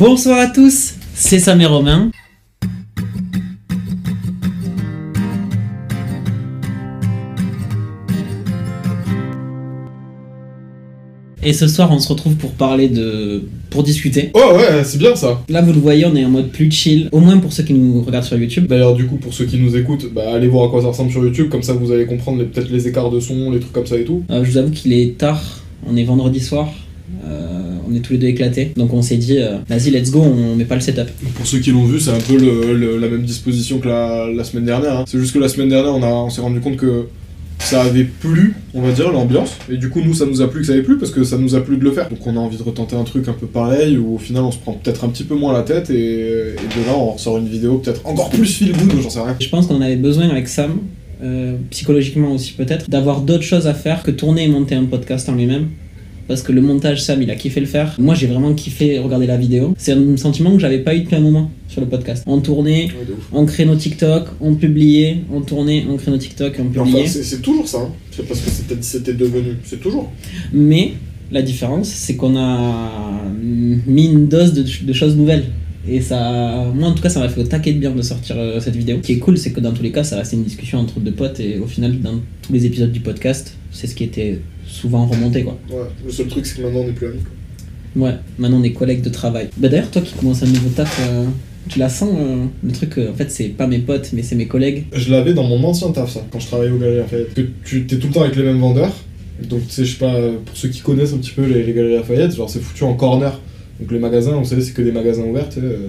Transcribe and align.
Bonsoir 0.00 0.38
à 0.40 0.46
tous, 0.46 0.94
c'est 1.14 1.38
Sam 1.38 1.60
et 1.60 1.66
Romain. 1.66 2.10
Et 11.42 11.54
ce 11.54 11.66
soir, 11.68 11.90
on 11.90 11.98
se 11.98 12.08
retrouve 12.08 12.34
pour 12.36 12.50
parler 12.52 12.88
de. 12.88 13.44
pour 13.70 13.82
discuter. 13.82 14.30
Oh 14.34 14.56
ouais, 14.56 14.84
c'est 14.84 14.98
bien 14.98 15.16
ça. 15.16 15.42
Là, 15.48 15.62
vous 15.62 15.72
le 15.72 15.78
voyez, 15.80 16.04
on 16.04 16.14
est 16.14 16.24
en 16.24 16.28
mode 16.28 16.48
plus 16.50 16.70
chill, 16.70 17.08
au 17.12 17.20
moins 17.20 17.38
pour 17.38 17.52
ceux 17.52 17.62
qui 17.62 17.72
nous 17.72 18.02
regardent 18.02 18.26
sur 18.26 18.36
YouTube. 18.38 18.66
D'ailleurs, 18.66 18.94
du 18.94 19.06
coup, 19.06 19.16
pour 19.16 19.32
ceux 19.32 19.46
qui 19.46 19.56
nous 19.58 19.74
écoutent, 19.74 20.12
bah, 20.12 20.34
allez 20.34 20.48
voir 20.48 20.66
à 20.66 20.70
quoi 20.70 20.82
ça 20.82 20.88
ressemble 20.88 21.10
sur 21.10 21.24
YouTube, 21.24 21.48
comme 21.48 21.62
ça 21.62 21.72
vous 21.72 21.92
allez 21.92 22.04
comprendre 22.04 22.38
les- 22.40 22.44
peut-être 22.44 22.70
les 22.70 22.86
écarts 22.88 23.10
de 23.10 23.20
son, 23.20 23.50
les 23.50 23.58
trucs 23.60 23.72
comme 23.72 23.86
ça 23.86 23.96
et 23.96 24.04
tout. 24.04 24.22
Euh, 24.30 24.44
je 24.44 24.50
vous 24.50 24.56
avoue 24.58 24.70
qu'il 24.70 24.92
est 24.92 25.16
tard, 25.16 25.42
on 25.86 25.96
est 25.96 26.04
vendredi 26.04 26.40
soir, 26.40 26.68
euh, 27.26 27.59
on 27.90 27.94
est 27.94 28.00
tous 28.00 28.12
les 28.12 28.18
deux 28.18 28.28
éclatés, 28.28 28.72
donc 28.76 28.92
on 28.92 29.02
s'est 29.02 29.16
dit, 29.16 29.38
euh, 29.38 29.56
vas-y, 29.68 29.90
let's 29.90 30.10
go, 30.10 30.20
on 30.20 30.56
met 30.56 30.64
pas 30.64 30.74
le 30.76 30.80
setup. 30.80 31.08
Pour 31.34 31.46
ceux 31.46 31.58
qui 31.58 31.70
l'ont 31.72 31.84
vu, 31.84 31.98
c'est 32.00 32.10
un 32.10 32.20
peu 32.20 32.36
le- 32.36 32.74
le- 32.74 32.98
la 32.98 33.08
même 33.08 33.22
disposition 33.22 33.78
que 33.78 33.88
la, 33.88 34.26
la 34.34 34.44
semaine 34.44 34.64
dernière. 34.64 34.98
hein. 34.98 35.04
C'est 35.08 35.18
juste 35.18 35.32
que 35.34 35.38
la 35.38 35.48
semaine 35.48 35.68
dernière, 35.68 35.92
on, 35.94 36.02
a- 36.02 36.06
on 36.06 36.30
s'est 36.30 36.40
rendu 36.40 36.60
compte 36.60 36.76
que 36.76 37.06
ça 37.58 37.82
avait 37.82 38.04
plu, 38.04 38.54
on 38.72 38.80
va 38.80 38.90
dire, 38.90 39.12
l'ambiance. 39.12 39.50
Et 39.70 39.76
du 39.76 39.90
coup, 39.90 40.00
nous, 40.00 40.14
ça 40.14 40.24
nous 40.24 40.40
a 40.40 40.48
plu 40.50 40.60
que 40.60 40.66
ça 40.66 40.72
avait 40.72 40.82
plu 40.82 40.96
parce 40.96 41.10
que 41.12 41.24
ça 41.24 41.36
nous 41.36 41.54
a 41.54 41.60
plu 41.60 41.76
de 41.76 41.84
le 41.84 41.90
faire. 41.92 42.08
Donc, 42.08 42.26
on 42.26 42.34
a 42.36 42.40
envie 42.40 42.56
de 42.56 42.62
retenter 42.62 42.96
un 42.96 43.04
truc 43.04 43.28
un 43.28 43.34
peu 43.34 43.46
pareil 43.46 43.98
où 43.98 44.14
au 44.14 44.18
final, 44.18 44.42
on 44.44 44.50
se 44.50 44.56
prend 44.56 44.72
peut-être 44.72 45.04
un 45.04 45.08
petit 45.10 45.24
peu 45.24 45.34
moins 45.34 45.52
la 45.52 45.62
tête 45.62 45.90
et, 45.90 45.94
et 45.94 46.54
de 46.54 46.86
là, 46.86 46.96
on 46.96 47.10
ressort 47.10 47.36
une 47.36 47.48
vidéo 47.48 47.76
peut-être 47.76 48.00
encore 48.06 48.30
plus 48.30 48.46
feel 48.46 48.72
good, 48.72 49.02
j'en 49.02 49.10
sais 49.10 49.20
rien. 49.20 49.36
Je 49.38 49.48
pense 49.50 49.66
qu'on 49.66 49.82
avait 49.82 49.96
besoin 49.96 50.30
avec 50.30 50.48
Sam, 50.48 50.78
euh, 51.22 51.56
psychologiquement 51.68 52.32
aussi 52.32 52.52
peut-être, 52.52 52.88
d'avoir 52.88 53.20
d'autres 53.20 53.42
choses 53.42 53.66
à 53.66 53.74
faire 53.74 54.02
que 54.02 54.10
tourner 54.10 54.44
et 54.44 54.48
monter 54.48 54.74
un 54.74 54.84
podcast 54.86 55.28
en 55.28 55.34
lui-même. 55.34 55.66
Parce 56.30 56.42
que 56.42 56.52
le 56.52 56.60
montage, 56.60 57.02
Sam, 57.02 57.20
il 57.22 57.30
a 57.32 57.34
kiffé 57.34 57.58
le 57.58 57.66
faire. 57.66 57.96
Moi, 57.98 58.14
j'ai 58.14 58.28
vraiment 58.28 58.54
kiffé 58.54 59.00
regarder 59.00 59.26
la 59.26 59.36
vidéo. 59.36 59.74
C'est 59.76 59.90
un 59.90 60.16
sentiment 60.16 60.52
que 60.52 60.60
j'avais 60.60 60.78
pas 60.78 60.94
eu 60.94 61.00
depuis 61.00 61.16
un 61.16 61.20
moment 61.20 61.50
sur 61.66 61.80
le 61.80 61.88
podcast. 61.88 62.22
On 62.24 62.38
tournait, 62.40 62.84
Ouais, 62.84 63.14
on 63.32 63.46
crée 63.46 63.64
nos 63.64 63.74
TikTok, 63.74 64.28
on 64.40 64.54
publiait, 64.54 65.22
on 65.32 65.40
tournait, 65.40 65.84
on 65.90 65.96
crée 65.96 66.12
nos 66.12 66.18
TikTok, 66.18 66.52
on 66.60 66.66
publiait. 66.66 67.00
Enfin, 67.02 67.20
c'est 67.20 67.42
toujours 67.42 67.66
ça. 67.66 67.78
hein. 67.78 67.88
C'est 68.12 68.28
parce 68.28 68.38
que 68.42 68.48
c'était 68.48 68.76
c'était 68.80 69.14
devenu. 69.14 69.56
C'est 69.64 69.80
toujours. 69.80 70.12
Mais 70.52 70.92
la 71.32 71.42
différence, 71.42 71.88
c'est 71.88 72.14
qu'on 72.14 72.36
a 72.36 73.22
mis 73.42 74.06
une 74.06 74.28
dose 74.28 74.52
de, 74.52 74.64
de 74.86 74.92
choses 74.92 75.16
nouvelles. 75.16 75.46
Et 75.88 76.00
ça, 76.00 76.66
moi 76.74 76.88
en 76.88 76.94
tout 76.94 77.02
cas, 77.02 77.08
ça 77.08 77.20
m'a 77.20 77.28
fait 77.28 77.40
au 77.40 77.44
taquet 77.44 77.72
de 77.72 77.78
bien 77.78 77.90
de 77.90 78.02
sortir 78.02 78.36
euh, 78.38 78.60
cette 78.60 78.76
vidéo. 78.76 78.98
Ce 78.98 79.06
qui 79.06 79.12
est 79.12 79.18
cool, 79.18 79.38
c'est 79.38 79.52
que 79.52 79.60
dans 79.60 79.72
tous 79.72 79.82
les 79.82 79.92
cas, 79.92 80.04
ça 80.04 80.16
restait 80.16 80.36
une 80.36 80.44
discussion 80.44 80.78
entre 80.78 81.00
deux 81.00 81.12
potes. 81.12 81.40
Et 81.40 81.58
au 81.58 81.66
final, 81.66 81.98
dans 82.00 82.20
tous 82.42 82.52
les 82.52 82.66
épisodes 82.66 82.92
du 82.92 83.00
podcast, 83.00 83.54
c'est 83.72 83.86
ce 83.86 83.94
qui 83.94 84.04
était 84.04 84.40
souvent 84.66 85.06
remonté, 85.06 85.42
quoi. 85.42 85.58
Ouais. 85.70 85.84
Le 86.04 86.12
seul 86.12 86.26
truc, 86.28 86.44
c'est 86.46 86.58
que 86.58 86.62
maintenant, 86.62 86.80
on 86.80 86.86
n'est 86.86 86.92
plus 86.92 87.06
amis. 87.06 87.18
quoi. 87.20 88.06
Ouais, 88.08 88.14
maintenant 88.38 88.60
on 88.60 88.62
est 88.62 88.70
collègues 88.72 89.02
de 89.02 89.08
travail. 89.08 89.48
Bah 89.56 89.68
d'ailleurs, 89.68 89.90
toi 89.90 90.00
qui 90.00 90.14
commences 90.14 90.44
un 90.44 90.46
nouveau 90.46 90.68
taf, 90.68 91.00
euh, 91.08 91.24
tu 91.68 91.80
la 91.80 91.88
sens, 91.88 92.10
euh, 92.16 92.44
le 92.62 92.70
truc, 92.72 92.98
en 92.98 93.14
fait, 93.14 93.30
c'est 93.32 93.48
pas 93.48 93.66
mes 93.66 93.80
potes, 93.80 94.10
mais 94.12 94.22
c'est 94.22 94.36
mes 94.36 94.46
collègues. 94.46 94.84
Je 94.92 95.10
l'avais 95.10 95.34
dans 95.34 95.42
mon 95.42 95.62
ancien 95.64 95.90
taf, 95.90 96.12
ça, 96.12 96.24
quand 96.30 96.38
je 96.38 96.46
travaillais 96.46 96.70
au 96.70 96.78
Galeries 96.78 96.98
Lafayette. 96.98 97.34
Que 97.34 97.42
tu 97.64 97.86
t'es 97.86 97.96
tout 97.96 98.06
le 98.06 98.12
temps 98.12 98.22
avec 98.22 98.36
les 98.36 98.44
mêmes 98.44 98.60
vendeurs. 98.60 98.94
Donc, 99.48 99.66
tu 99.66 99.72
sais, 99.74 99.84
je 99.84 99.92
sais 99.92 99.98
pas, 99.98 100.14
pour 100.44 100.56
ceux 100.56 100.68
qui 100.68 100.80
connaissent 100.82 101.14
un 101.14 101.18
petit 101.18 101.32
peu 101.32 101.44
les, 101.46 101.64
les 101.64 101.72
Galeries 101.72 101.94
Lafayette, 101.96 102.36
genre 102.36 102.48
c'est 102.48 102.60
foutu 102.60 102.84
en 102.84 102.94
corner. 102.94 103.40
Donc, 103.80 103.92
les 103.92 103.98
magasins, 103.98 104.32
vous 104.36 104.44
savez, 104.44 104.60
c'est 104.60 104.72
que 104.72 104.82
des 104.82 104.92
magasins 104.92 105.24
ouverts, 105.24 105.48
euh, 105.56 105.88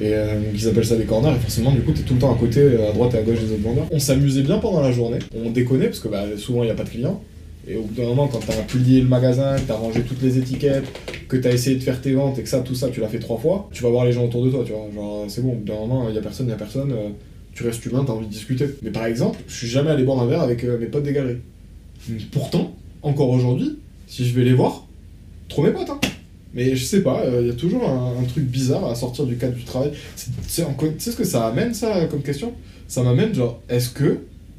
Et 0.00 0.12
euh, 0.14 0.34
donc, 0.34 0.50
ils 0.54 0.68
appellent 0.68 0.84
ça 0.84 0.96
des 0.96 1.04
corners. 1.04 1.30
Et 1.36 1.38
forcément, 1.38 1.70
du 1.70 1.80
coup, 1.80 1.92
t'es 1.92 2.02
tout 2.02 2.14
le 2.14 2.20
temps 2.20 2.34
à 2.34 2.38
côté, 2.38 2.60
euh, 2.60 2.90
à 2.90 2.92
droite 2.92 3.14
et 3.14 3.18
à 3.18 3.22
gauche 3.22 3.38
des 3.38 3.52
autres 3.52 3.62
vendeurs. 3.62 3.86
On 3.92 4.00
s'amusait 4.00 4.42
bien 4.42 4.58
pendant 4.58 4.80
la 4.80 4.90
journée. 4.90 5.20
On 5.34 5.50
déconnait, 5.50 5.86
parce 5.86 6.00
que 6.00 6.08
bah, 6.08 6.24
souvent, 6.36 6.62
il 6.62 6.66
n'y 6.66 6.72
a 6.72 6.74
pas 6.74 6.84
de 6.84 6.88
clients. 6.88 7.22
Et 7.68 7.76
au 7.76 7.82
bout 7.82 7.94
d'un 7.94 8.08
moment, 8.08 8.26
quand 8.26 8.40
t'as 8.44 8.54
plié 8.62 9.00
le 9.00 9.06
magasin, 9.06 9.54
que 9.56 9.60
t'as 9.68 9.74
rangé 9.76 10.00
toutes 10.02 10.22
les 10.22 10.38
étiquettes, 10.38 10.86
que 11.28 11.36
t'as 11.36 11.52
essayé 11.52 11.76
de 11.76 11.82
faire 11.82 12.00
tes 12.00 12.14
ventes 12.14 12.38
et 12.38 12.42
que 12.42 12.48
ça, 12.48 12.60
tout 12.60 12.74
ça, 12.74 12.88
tu 12.88 13.00
l'as 13.00 13.06
fait 13.08 13.20
trois 13.20 13.38
fois, 13.38 13.68
tu 13.70 13.82
vas 13.84 13.90
voir 13.90 14.06
les 14.06 14.12
gens 14.12 14.24
autour 14.24 14.44
de 14.44 14.50
toi, 14.50 14.64
tu 14.66 14.72
vois. 14.72 14.88
Genre, 14.92 15.26
c'est 15.28 15.42
bon, 15.42 15.52
au 15.52 15.56
bout 15.56 15.64
d'un 15.66 15.74
moment, 15.78 16.08
il 16.08 16.14
y 16.14 16.18
a 16.18 16.22
personne, 16.22 16.46
il 16.46 16.50
y 16.50 16.54
a 16.54 16.56
personne. 16.56 16.90
euh, 16.90 17.10
tu 17.54 17.64
restes 17.64 17.84
humain, 17.84 18.04
t'as 18.06 18.12
envie 18.12 18.26
de 18.26 18.32
discuter. 18.32 18.66
Mais 18.82 18.90
par 18.90 19.04
exemple, 19.06 19.38
je 19.46 19.54
suis 19.54 19.66
jamais 19.68 19.90
allé 19.90 20.02
boire 20.02 20.20
un 20.20 20.26
verre 20.26 20.40
avec 20.40 20.64
mes 20.64 20.86
potes 20.86 21.02
des 21.02 21.12
galeries. 21.12 21.38
Pourtant, 22.32 22.74
encore 23.02 23.30
aujourd'hui, 23.30 23.78
si 24.06 24.26
je 24.26 24.34
vais 24.34 24.44
les 24.44 24.54
voir, 24.54 24.86
trop 25.48 25.62
mes 25.62 25.70
potes, 25.70 25.90
hein. 25.90 26.00
Mais 26.54 26.74
je 26.74 26.84
sais 26.84 27.02
pas, 27.02 27.22
il 27.40 27.46
y 27.46 27.50
a 27.50 27.54
toujours 27.54 27.88
un, 27.88 28.20
un 28.20 28.24
truc 28.24 28.44
bizarre 28.44 28.84
à 28.86 28.94
sortir 28.94 29.24
du 29.26 29.36
cadre 29.36 29.54
du 29.56 29.64
travail. 29.64 29.92
Tu 30.16 30.28
sais 30.48 31.10
ce 31.10 31.16
que 31.16 31.24
ça 31.24 31.46
amène, 31.46 31.74
ça, 31.74 32.06
comme 32.06 32.22
question? 32.22 32.52
Ça 32.88 33.02
m'amène, 33.04 33.32
genre, 33.34 33.60
est-ce 33.68 33.90
que 33.90 34.18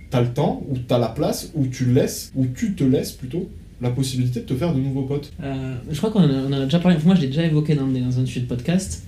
t'as 0.10 0.22
le 0.22 0.30
temps, 0.30 0.64
ou 0.70 0.78
t'as 0.78 0.98
la 1.00 1.10
place, 1.10 1.52
ou 1.54 1.68
tu 1.68 1.86
laisses, 1.94 2.32
ou 2.36 2.46
tu 2.48 2.74
te 2.76 2.84
laisses 2.86 3.12
plutôt, 3.12 3.50
la 3.82 3.90
possibilité 3.90 4.40
de 4.42 4.46
te 4.46 4.54
faire 4.56 4.74
de 4.74 4.80
nouveaux 4.80 5.04
potes? 5.04 5.32
Euh, 5.44 5.76
je 5.90 5.98
crois 5.98 6.12
qu'on 6.12 6.20
en, 6.24 6.52
a- 6.54 6.64
déjà 6.66 6.80
parlé, 6.80 6.98
moi 7.04 7.16
je 7.16 7.22
l'ai 7.22 7.28
déjà 7.28 7.44
évoqué 7.46 7.76
dans, 7.76 7.88
dans 7.88 8.20
un 8.20 8.26
sujet 8.26 8.42
de 8.42 8.46
podcast. 8.46 9.04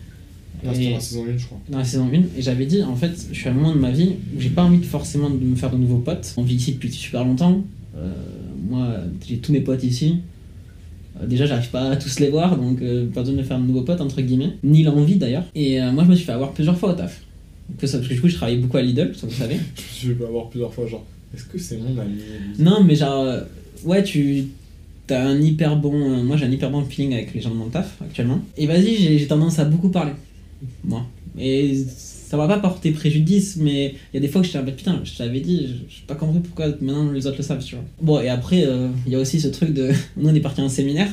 Là, 0.63 0.71
Et- 0.77 0.89
dans 0.89 0.95
la 0.95 0.99
saison 0.99 1.25
1, 1.25 1.37
je 1.37 1.45
crois. 1.45 1.59
dans 1.69 1.77
la 1.77 1.83
saison 1.85 2.09
1 2.13 2.13
et 2.37 2.41
j'avais 2.41 2.65
dit 2.65 2.81
en 2.83 2.95
fait 2.95 3.11
je 3.31 3.37
suis 3.37 3.47
à 3.49 3.51
un 3.51 3.53
moment 3.55 3.73
de 3.75 3.79
ma 3.79 3.91
vie 3.91 4.13
où 4.35 4.39
j'ai 4.39 4.49
pas 4.49 4.63
envie 4.63 4.77
de 4.77 4.85
forcément 4.85 5.29
de 5.29 5.35
me 5.35 5.55
faire 5.57 5.69
de 5.69 5.75
nouveaux 5.77 5.97
potes 5.97 6.33
on 6.37 6.41
vit 6.43 6.55
ici 6.55 6.71
depuis 6.73 6.89
super 6.91 7.25
longtemps 7.25 7.63
Euh, 7.97 8.13
moi 8.69 8.87
j'ai 9.27 9.39
tous 9.39 9.51
mes 9.51 9.59
potes 9.59 9.83
ici 9.83 10.19
Euh, 10.21 10.32
déjà 11.27 11.45
j'arrive 11.45 11.69
pas 11.69 11.91
à 11.91 11.95
tous 11.95 12.19
les 12.19 12.29
voir 12.29 12.57
donc 12.57 12.81
euh, 12.81 13.07
pas 13.11 13.21
besoin 13.21 13.35
de 13.35 13.41
me 13.41 13.45
faire 13.45 13.59
de 13.59 13.65
nouveaux 13.65 13.81
potes 13.81 14.01
entre 14.01 14.21
guillemets. 14.21 14.51
Ni 14.63 14.83
l'envie 14.83 15.15
d'ailleurs. 15.15 15.43
Et 15.55 15.81
euh, 15.81 15.91
moi 15.91 16.03
je 16.03 16.09
me 16.09 16.15
suis 16.15 16.25
fait 16.25 16.31
avoir 16.31 16.51
plusieurs 16.51 16.77
fois 16.77 16.91
au 16.91 16.93
taf. 16.93 17.21
Que 17.77 17.87
ça, 17.87 17.97
parce 17.97 18.09
que 18.09 18.13
du 18.13 18.21
coup 18.21 18.27
je 18.27 18.35
travaillais 18.35 18.59
beaucoup 18.59 18.77
à 18.77 18.81
Lidl 18.81 19.13
ça 19.15 19.25
vous 19.27 19.33
savez. 19.33 19.57
Je 20.01 20.11
vais 20.11 20.25
avoir 20.25 20.49
plusieurs 20.49 20.73
fois, 20.73 20.85
genre, 20.85 21.05
est-ce 21.33 21.45
que 21.45 21.57
c'est 21.57 21.77
mon 21.77 21.97
ami 21.99 22.19
non 22.59 22.83
mais 22.83 22.95
genre 22.95 23.23
euh, 23.23 23.41
ouais 23.85 24.03
tu 24.03 24.45
t'as 25.07 25.21
un 25.23 25.39
hyper 25.41 25.75
bon 25.77 25.93
euh, 25.93 26.23
moi 26.23 26.37
j'ai 26.37 26.45
un 26.45 26.51
hyper 26.51 26.69
bon 26.69 26.83
feeling 26.83 27.13
avec 27.13 27.33
les 27.33 27.41
gens 27.41 27.49
de 27.49 27.55
mon 27.55 27.69
taf 27.69 27.97
actuellement. 28.01 28.39
Et 28.57 28.67
vas-y 28.67 28.95
j'ai 28.95 29.17
j'ai 29.17 29.27
tendance 29.27 29.59
à 29.59 29.65
beaucoup 29.65 29.89
parler. 29.89 30.13
Moi. 30.83 31.05
Et 31.39 31.85
ça 32.33 32.37
va 32.37 32.47
pas 32.47 32.57
porter 32.57 32.89
préjudice 32.89 33.57
mais 33.61 33.93
il 34.11 34.15
y 34.15 34.17
a 34.17 34.19
des 34.19 34.27
fois 34.27 34.41
que 34.41 34.45
je 34.45 34.49
suis 34.49 34.57
en 34.59 34.63
mode 34.63 34.75
putain 34.75 34.99
je 35.03 35.15
t'avais 35.15 35.39
dit 35.39 35.67
je 35.87 36.01
pas 36.07 36.15
compris 36.15 36.39
pourquoi 36.39 36.65
maintenant 36.81 37.11
les 37.11 37.27
autres 37.27 37.37
le 37.37 37.43
savent 37.43 37.63
tu 37.63 37.75
vois. 37.75 37.83
Bon 38.01 38.19
et 38.19 38.29
après 38.29 38.65
euh, 38.65 38.87
il 39.05 39.11
y 39.13 39.15
a 39.15 39.19
aussi 39.19 39.39
ce 39.39 39.49
truc 39.49 39.71
de 39.71 39.89
nous 40.17 40.29
on 40.29 40.33
est 40.33 40.39
parti 40.39 40.61
à 40.61 40.63
un 40.63 40.69
séminaire 40.69 41.09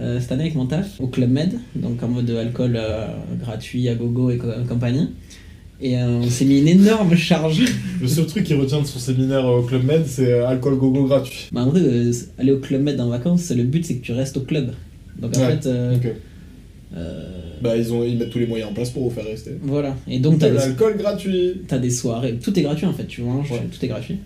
euh, 0.00 0.20
cette 0.20 0.30
année 0.32 0.42
avec 0.42 0.54
mon 0.54 0.66
taf 0.66 1.00
au 1.00 1.06
Club 1.06 1.30
Med 1.30 1.54
donc 1.74 2.02
en 2.02 2.08
mode 2.08 2.28
alcool 2.30 2.74
euh, 2.76 3.06
gratuit 3.40 3.88
à 3.88 3.94
gogo 3.94 4.28
et 4.30 4.36
co- 4.36 4.48
compagnie. 4.68 5.08
Et 5.80 5.96
on 5.96 6.28
s'est 6.28 6.44
mis 6.44 6.58
une 6.58 6.66
énorme 6.66 7.14
charge. 7.14 7.62
Le 8.02 8.08
seul 8.08 8.26
truc 8.26 8.42
qu'il 8.44 8.56
retient 8.56 8.80
de 8.82 8.86
son 8.86 8.98
séminaire 8.98 9.44
au 9.46 9.62
Club 9.62 9.84
Med, 9.84 10.02
c'est 10.08 10.32
alcool 10.40 10.76
gogo 10.76 11.04
gratuit. 11.06 11.46
Bah 11.52 11.62
en 11.62 11.70
vrai, 11.70 11.80
aller 12.36 12.50
au 12.50 12.58
Club 12.58 12.82
Med 12.82 13.00
en 13.00 13.08
vacances, 13.08 13.50
le 13.52 13.62
but 13.62 13.84
c'est 13.86 13.94
que 13.94 14.04
tu 14.04 14.10
restes 14.12 14.36
au 14.36 14.40
club. 14.40 14.72
Donc 15.20 15.36
en 15.36 15.40
Ouais, 15.40 15.56
fait, 15.62 15.68
Bah, 16.92 17.76
ils, 17.76 17.92
ont, 17.92 18.04
ils 18.04 18.16
mettent 18.16 18.30
tous 18.30 18.38
les 18.38 18.46
moyens 18.46 18.70
en 18.70 18.72
place 18.74 18.90
pour 18.90 19.04
vous 19.04 19.10
faire 19.14 19.24
rester. 19.24 19.52
voilà. 19.62 19.96
Et 20.08 20.18
donc 20.20 20.34
De 20.34 20.40
t'as 20.40 20.50
des, 20.50 20.56
l'alcool 20.56 20.96
gratuit. 20.96 21.54
t'as 21.66 21.78
des 21.78 21.90
soirées, 21.90 22.34
tout 22.42 22.56
est 22.58 22.62
gratuit 22.62 22.86
en 22.86 22.92
fait, 22.92 23.06
tu 23.06 23.22
manges, 23.22 23.50
Ouais. 23.50 23.60
tout 23.70 23.84
est 23.84 23.88
gratuit. 23.88 24.16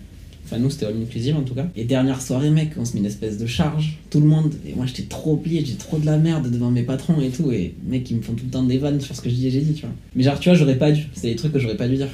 Enfin 0.45 0.57
nous 0.59 0.69
c'était 0.69 0.85
all 0.85 0.95
inclusive 1.01 1.35
en 1.37 1.41
tout 1.41 1.55
cas. 1.55 1.67
Et 1.75 1.83
dernière 1.85 2.21
soirée 2.21 2.49
mec, 2.49 2.71
on 2.77 2.85
se 2.85 2.93
met 2.93 2.99
une 2.99 3.05
espèce 3.05 3.37
de 3.37 3.45
charge, 3.47 3.97
tout 4.09 4.19
le 4.19 4.27
monde. 4.27 4.53
Et 4.67 4.73
moi 4.75 4.85
j'étais 4.85 5.03
trop 5.03 5.35
plié, 5.37 5.63
j'ai 5.65 5.75
trop 5.75 5.97
de 5.97 6.05
la 6.05 6.17
merde 6.17 6.51
devant 6.51 6.69
mes 6.69 6.83
patrons 6.83 7.19
et 7.21 7.29
tout. 7.29 7.51
Et 7.51 7.73
mec 7.87 8.09
ils 8.11 8.17
me 8.17 8.21
font 8.21 8.33
tout 8.33 8.43
le 8.45 8.51
temps 8.51 8.63
des 8.63 8.77
vannes 8.77 8.99
sur 9.01 9.15
ce 9.15 9.21
que 9.21 9.29
je 9.29 9.35
dis 9.35 9.47
et 9.47 9.51
j'ai 9.51 9.61
dit, 9.61 9.73
tu 9.73 9.81
vois. 9.81 9.95
Mais 10.15 10.23
genre 10.23 10.39
tu 10.39 10.49
vois 10.49 10.57
j'aurais 10.57 10.77
pas 10.77 10.91
dû, 10.91 11.03
c'est 11.13 11.29
des 11.29 11.35
trucs 11.35 11.53
que 11.53 11.59
j'aurais 11.59 11.77
pas 11.77 11.87
dû 11.87 11.95
dire. 11.95 12.09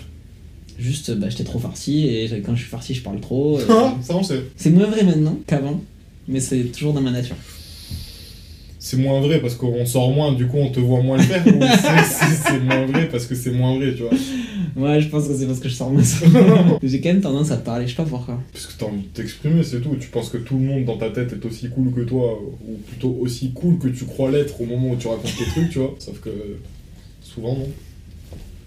Juste 0.77 1.11
bah 1.17 1.27
j'étais 1.29 1.43
trop 1.43 1.59
farci 1.59 2.07
et 2.07 2.29
quand 2.45 2.55
je 2.55 2.61
suis 2.61 2.69
farci 2.69 2.93
je 2.93 3.01
parle 3.01 3.19
trop. 3.19 3.59
et- 3.59 3.63
ça 4.01 4.15
on 4.15 4.23
sait. 4.23 4.43
c'est 4.55 4.69
moins 4.69 4.85
vrai 4.85 5.03
maintenant 5.03 5.37
qu'avant, 5.45 5.81
mais 6.27 6.39
c'est 6.39 6.63
toujours 6.65 6.93
dans 6.93 7.01
ma 7.01 7.11
nature. 7.11 7.35
C'est 8.81 8.95
moins 8.95 9.19
vrai 9.19 9.39
parce 9.41 9.55
qu'on 9.55 9.85
sort 9.85 10.09
moins, 10.11 10.31
du 10.31 10.47
coup 10.47 10.55
on 10.57 10.69
te 10.69 10.79
voit 10.79 11.01
moins 11.01 11.17
le 11.17 11.23
faire. 11.23 11.45
ou 11.45 11.51
c'est- 12.47 12.59
moins 12.61 12.85
vrai 12.85 13.09
parce 13.09 13.25
que 13.25 13.35
c'est 13.35 13.51
moins 13.51 13.75
vrai, 13.77 13.93
tu 13.93 14.03
vois? 14.03 14.11
Ouais, 14.77 15.01
je 15.01 15.09
pense 15.09 15.27
que 15.27 15.33
c'est 15.35 15.45
parce 15.47 15.59
que 15.59 15.67
je 15.67 15.73
sors 15.73 15.91
moins. 15.91 16.01
J'ai 16.83 17.01
quand 17.01 17.09
même 17.09 17.19
tendance 17.21 17.51
à 17.51 17.57
parler, 17.57 17.85
je 17.85 17.91
sais 17.91 17.97
pas 17.97 18.05
pourquoi. 18.09 18.39
Parce 18.53 18.67
que 18.67 18.79
t'as 18.79 18.85
envie 18.85 19.01
de 19.01 19.07
t'exprimer, 19.07 19.63
c'est 19.63 19.81
tout. 19.81 19.95
Tu 19.99 20.07
penses 20.07 20.29
que 20.29 20.37
tout 20.37 20.55
le 20.55 20.61
monde 20.63 20.85
dans 20.85 20.97
ta 20.97 21.09
tête 21.09 21.33
est 21.33 21.45
aussi 21.45 21.67
cool 21.69 21.91
que 21.93 22.01
toi, 22.01 22.39
ou 22.41 22.77
plutôt 22.87 23.17
aussi 23.19 23.51
cool 23.51 23.77
que 23.79 23.89
tu 23.89 24.05
crois 24.05 24.31
l'être 24.31 24.61
au 24.61 24.65
moment 24.65 24.91
où 24.91 24.95
tu 24.95 25.07
racontes 25.07 25.35
tes 25.37 25.45
trucs, 25.45 25.69
tu 25.71 25.79
vois? 25.79 25.95
Sauf 25.99 26.19
que 26.21 26.29
souvent 27.21 27.55
non. 27.55 27.67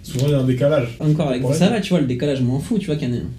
Souvent 0.02 0.26
il 0.26 0.32
y 0.32 0.34
a 0.34 0.40
un 0.40 0.44
décalage. 0.44 0.88
Encore 1.00 1.28
avec 1.28 1.42
ça 1.54 1.70
va, 1.70 1.80
tu 1.80 1.90
vois, 1.90 2.00
le 2.00 2.06
décalage, 2.06 2.38
je 2.38 2.42
m'en 2.44 2.58
fous, 2.58 2.78
tu 2.78 2.86
vois, 2.86 2.96
qu'il 2.96 3.08
y 3.08 3.12
en 3.12 3.14
ait 3.14 3.20
un. 3.20 3.30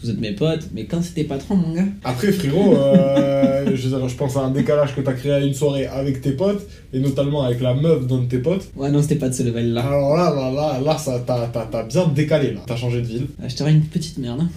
Que 0.00 0.06
vous 0.06 0.12
êtes 0.12 0.20
mes 0.20 0.32
potes, 0.32 0.68
mais 0.72 0.86
quand 0.86 1.02
c'était 1.02 1.24
patron, 1.24 1.56
mon 1.56 1.74
gars. 1.74 1.84
Après 2.04 2.32
frérot, 2.32 2.74
euh, 2.74 3.70
je, 3.76 4.14
pense 4.16 4.36
à 4.36 4.40
un 4.40 4.50
décalage 4.50 4.94
que 4.96 5.02
t'as 5.02 5.12
créé 5.12 5.32
à 5.32 5.40
une 5.40 5.52
soirée 5.52 5.86
avec 5.86 6.22
tes 6.22 6.32
potes, 6.32 6.66
et 6.94 7.00
notamment 7.00 7.42
avec 7.42 7.60
la 7.60 7.74
meuf 7.74 8.06
d'un 8.06 8.18
de 8.20 8.26
tes 8.26 8.38
potes. 8.38 8.70
Ouais, 8.76 8.90
non, 8.90 9.02
c'était 9.02 9.16
pas 9.16 9.28
de 9.28 9.34
ce 9.34 9.42
level 9.42 9.74
là. 9.74 9.82
Alors 9.82 10.16
là, 10.16 10.34
là, 10.34 10.50
là, 10.50 10.80
là, 10.82 10.96
ça, 10.96 11.22
t'as, 11.26 11.48
t'as, 11.48 11.66
t'as 11.66 11.82
bien 11.82 12.08
décalé 12.08 12.52
là. 12.52 12.60
T'as 12.66 12.76
changé 12.76 13.02
de 13.02 13.06
ville. 13.06 13.26
Ah, 13.42 13.48
je 13.48 13.56
t'aurais 13.56 13.72
une 13.72 13.82
petite 13.82 14.16
merde. 14.16 14.40
hein. 14.40 14.48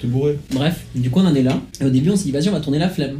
T'es 0.00 0.06
bourré. 0.08 0.38
Bref, 0.52 0.84
du 0.94 1.10
coup, 1.10 1.20
on 1.20 1.26
en 1.26 1.34
est 1.34 1.42
là. 1.42 1.60
Et 1.80 1.84
au 1.84 1.90
début, 1.90 2.10
on 2.10 2.16
s'est 2.16 2.24
dit, 2.24 2.32
vas-y, 2.32 2.48
on 2.48 2.52
va 2.52 2.60
tourner 2.60 2.78
la 2.78 2.88
flemme. 2.88 3.18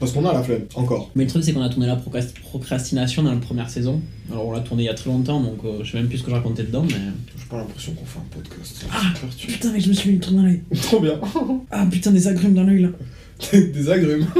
Parce 0.00 0.12
qu'on 0.12 0.24
a 0.26 0.32
la 0.32 0.42
flemme, 0.42 0.62
encore. 0.74 1.10
Mais 1.14 1.24
le 1.24 1.30
truc, 1.30 1.44
c'est 1.44 1.52
qu'on 1.52 1.62
a 1.62 1.68
tourné 1.68 1.86
la 1.86 1.96
procrast- 1.96 2.34
procrastination 2.40 3.22
dans 3.22 3.30
la 3.32 3.36
première 3.38 3.70
saison. 3.70 4.00
Alors, 4.30 4.46
on 4.48 4.52
l'a 4.52 4.60
tourné 4.60 4.84
il 4.84 4.86
y 4.86 4.88
a 4.88 4.94
très 4.94 5.10
longtemps, 5.10 5.40
donc 5.40 5.58
euh, 5.64 5.80
je 5.84 5.90
sais 5.92 5.98
même 5.98 6.08
plus 6.08 6.18
ce 6.18 6.22
que 6.24 6.30
je 6.30 6.34
racontais 6.36 6.62
dedans, 6.64 6.84
mais. 6.86 6.94
J'ai 7.38 7.44
pas 7.50 7.58
l'impression 7.58 7.92
qu'on 7.92 8.04
fait 8.04 8.18
un 8.18 8.38
podcast. 8.40 8.86
Ah, 8.92 9.12
Putain, 9.46 9.72
mais 9.72 9.80
je 9.80 9.88
me 9.88 9.94
suis 9.94 10.08
mis 10.08 10.14
une 10.16 10.20
truc 10.20 10.36
dans 10.36 10.42
l'œil. 10.42 10.62
Trop 10.82 11.00
bien. 11.00 11.20
Ah, 11.70 11.86
putain, 11.90 12.10
des 12.12 12.26
agrumes 12.28 12.54
dans 12.54 12.64
l'œil 12.64 12.82
là. 12.82 12.88
Des 13.52 13.90
agrumes. 13.90 14.26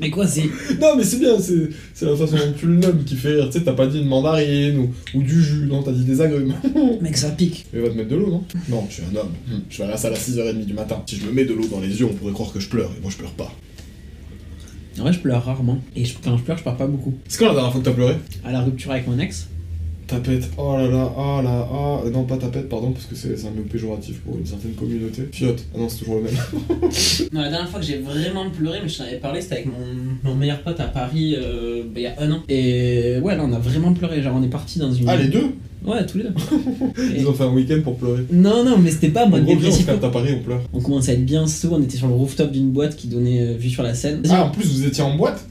Mais 0.00 0.10
quoi, 0.10 0.26
c'est. 0.28 0.44
Non, 0.80 0.94
mais 0.96 1.02
c'est 1.02 1.18
bien, 1.18 1.40
c'est, 1.40 1.70
c'est 1.92 2.06
la 2.06 2.14
façon 2.14 2.36
dont 2.36 2.52
tu 2.56 2.66
le 2.66 2.76
nommes 2.76 3.02
qui 3.02 3.16
fait 3.16 3.32
rire. 3.34 3.46
Tu 3.50 3.58
sais, 3.58 3.64
t'as 3.64 3.72
pas 3.72 3.88
dit 3.88 3.98
une 3.98 4.06
mandarine 4.06 4.78
ou, 4.78 4.90
ou 5.18 5.22
du 5.24 5.42
jus, 5.42 5.66
non, 5.66 5.82
t'as 5.82 5.90
dit 5.90 6.04
des 6.04 6.20
agrumes. 6.20 6.54
Mec, 7.00 7.16
ça 7.16 7.30
pique. 7.30 7.66
Mais 7.72 7.80
va 7.80 7.88
te 7.88 7.94
mettre 7.94 8.08
de 8.10 8.14
l'eau, 8.14 8.30
non? 8.30 8.44
Non, 8.68 8.86
je 8.88 8.94
suis 8.94 9.02
un 9.12 9.16
homme. 9.16 9.30
Je 9.68 9.78
vais 9.78 9.84
à 9.84 9.88
la 9.88 9.96
salle 9.96 10.12
à 10.12 10.16
6h30 10.16 10.64
du 10.66 10.72
matin. 10.72 11.02
Si 11.06 11.16
je 11.16 11.26
me 11.26 11.32
mets 11.32 11.44
de 11.44 11.52
l'eau 11.52 11.66
dans 11.66 11.80
les 11.80 11.88
yeux, 11.98 12.06
on 12.06 12.14
pourrait 12.14 12.32
croire 12.32 12.52
que 12.52 12.60
je 12.60 12.68
pleure, 12.68 12.92
et 12.96 13.00
moi 13.02 13.10
je 13.10 13.16
pleure 13.16 13.32
pas. 13.32 13.52
En 14.98 15.02
vrai, 15.04 15.12
je 15.12 15.20
pleure 15.20 15.44
rarement. 15.44 15.78
Et 15.96 16.04
je- 16.04 16.14
quand 16.22 16.36
je 16.36 16.42
pleure, 16.42 16.56
je 16.58 16.62
pleure 16.62 16.76
pas 16.76 16.86
beaucoup. 16.86 17.14
C'est 17.28 17.38
quand 17.38 17.46
la 17.48 17.54
dernière 17.54 17.72
fois 17.72 17.80
que 17.80 17.84
t'as 17.86 17.92
pleuré? 17.92 18.16
À 18.44 18.52
la 18.52 18.60
rupture 18.62 18.90
avec 18.90 19.06
mon 19.06 19.18
ex, 19.18 19.48
Tapette, 20.08 20.48
oh 20.56 20.74
là 20.74 20.88
là, 20.88 21.12
ah 21.18 21.42
là, 21.44 21.68
ah, 21.70 22.00
non 22.10 22.24
pas 22.24 22.38
tapette, 22.38 22.66
pardon, 22.70 22.92
parce 22.92 23.04
que 23.04 23.14
c'est, 23.14 23.28
un 23.46 23.50
mot 23.50 23.62
péjoratif 23.70 24.20
pour 24.20 24.38
une 24.38 24.46
certaine 24.46 24.72
communauté. 24.72 25.28
Fiotte, 25.30 25.62
ah 25.74 25.78
non, 25.78 25.88
c'est 25.90 25.98
toujours 25.98 26.16
le 26.16 26.22
même. 26.22 26.34
Non, 27.32 27.42
la 27.42 27.50
dernière 27.50 27.68
fois 27.68 27.78
que 27.78 27.84
j'ai 27.84 27.98
vraiment 27.98 28.48
pleuré, 28.48 28.78
mais 28.82 28.88
je 28.88 28.96
t'en 28.96 29.04
avais 29.04 29.18
parlé, 29.18 29.42
c'était 29.42 29.56
avec 29.56 29.66
mon, 29.66 30.30
mon 30.30 30.34
meilleur 30.34 30.62
pote 30.62 30.80
à 30.80 30.84
Paris 30.86 31.34
euh, 31.36 31.82
bah, 31.84 31.90
il 31.96 32.02
y 32.02 32.06
a 32.06 32.14
un 32.20 32.32
an. 32.32 32.42
Et 32.48 33.18
ouais, 33.22 33.36
là, 33.36 33.44
on 33.46 33.52
a 33.52 33.58
vraiment 33.58 33.92
pleuré. 33.92 34.22
Genre, 34.22 34.34
on 34.34 34.42
est 34.42 34.48
parti 34.48 34.78
dans 34.78 34.90
une. 34.90 35.06
Ah, 35.10 35.16
les 35.16 35.28
deux? 35.28 35.44
Ouais, 35.84 36.06
tous 36.06 36.16
les 36.18 36.24
deux. 36.24 36.30
Et- 37.14 37.20
Ils 37.20 37.26
ont 37.28 37.34
fait 37.34 37.44
un 37.44 37.52
week-end 37.52 37.80
pour 37.84 37.96
pleurer. 37.98 38.24
Non, 38.32 38.64
non, 38.64 38.78
mais 38.78 38.90
c'était 38.90 39.10
pas 39.10 39.26
mode 39.26 39.42
on 39.42 39.54
dépressif. 39.56 39.84
capte 39.84 40.02
à 40.04 40.08
Paris, 40.08 40.30
on 40.40 40.42
pleure. 40.42 40.62
On 40.72 40.80
commençait 40.80 41.10
à 41.10 41.14
être 41.14 41.26
bien 41.26 41.46
sous, 41.46 41.68
on 41.70 41.82
était 41.82 41.98
sur 41.98 42.08
le 42.08 42.14
rooftop 42.14 42.50
d'une 42.50 42.70
boîte 42.70 42.96
qui 42.96 43.08
donnait 43.08 43.42
euh, 43.42 43.56
vue 43.58 43.68
sur 43.68 43.82
la 43.82 43.92
scène. 43.92 44.22
Ah, 44.30 44.44
en 44.46 44.50
plus, 44.50 44.64
vous 44.72 44.86
étiez 44.86 45.04
en 45.04 45.16
boîte? 45.18 45.44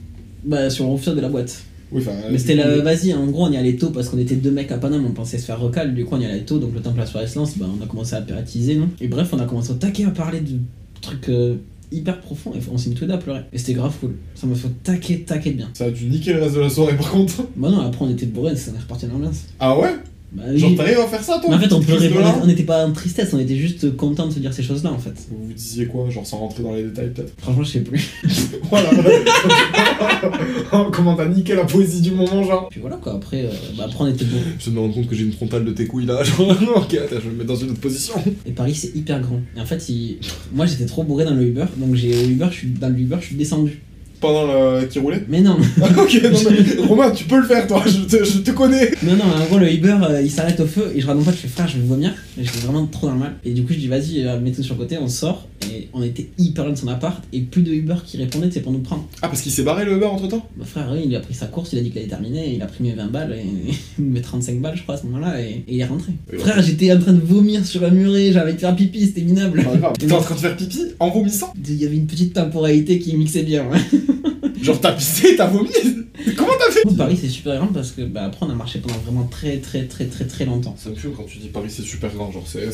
Bah, 0.44 0.72
sur 0.72 0.86
le 0.86 0.90
rooftop 0.90 1.16
de 1.16 1.22
la 1.22 1.30
boîte. 1.30 1.62
Oui, 1.92 2.02
enfin. 2.02 2.12
Mais 2.32 2.38
c'était 2.38 2.56
la. 2.56 2.82
Vas-y, 2.82 3.14
en 3.14 3.28
gros, 3.28 3.46
on 3.46 3.52
y 3.52 3.58
allait 3.58 3.76
tôt 3.76 3.90
parce 3.90 4.10
qu'on 4.10 4.18
était 4.18 4.36
deux 4.36 4.52
mecs 4.52 4.72
à 4.72 4.78
Paname, 4.78 5.06
on 5.06 5.12
pensait 5.12 5.38
se 5.38 5.46
faire 5.46 5.60
recal. 5.60 5.94
Du 5.94 6.06
coup, 6.06 6.16
on 6.16 6.20
y 6.20 6.26
allait 6.26 6.42
tôt, 6.42 6.60
donc 6.60 6.74
le 6.74 6.82
temps 6.82 6.94
que 6.94 6.98
la 6.98 7.06
soirée 7.06 7.28
se 7.28 7.38
lance, 7.38 7.58
bah, 7.58 7.68
on 7.68 7.84
a 7.84 7.88
commencé 7.88 8.16
à 8.16 8.22
piratiser, 8.22 8.76
non? 8.76 8.90
Et 9.00 9.08
bref, 9.08 9.30
on 9.34 9.40
a 9.40 9.46
commencé 9.46 9.72
au 9.72 9.76
taquet 9.76 10.06
à 10.06 10.12
parler 10.12 10.42
de 10.42 10.60
trucs 11.02 11.30
euh, 11.30 11.56
hyper 11.92 12.20
profonds 12.20 12.54
et 12.54 12.60
on 12.72 12.78
s'est 12.78 12.90
mis 12.90 12.96
tous 12.96 13.06
deux 13.06 13.14
à 13.14 13.18
pleurer. 13.18 13.42
Et 13.54 13.58
c'était 13.58 13.74
grave 13.74 13.94
cool. 14.00 14.16
Ça 14.36 14.48
m'a 14.48 14.56
fait 14.56 14.68
taquer, 14.84 15.22
taquer 15.22 15.52
de 15.52 15.58
bien. 15.58 15.70
Ça 15.74 15.86
a 15.86 15.92
dû 15.92 16.06
niquer 16.06 16.34
le 16.34 16.44
reste 16.44 16.56
de 16.56 16.62
la 16.62 16.70
soirée, 16.70 16.96
par 16.96 17.12
contre. 17.12 17.44
Bah 17.56 17.70
non, 17.70 17.80
après 17.82 18.04
on 18.06 18.10
était 18.10 18.26
bourrés, 18.26 18.56
ça 18.56 18.72
est 18.72 18.80
reparti 18.80 19.06
dans 19.06 19.14
l'ambiance. 19.14 19.46
Ah 19.60 19.78
ouais? 19.80 19.96
Bah, 20.34 20.44
Genre, 20.56 20.70
oui. 20.72 20.76
t'arrives 20.76 21.00
à 21.00 21.08
faire 21.08 21.24
ça, 21.24 21.40
toi 21.40 21.50
Mais 21.50 21.56
en 21.56 21.60
fait, 21.60 21.72
on 21.74 21.80
pleurait, 21.80 22.10
pas, 22.10 22.38
on 22.44 22.48
n'était 22.48 22.64
pas 22.64 22.86
en 22.86 22.92
tristesse, 22.92 23.30
on 23.34 23.40
était 23.40 23.56
juste 23.56 23.96
content 23.96 24.28
de 24.28 24.34
se 24.34 24.40
dire 24.40 24.54
ces 24.54 24.62
choses-là 24.62 24.92
en 24.92 24.98
fait. 24.98 25.14
Vous 25.32 25.48
vous 25.48 25.54
disiez 25.54 25.86
quoi 25.86 26.10
Genre, 26.10 26.26
sans 26.28 26.40
rentrer 26.40 26.64
dans 26.64 26.76
les 26.76 26.84
détails, 26.84 27.12
peut-être? 27.12 27.32
Franchement, 27.38 27.64
je 27.64 27.72
sais 27.72 27.80
plus. 27.80 28.10
Voilà. 28.70 28.90
Comment 30.92 31.16
t'as 31.16 31.28
niqué 31.30 31.56
la 31.56 31.64
poésie 31.64 32.02
du 32.02 32.12
moment, 32.12 32.44
genre 32.44 32.68
Puis 32.70 32.82
voilà 32.82 32.98
quoi, 32.98 33.14
après, 33.16 33.46
euh, 33.46 33.50
bah, 33.78 33.86
après 33.88 34.04
on 34.04 34.08
était 34.08 34.26
bourrés. 34.26 34.42
Je 34.60 34.70
me 34.70 34.80
rends 34.80 34.90
compte 34.90 35.08
que 35.08 35.16
j'ai 35.16 35.24
une 35.24 35.32
frontale 35.32 35.64
de 35.64 35.72
tes 35.72 35.88
couilles 35.88 36.06
là. 36.06 36.22
Genre, 36.24 36.50
ok, 36.76 36.94
attends, 36.96 37.16
je 37.16 37.22
vais 37.22 37.30
me 37.30 37.36
mettre 37.38 37.48
dans 37.48 37.56
une 37.56 37.70
autre 37.72 37.80
position. 37.80 38.14
Et 38.46 38.52
Paris 38.52 38.76
c'est 38.76 38.96
hyper 38.96 39.22
grand. 39.22 39.40
Et 39.56 39.62
en 39.62 39.66
fait, 39.66 39.88
il- 39.90 40.18
moi 40.54 40.66
j'étais 40.66 40.86
trop 40.86 41.04
bourré 41.04 41.24
dans 41.26 41.34
le 41.34 41.44
Uber, 41.44 41.66
donc 41.78 41.96
j'ai 41.96 42.14
au 42.16 42.28
Uber, 42.28 42.48
je 42.52 42.56
suis 42.58 42.68
dans 42.68 42.90
le 42.90 43.00
Uber, 43.00 43.18
je 43.22 43.28
suis 43.28 43.36
descendu. 43.36 43.82
Pendant 44.20 44.46
le 44.48 44.86
qui 44.88 45.00
roulait 45.00 45.24
Mais 45.30 45.42
non, 45.42 45.58
Ok, 45.98 46.20
non 46.24 46.40
mais 46.50 46.82
Romain, 46.88 47.12
tu 47.12 47.26
peux 47.26 47.38
le 47.38 47.46
faire, 47.46 47.68
toi, 47.68 47.84
je 47.86 48.18
te, 48.18 48.24
je 48.24 48.40
te 48.40 48.52
connais. 48.52 48.92
non, 49.04 49.16
non, 49.16 49.24
en 49.26 49.46
gros 49.46 49.60
le 49.60 49.72
Uber 49.72 49.96
euh, 50.10 50.22
il 50.22 50.32
s'arrête 50.32 50.60
au 50.60 50.66
feu 50.66 50.92
et 50.96 51.00
je 51.00 51.06
regarde 51.06 51.20
mon 51.20 51.26
pote, 51.26 51.36
je 51.36 51.42
fais 51.42 51.48
frère, 51.48 51.68
je 51.68 51.78
vais 51.78 51.86
vomir. 51.86 52.14
J'étais 52.38 52.60
vraiment 52.60 52.86
trop 52.88 53.08
dans 53.08 53.14
le 53.14 53.20
mal. 53.20 53.36
Et 53.46 53.52
du 53.52 53.64
coup, 53.64 53.74
je 53.74 53.80
dis 53.80 53.88
vas-y, 53.88 54.26
euh, 54.26 54.40
mets 54.40 54.52
tout 54.52 54.64
sur 54.64 54.76
le 54.76 54.80
côté, 54.82 54.98
on 55.00 55.08
sort. 55.08 55.48
Et 55.74 55.90
on 55.94 56.02
était 56.04 56.30
hyper 56.38 56.64
loin 56.66 56.74
de 56.74 56.78
son 56.78 56.88
appart 56.88 57.22
et 57.34 57.42
plus 57.42 57.62
de 57.62 57.74
Uber 57.74 57.96
qui 58.06 58.18
répondait, 58.18 58.50
c'est 58.52 58.62
pour 58.62 58.72
nous 58.72 58.80
prendre. 58.80 59.06
Ah, 59.22 59.28
parce 59.28 59.42
qu'il 59.42 59.52
s'est 59.52 59.64
barré 59.64 59.86
le 59.86 59.94
Uber 59.98 60.06
entre 60.06 60.28
temps 60.28 60.48
Mon 60.56 60.64
frère, 60.64 60.88
oui, 60.94 61.02
il 61.06 61.16
a 61.16 61.20
pris 61.20 61.34
sa 61.34 61.48
course, 61.48 61.74
il 61.74 61.80
a 61.80 61.82
dit 61.82 61.90
qu'il 61.90 61.98
allait 62.00 62.08
terminer, 62.08 62.54
il 62.56 62.62
a 62.62 62.68
pris 62.68 62.84
mes 62.84 62.94
20 62.94 63.08
balles, 63.08 63.34
et 63.34 63.74
mes 64.02 64.22
35 64.22 64.62
balles, 64.62 64.78
je 64.78 64.84
crois, 64.84 64.96
à 64.96 64.98
ce 64.98 65.06
moment-là, 65.08 65.42
et, 65.42 65.64
et 65.68 65.76
il 65.76 65.80
est 65.80 65.86
rentré. 65.86 66.14
Oui, 66.32 66.40
frère, 66.40 66.62
j'étais 66.62 66.92
en 66.94 67.00
train 67.00 67.14
de 67.14 67.22
vomir 67.22 67.66
sur 67.66 67.84
un 67.84 67.90
muret, 67.90 68.32
j'avais 68.32 68.54
de 68.54 68.60
faire 68.60 68.76
pipi, 68.76 69.06
c'était 69.08 69.22
minable. 69.22 69.66
T'es 70.00 70.12
en 70.12 70.22
train 70.22 70.36
de 70.36 70.40
faire 70.40 70.56
pipi 70.56 70.80
en 71.00 71.10
vomissant? 71.10 71.52
Il 71.68 71.76
y 71.76 71.86
avait 71.86 71.96
une 71.98 72.08
petite 72.08 72.34
temporalité 72.34 73.00
qui 73.00 73.16
mixait 73.18 73.44
bien. 73.44 73.66
Ouais. 73.68 73.80
Genre, 74.62 74.80
t'as 74.82 74.94
pissé, 74.94 75.36
t'as 75.36 75.48
vomi 75.48 75.70
Comment 76.36 76.52
t'as 76.60 76.72
fait 76.72 76.96
Paris, 76.98 77.18
c'est 77.22 77.30
super 77.30 77.58
grand 77.58 77.68
parce 77.68 77.92
que 77.92 78.02
bah, 78.02 78.24
après, 78.26 78.46
on 78.46 78.50
a 78.50 78.56
marché 78.56 78.80
pendant 78.80 78.98
vraiment 79.00 79.26
très, 79.26 79.58
très, 79.58 79.84
très, 79.86 80.06
très, 80.06 80.26
très 80.26 80.46
longtemps. 80.46 80.76
Ça 80.78 80.90
me 80.90 80.96
fume 80.96 81.12
quand 81.16 81.26
tu 81.26 81.38
dis 81.38 81.48
Paris 81.50 81.70
c'est 81.70 81.84
super 81.84 82.12
grand, 82.14 82.32
genre 82.32 82.44
c'est, 82.48 82.70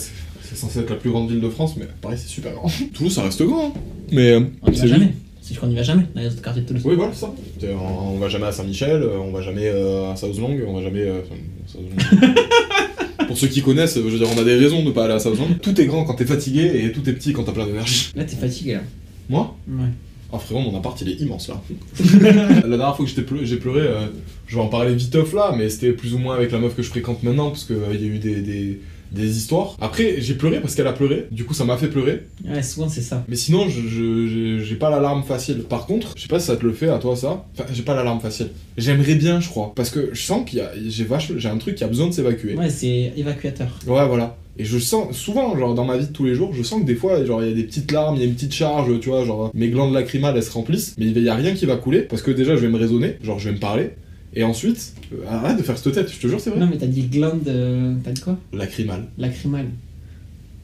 censé 0.55 0.79
être 0.79 0.89
la 0.89 0.95
plus 0.95 1.09
grande 1.09 1.29
ville 1.29 1.41
de 1.41 1.49
France, 1.49 1.75
mais 1.77 1.85
Paris 2.01 2.17
c'est 2.17 2.29
super 2.29 2.53
grand. 2.53 2.69
Toulouse 2.93 3.13
ça 3.13 3.23
reste 3.23 3.43
grand, 3.43 3.67
hein. 3.67 3.79
Mais 4.11 4.31
euh, 4.31 4.41
On 4.61 4.71
y 4.71 4.75
va 4.75 4.81
c'est 4.81 4.87
jamais. 4.87 5.13
C'est 5.41 5.57
qu'on 5.57 5.69
y 5.69 5.75
va 5.75 5.83
jamais 5.83 6.05
dans 6.15 6.21
les 6.21 6.27
autres 6.27 6.41
quartiers 6.41 6.61
de 6.61 6.67
Toulouse. 6.67 6.83
Oui, 6.85 6.95
voilà, 6.95 7.11
c'est 7.13 7.21
ça. 7.21 7.33
On, 7.63 8.13
on 8.15 8.17
va 8.17 8.29
jamais 8.29 8.45
à 8.45 8.51
Saint-Michel, 8.53 9.01
euh, 9.03 9.17
on 9.19 9.31
va 9.31 9.41
jamais 9.41 9.67
euh, 9.67 10.11
à 10.11 10.15
South-Long, 10.15 10.57
on 10.65 10.73
va 10.73 10.81
jamais. 10.81 11.01
euh. 11.01 11.19
Pour 13.27 13.37
ceux 13.37 13.47
qui 13.47 13.61
connaissent, 13.61 13.95
je 13.95 14.01
veux 14.01 14.17
dire, 14.17 14.27
on 14.33 14.39
a 14.39 14.43
des 14.43 14.55
raisons 14.55 14.83
de 14.83 14.91
pas 14.91 15.05
aller 15.05 15.13
à 15.13 15.19
South-Long. 15.19 15.55
Tout 15.61 15.79
est 15.79 15.85
grand 15.85 16.03
quand 16.05 16.13
t'es 16.15 16.25
fatigué 16.25 16.83
et 16.85 16.91
tout 16.91 17.07
est 17.09 17.13
petit 17.13 17.33
quand 17.33 17.43
t'as 17.43 17.51
plein 17.51 17.65
d'énergie. 17.65 18.11
Là, 18.15 18.23
t'es 18.25 18.35
fatigué 18.35 18.73
là. 18.75 18.81
Moi? 19.29 19.55
Ouais. 19.67 19.87
Ah 20.33 20.39
frérot, 20.39 20.61
mon 20.61 20.75
appart 20.77 20.99
il 21.01 21.09
est 21.09 21.19
immense 21.21 21.47
là. 21.47 21.61
la 22.21 22.77
dernière 22.77 22.95
fois 22.95 23.05
que 23.05 23.11
j'ai 23.45 23.57
pleuré, 23.57 23.81
euh, 23.81 24.07
je 24.47 24.55
vais 24.55 24.61
en 24.61 24.67
parler 24.67 24.95
vite 24.95 25.15
off 25.15 25.33
là, 25.33 25.53
mais 25.57 25.69
c'était 25.69 25.91
plus 25.91 26.13
ou 26.13 26.17
moins 26.17 26.35
avec 26.35 26.51
la 26.51 26.57
meuf 26.59 26.75
que 26.75 26.81
je 26.81 26.89
fréquente 26.89 27.21
maintenant 27.23 27.49
parce 27.49 27.65
qu'il 27.65 27.77
y 27.77 28.03
a 28.03 28.07
eu 28.07 28.17
des, 28.17 28.41
des, 28.41 28.79
des 29.11 29.37
histoires. 29.37 29.77
Après, 29.79 30.15
j'ai 30.21 30.33
pleuré 30.33 30.59
parce 30.59 30.73
qu'elle 30.73 30.87
a 30.87 30.93
pleuré, 30.93 31.27
du 31.29 31.45
coup 31.45 31.53
ça 31.53 31.65
m'a 31.65 31.77
fait 31.77 31.87
pleurer. 31.87 32.23
Ouais, 32.49 32.63
souvent 32.63 32.89
c'est 32.89 33.01
ça. 33.01 33.23
Mais 33.27 33.35
sinon, 33.35 33.69
je- 33.69 34.59
j'ai 34.63 34.75
pas 34.75 34.89
l'alarme 34.89 35.23
facile. 35.23 35.59
Par 35.69 35.85
contre, 35.85 36.13
je 36.15 36.23
sais 36.23 36.27
pas 36.27 36.39
si 36.39 36.47
ça 36.47 36.55
te 36.55 36.65
le 36.65 36.73
fait 36.73 36.89
à 36.89 36.97
toi 36.97 37.15
ça. 37.15 37.45
Enfin, 37.53 37.65
j'ai 37.71 37.83
pas 37.83 37.93
l'alarme 37.95 38.19
facile. 38.19 38.49
J'aimerais 38.77 39.15
bien, 39.15 39.39
je 39.39 39.49
crois, 39.49 39.71
parce 39.75 39.91
que 39.91 40.09
je 40.13 40.21
sens 40.23 40.49
qu'il 40.49 40.59
y 40.59 40.61
a, 40.61 40.71
j'ai 40.87 41.03
vache, 41.03 41.31
j'ai 41.37 41.49
un 41.49 41.57
truc 41.57 41.75
qui 41.75 41.83
a 41.83 41.87
besoin 41.87 42.07
de 42.07 42.11
s'évacuer. 42.13 42.55
Ouais, 42.55 42.69
c'est 42.71 43.13
évacuateur. 43.15 43.79
Ouais, 43.85 44.07
voilà. 44.07 44.35
Et 44.59 44.65
je 44.65 44.77
sens, 44.77 45.15
souvent, 45.17 45.57
genre 45.57 45.73
dans 45.73 45.85
ma 45.85 45.97
vie 45.97 46.05
de 46.07 46.11
tous 46.11 46.25
les 46.25 46.35
jours, 46.35 46.53
je 46.53 46.61
sens 46.61 46.81
que 46.81 46.85
des 46.85 46.95
fois, 46.95 47.25
genre 47.25 47.41
il 47.43 47.49
y 47.49 47.51
a 47.51 47.55
des 47.55 47.63
petites 47.63 47.91
larmes, 47.91 48.15
il 48.15 48.19
y 48.21 48.23
a 48.23 48.27
une 48.27 48.35
petite 48.35 48.53
charge, 48.53 48.99
tu 48.99 49.09
vois, 49.09 49.25
genre 49.25 49.49
mes 49.55 49.69
glandes 49.69 49.93
lacrymales 49.93 50.35
elles 50.37 50.43
se 50.43 50.51
remplissent, 50.51 50.93
mais 50.99 51.07
il 51.07 51.17
y 51.23 51.29
a 51.29 51.35
rien 51.35 51.53
qui 51.55 51.65
va 51.65 51.75
couler 51.77 52.01
parce 52.01 52.21
que 52.21 52.29
déjà 52.29 52.55
je 52.55 52.61
vais 52.61 52.69
me 52.69 52.77
raisonner, 52.77 53.15
genre 53.23 53.39
je 53.39 53.49
vais 53.49 53.55
me 53.55 53.59
parler, 53.59 53.91
et 54.35 54.43
ensuite, 54.43 54.93
euh, 55.13 55.25
arrête 55.27 55.57
de 55.57 55.63
faire 55.63 55.77
cette 55.77 55.93
tête, 55.93 56.11
je 56.11 56.19
te 56.19 56.27
jure, 56.27 56.39
c'est 56.39 56.51
vrai. 56.51 56.59
Non, 56.59 56.67
mais 56.67 56.77
t'as 56.77 56.85
dit 56.87 57.03
glande. 57.03 57.47
euh, 57.47 57.95
T'as 58.03 58.11
dit 58.11 58.21
quoi? 58.21 58.37
Lacrymale, 58.53 59.07
Lacrymale. 59.17 59.67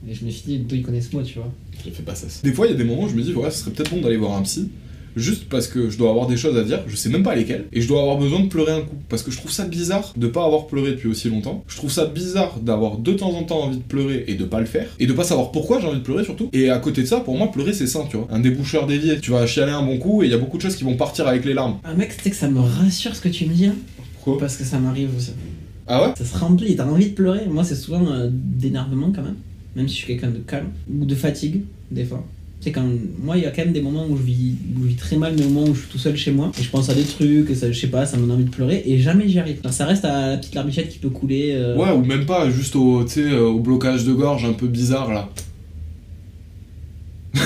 Et 0.09 0.13
je 0.13 0.23
me 0.23 0.29
suis 0.29 0.43
dit, 0.45 0.59
d'où 0.59 0.75
ils 0.75 0.83
connaissent 0.83 1.11
mot, 1.11 1.21
tu 1.23 1.39
vois. 1.39 1.51
je 1.85 1.89
fais 1.91 2.03
pas 2.03 2.15
ça. 2.15 2.27
Des 2.43 2.53
fois, 2.53 2.67
il 2.67 2.71
y 2.71 2.73
a 2.73 2.77
des 2.77 2.83
moments 2.83 3.03
où 3.03 3.09
je 3.09 3.15
me 3.15 3.21
dis, 3.21 3.33
ouais, 3.33 3.51
ce 3.51 3.59
serait 3.63 3.71
peut-être 3.71 3.91
bon 3.91 4.01
d'aller 4.01 4.17
voir 4.17 4.37
un 4.37 4.41
psy, 4.43 4.69
juste 5.15 5.49
parce 5.49 5.67
que 5.67 5.89
je 5.89 5.97
dois 5.97 6.09
avoir 6.09 6.27
des 6.27 6.37
choses 6.37 6.57
à 6.57 6.63
dire, 6.63 6.79
je 6.87 6.95
sais 6.95 7.09
même 7.09 7.23
pas 7.23 7.35
lesquelles, 7.35 7.65
et 7.71 7.81
je 7.81 7.87
dois 7.87 8.01
avoir 8.01 8.17
besoin 8.17 8.39
de 8.39 8.47
pleurer 8.47 8.71
un 8.71 8.81
coup. 8.81 8.95
Parce 9.09 9.23
que 9.23 9.31
je 9.31 9.37
trouve 9.37 9.51
ça 9.51 9.65
bizarre 9.65 10.13
de 10.17 10.27
pas 10.27 10.45
avoir 10.45 10.67
pleuré 10.67 10.91
depuis 10.91 11.07
aussi 11.07 11.29
longtemps. 11.29 11.63
Je 11.67 11.75
trouve 11.75 11.91
ça 11.91 12.05
bizarre 12.05 12.59
d'avoir 12.59 12.97
de 12.97 13.13
temps 13.13 13.31
en 13.31 13.43
temps 13.43 13.63
envie 13.63 13.77
de 13.77 13.83
pleurer 13.83 14.25
et 14.27 14.35
de 14.35 14.45
pas 14.45 14.59
le 14.59 14.65
faire, 14.65 14.87
et 14.99 15.07
de 15.07 15.13
pas 15.13 15.23
savoir 15.23 15.51
pourquoi 15.51 15.79
j'ai 15.79 15.87
envie 15.87 15.99
de 15.99 16.03
pleurer 16.03 16.23
surtout. 16.23 16.49
Et 16.53 16.69
à 16.69 16.79
côté 16.79 17.01
de 17.01 17.07
ça, 17.07 17.19
pour 17.19 17.37
moi, 17.37 17.51
pleurer 17.51 17.73
c'est 17.73 17.87
sain, 17.87 18.05
tu 18.09 18.17
vois. 18.17 18.27
Un 18.31 18.39
déboucheur 18.39 18.87
dévié. 18.87 19.19
Tu 19.19 19.31
vas 19.31 19.45
chialer 19.45 19.71
un 19.71 19.83
bon 19.83 19.97
coup, 19.97 20.23
et 20.23 20.25
il 20.25 20.31
y 20.31 20.35
a 20.35 20.37
beaucoup 20.37 20.57
de 20.57 20.61
choses 20.61 20.75
qui 20.75 20.83
vont 20.83 20.95
partir 20.95 21.27
avec 21.27 21.45
les 21.45 21.53
larmes. 21.53 21.77
Un 21.83 21.93
mec, 21.93 22.11
sais 22.11 22.29
que 22.29 22.35
ça 22.35 22.49
me 22.49 22.59
rassure 22.59 23.15
ce 23.15 23.21
que 23.21 23.29
tu 23.29 23.45
me 23.45 23.53
dis, 23.53 23.65
hein, 23.67 23.75
Pourquoi? 24.15 24.39
Parce 24.39 24.57
que 24.57 24.63
ça 24.63 24.79
m'arrive 24.79 25.09
aussi. 25.15 25.31
Ah 25.87 26.03
ouais? 26.03 26.13
Ça 26.17 26.25
se 26.25 26.37
remplit, 26.37 26.75
t'as 26.75 26.85
envie 26.85 27.09
de 27.09 27.15
pleurer. 27.15 27.47
Moi, 27.49 27.63
c'est 27.63 27.75
souvent 27.75 28.05
euh, 28.05 28.29
d'énervement 28.31 29.11
quand 29.13 29.23
même, 29.23 29.37
même 29.75 29.87
si 29.87 29.95
je 29.95 29.99
suis 29.99 30.07
quelqu'un 30.07 30.29
de 30.29 30.37
calme, 30.39 30.67
ou 30.91 31.05
de 31.05 31.15
fatigue, 31.15 31.61
des 31.89 32.05
fois. 32.05 32.23
Tu 32.61 32.65
sais, 32.65 32.71
quand 32.73 32.83
moi, 33.23 33.37
il 33.37 33.43
y 33.43 33.45
a 33.45 33.51
quand 33.51 33.63
même 33.63 33.71
des 33.71 33.79
moments 33.81 34.05
où 34.09 34.17
je 34.17 34.21
vis, 34.23 34.55
où 34.77 34.83
je 34.83 34.87
vis 34.89 34.95
très 34.95 35.15
mal, 35.15 35.33
mais 35.37 35.45
au 35.45 35.49
moment 35.49 35.67
où 35.69 35.73
je 35.73 35.79
suis 35.79 35.87
tout 35.89 35.97
seul 35.97 36.17
chez 36.17 36.31
moi, 36.31 36.51
et 36.59 36.63
je 36.63 36.69
pense 36.69 36.89
à 36.89 36.93
des 36.93 37.03
trucs, 37.05 37.49
et 37.49 37.55
ça, 37.55 37.71
je 37.71 37.79
sais 37.79 37.87
pas, 37.87 38.05
ça 38.05 38.17
me 38.17 38.23
donne 38.23 38.31
envie 38.31 38.43
de 38.43 38.49
pleurer, 38.49 38.83
et 38.85 38.99
jamais 38.99 39.29
j'y 39.29 39.39
arrive. 39.39 39.59
Enfin, 39.63 39.71
ça 39.71 39.85
reste 39.85 40.03
à 40.03 40.31
la 40.31 40.37
petite 40.37 40.55
larmichette 40.55 40.89
qui 40.89 40.97
peut 40.99 41.09
couler. 41.09 41.51
euh, 41.53 41.77
Ouais, 41.77 41.91
ou 41.91 42.03
même 42.03 42.25
pas, 42.25 42.49
juste 42.49 42.75
au, 42.75 43.03
tu 43.05 43.11
sais, 43.11 43.21
euh, 43.21 43.45
au 43.47 43.59
blocage 43.59 44.03
de 44.03 44.11
gorge 44.11 44.43
un 44.43 44.51
peu 44.53 44.67
bizarre 44.67 45.13
là. 45.13 45.29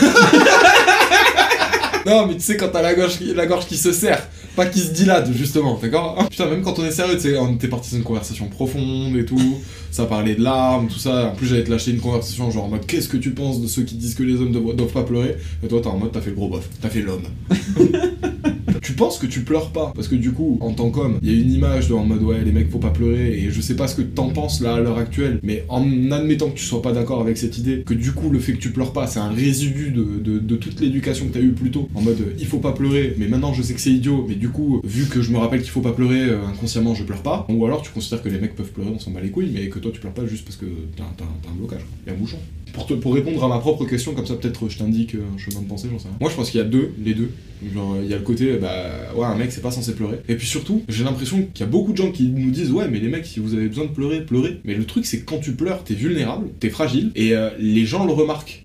non, 2.06 2.28
mais 2.28 2.34
tu 2.36 2.42
sais, 2.42 2.58
quand 2.58 2.70
t'as 2.70 2.82
la 2.82 2.94
gorge, 2.96 3.20
la 3.36 3.46
gorge 3.46 3.66
qui 3.68 3.78
se 3.78 3.92
serre, 3.92 4.28
pas 4.56 4.66
qui 4.66 4.80
se 4.80 4.92
dilate, 4.92 5.32
justement, 5.34 5.80
d'accord 5.82 6.28
Putain, 6.32 6.48
même 6.48 6.62
quand 6.62 6.78
on 6.80 6.86
est 6.86 6.92
sérieux, 6.92 7.18
on 7.40 7.54
était 7.54 7.68
parti 7.68 8.00
conversation 8.02 8.48
profonde 8.48 9.16
et 9.18 9.26
tout, 9.26 9.60
ça 9.92 10.06
parlait 10.06 10.36
de 10.36 10.44
larmes, 10.44 10.88
tout 10.88 11.00
ça. 11.00 11.32
En 11.32 11.36
plus, 11.36 11.48
j'allais 11.48 11.64
te 11.64 11.72
lâcher 11.72 11.92
une 11.92 12.00
conversation 12.00 12.52
genre 12.52 12.66
en 12.66 12.70
mode 12.70 12.86
qu'est-ce 12.86 13.08
que 13.08 13.18
tu 13.18 13.32
penses 13.32 13.62
de 13.62 13.68
ceux 13.68 13.84
qui 13.84 13.96
disent 13.96 14.16
que 14.16 14.24
les 14.24 14.40
hommes 14.40 14.52
doivent 14.52 14.92
pas 14.92 15.04
pleurer? 15.04 15.38
Et 15.64 15.68
toi, 15.68 15.82
t'es 15.82 15.88
en 15.88 15.98
mode 15.98 16.12
t'as 16.12 16.22
fait 16.22 16.32
le 16.32 16.36
gros 16.36 16.50
bof, 16.50 16.68
t'as 16.82 16.90
fait 16.90 17.02
l'homme. 17.02 17.24
tu 18.84 18.94
penses 18.94 19.18
que 19.18 19.26
tu 19.26 19.42
pleures 19.42 19.72
pas. 19.72 19.92
Parce 19.96 20.08
que 20.08 20.16
du 20.16 20.32
coup 20.32 20.58
en 20.62 20.74
tant 20.74 20.90
qu'homme 20.90 21.18
il 21.24 21.32
y 21.32 21.36
a 21.36 21.42
une 21.42 21.52
image 21.52 21.88
de 21.90 21.94
en 21.94 22.04
mode 22.06 22.22
ouais 22.24 22.44
les 22.44 22.52
mecs 22.52 22.70
faut 22.70 22.80
pas 22.80 22.90
pleurer 22.90 23.40
et 23.40 23.50
je 23.52 23.62
sais 23.62 23.76
pas 23.76 23.88
ce 23.88 23.96
que 23.96 24.02
t'en 24.02 24.30
penses 24.30 24.62
là 24.62 24.76
à 24.76 24.80
l'heure 24.80 24.98
actuelle 24.98 25.40
mais 25.44 25.66
en 25.70 26.12
admettant 26.12 26.50
que 26.50 26.56
tu 26.58 26.66
sois 26.66 26.82
pas 26.82 26.92
d'accord 26.92 27.22
avec 27.22 27.38
cette 27.38 27.58
idée 27.58 27.84
que 27.86 27.94
du 27.94 28.12
coup 28.12 28.30
le 28.30 28.40
fait 28.40 28.54
que 28.54 28.58
tu 28.60 28.72
pleures 28.72 28.94
pas 28.94 29.08
c'est 29.08 29.20
un 29.20 29.30
résidu 29.30 29.92
de, 29.92 30.04
de- 30.40 30.56
toute 30.56 30.80
l'éducation 30.80 31.28
que 31.28 31.34
t'as 31.34 31.40
eu 31.42 31.52
plus 31.52 31.72
tôt 31.72 31.90
en 31.96 32.02
mode 32.02 32.18
il 32.40 32.46
faut 32.46 32.60
pas 32.60 32.72
pleurer 32.74 33.16
mais 33.18 33.28
maintenant 33.28 33.54
je 33.54 33.62
sais 33.62 33.74
que 33.74 33.82
c'est 33.82 33.92
idiot 33.92 34.26
mais 34.28 34.36
du 34.36 34.50
coup 34.50 34.82
vu 34.84 35.06
que 35.06 35.22
je 35.22 35.32
me 35.32 35.38
rappelle 35.38 35.62
qu'il 35.62 35.72
faut 35.72 35.82
pas 35.82 35.92
pleurer 35.94 36.22
euh, 36.24 36.46
inconsciemment 36.48 36.94
je 36.96 37.04
pleure 37.04 37.22
pas 37.24 37.46
ou 37.50 37.66
alors 37.66 37.82
tu 37.82 37.90
considères 37.92 38.22
que 38.22 38.30
les 38.30 38.40
mecs 38.40 38.56
peuvent 38.56 38.72
pleurer 38.72 38.92
on 38.94 39.00
s'en 39.00 39.12
bat 39.12 39.22
les 39.22 39.30
couilles 39.30 39.52
mais 39.54 39.68
que 39.68 39.80
toi 39.80 39.92
tu 39.94 40.00
pleures 40.00 40.14
pas 40.14 40.26
juste 40.26 40.46
parce 40.46 40.58
que 40.58 40.66
t'as 40.96 41.04
un 41.04 41.56
blocage 41.56 41.82
il 42.08 42.14
un 42.14 42.16
bouchon 42.16 42.38
pour, 42.74 43.14
répondre 43.14 43.44
à 43.44 43.48
ma 43.48 43.60
propre 43.60 43.86
question, 43.86 44.14
comme 44.14 44.26
ça 44.26 44.36
peut-être 44.36 44.68
je 44.68 44.78
t'indique 44.78 45.16
euh, 45.16 45.22
un 45.34 45.38
chemin 45.38 45.62
de 45.62 45.68
pensée, 45.68 45.88
j'en 45.92 46.00
sais 46.00 46.08
rien. 46.08 46.18
Moi 46.20 46.30
je 46.30 46.36
pense 46.36 46.50
qu'il 46.50 46.60
y 46.60 46.64
a 46.64 46.66
deux, 46.66 46.92
les 47.04 47.14
deux. 47.14 47.30
Genre 47.74 47.98
il 48.02 48.10
y 48.10 48.14
a 48.14 48.18
le 48.18 48.24
côté, 48.24 48.58
bah 48.58 49.14
ouais, 49.16 49.26
un 49.26 49.36
mec 49.36 49.52
c'est 49.52 49.62
pas 49.62 49.72
censé 49.72 49.94
pleurer. 49.94 50.20
Et 50.28 50.36
puis 50.36 50.48
surtout, 50.48 50.82
j'ai 50.90 51.04
l'impression 51.04 51.48
qu'il 51.54 51.66
y 51.66 51.68
a 51.68 51.72
beaucoup 51.72 51.92
de 51.92 51.98
gens 51.98 52.12
qui 52.12 52.28
nous 52.30 52.52
disent, 52.52 52.72
ouais, 52.72 52.88
mais 52.90 53.00
les 53.00 53.08
mecs, 53.08 53.26
si 53.26 53.40
vous 53.40 53.54
avez 53.54 53.68
besoin 53.68 53.86
de 53.86 53.92
pleurer, 53.92 54.26
pleurez. 54.26 54.60
Mais 54.66 54.74
le 54.74 54.86
truc 54.86 55.06
c'est 55.06 55.20
que 55.20 55.26
quand 55.26 55.40
tu 55.40 55.54
pleures, 55.54 55.84
t'es 55.84 55.94
vulnérable, 55.94 56.50
t'es 56.60 56.70
fragile, 56.70 57.12
et 57.16 57.36
euh, 57.36 57.50
les 57.60 57.86
gens 57.86 58.06
le 58.06 58.14
remarquent. 58.14 58.64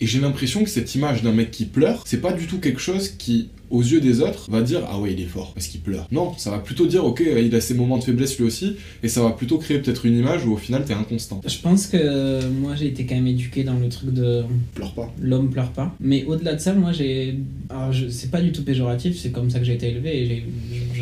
Et 0.00 0.06
j'ai 0.06 0.20
l'impression 0.20 0.62
que 0.62 0.70
cette 0.70 0.94
image 0.94 1.22
d'un 1.22 1.32
mec 1.32 1.50
qui 1.50 1.64
pleure, 1.64 2.02
c'est 2.06 2.20
pas 2.20 2.32
du 2.32 2.46
tout 2.46 2.58
quelque 2.58 2.80
chose 2.80 3.08
qui, 3.08 3.48
aux 3.70 3.80
yeux 3.82 4.00
des 4.00 4.20
autres, 4.20 4.50
va 4.50 4.60
dire 4.60 4.82
Ah 4.90 4.98
ouais, 5.00 5.12
il 5.14 5.20
est 5.20 5.24
fort 5.26 5.54
parce 5.54 5.68
qu'il 5.68 5.80
pleure. 5.80 6.06
Non, 6.12 6.34
ça 6.36 6.50
va 6.50 6.58
plutôt 6.58 6.86
dire 6.86 7.04
Ok, 7.04 7.22
il 7.26 7.54
a 7.54 7.60
ses 7.62 7.72
moments 7.74 7.96
de 7.96 8.04
faiblesse 8.04 8.36
lui 8.38 8.44
aussi, 8.44 8.76
et 9.02 9.08
ça 9.08 9.22
va 9.22 9.30
plutôt 9.30 9.56
créer 9.56 9.78
peut-être 9.78 10.04
une 10.04 10.18
image 10.18 10.44
où 10.44 10.52
au 10.52 10.56
final 10.58 10.84
t'es 10.84 10.92
inconstant. 10.92 11.40
Je 11.46 11.58
pense 11.58 11.86
que 11.86 12.46
moi 12.48 12.74
j'ai 12.76 12.88
été 12.88 13.06
quand 13.06 13.14
même 13.14 13.26
éduqué 13.26 13.64
dans 13.64 13.78
le 13.78 13.88
truc 13.88 14.12
de 14.12 14.44
Pleure 14.74 14.92
pas. 14.92 15.12
l'homme 15.20 15.48
pleure 15.50 15.70
pas. 15.72 15.94
Mais 15.98 16.24
au-delà 16.24 16.54
de 16.54 16.60
ça, 16.60 16.74
moi 16.74 16.92
j'ai. 16.92 17.38
Alors 17.70 17.90
je... 17.92 18.08
c'est 18.10 18.30
pas 18.30 18.42
du 18.42 18.52
tout 18.52 18.62
péjoratif, 18.64 19.18
c'est 19.18 19.30
comme 19.30 19.48
ça 19.50 19.58
que 19.58 19.64
j'ai 19.64 19.74
été 19.74 19.88
élevé 19.88 20.22
et 20.22 20.44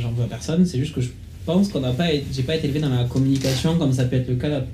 j'en 0.01 0.13
veux 0.13 0.23
à 0.23 0.29
personne. 0.29 0.65
C'est 0.67 0.79
juste 0.79 0.95
que 0.95 1.01
je 1.01 1.09
pense 1.47 1.69
qu'on 1.69 1.81
n'a 1.81 1.93
pas. 1.93 2.13
été- 2.13 2.25
J'ai 2.33 2.45
pas 2.45 2.55
été 2.55 2.67
élevé 2.69 2.79
dans 2.81 2.91
la 2.91 3.05
communication 3.05 3.77
comme 3.77 3.93
ça 3.93 4.05
peut 4.05 4.17
être 4.17 4.29
le 4.29 4.37
cas 4.37 4.51
de 4.61 4.65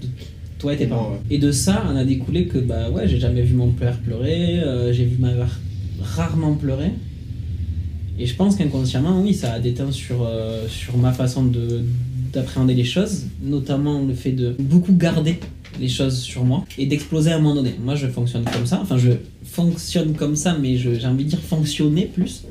toi 0.60 0.74
et 0.74 0.76
tes 0.76 0.86
parents. 0.86 1.18
Et 1.30 1.38
de 1.38 1.50
ça, 1.50 1.84
on 1.90 1.96
a 1.96 2.04
découlé 2.04 2.46
que 2.46 2.58
bah 2.58 2.90
ouais, 2.90 3.08
j'ai 3.08 3.18
jamais 3.18 3.42
vu 3.42 3.54
mon 3.54 3.70
père 3.70 3.98
pleurer, 3.98 4.60
euh, 4.60 4.92
j'ai 4.92 5.04
vu 5.04 5.16
ma 5.18 5.32
mère 5.32 5.58
rarement 6.00 6.54
pleurer. 6.54 6.92
Et 8.18 8.26
je 8.26 8.34
pense 8.36 8.56
qu'inconsciemment, 8.56 9.22
oui, 9.22 9.32
ça 9.32 9.54
a 9.54 9.58
déteint 9.58 9.90
sur, 9.90 10.26
euh, 10.26 10.68
sur 10.68 10.96
ma 10.98 11.12
façon 11.12 11.44
de 11.44 11.82
d'appréhender 12.32 12.74
les 12.74 12.84
choses, 12.84 13.24
notamment 13.42 14.02
le 14.02 14.14
fait 14.14 14.30
de 14.30 14.54
beaucoup 14.60 14.92
garder 14.92 15.40
les 15.80 15.88
choses 15.88 16.20
sur 16.20 16.44
moi 16.44 16.64
et 16.78 16.86
d'exploser 16.86 17.32
à 17.32 17.36
un 17.36 17.38
moment 17.40 17.56
donné. 17.56 17.74
Moi, 17.82 17.96
je 17.96 18.06
fonctionne 18.06 18.44
comme 18.44 18.66
ça. 18.66 18.78
Enfin, 18.80 18.98
je 18.98 19.10
fonctionne 19.44 20.14
comme 20.14 20.36
ça, 20.36 20.56
mais 20.56 20.76
j'ai 20.76 21.04
envie 21.06 21.24
de 21.24 21.30
dire 21.30 21.40
fonctionner 21.40 22.06
plus. 22.06 22.44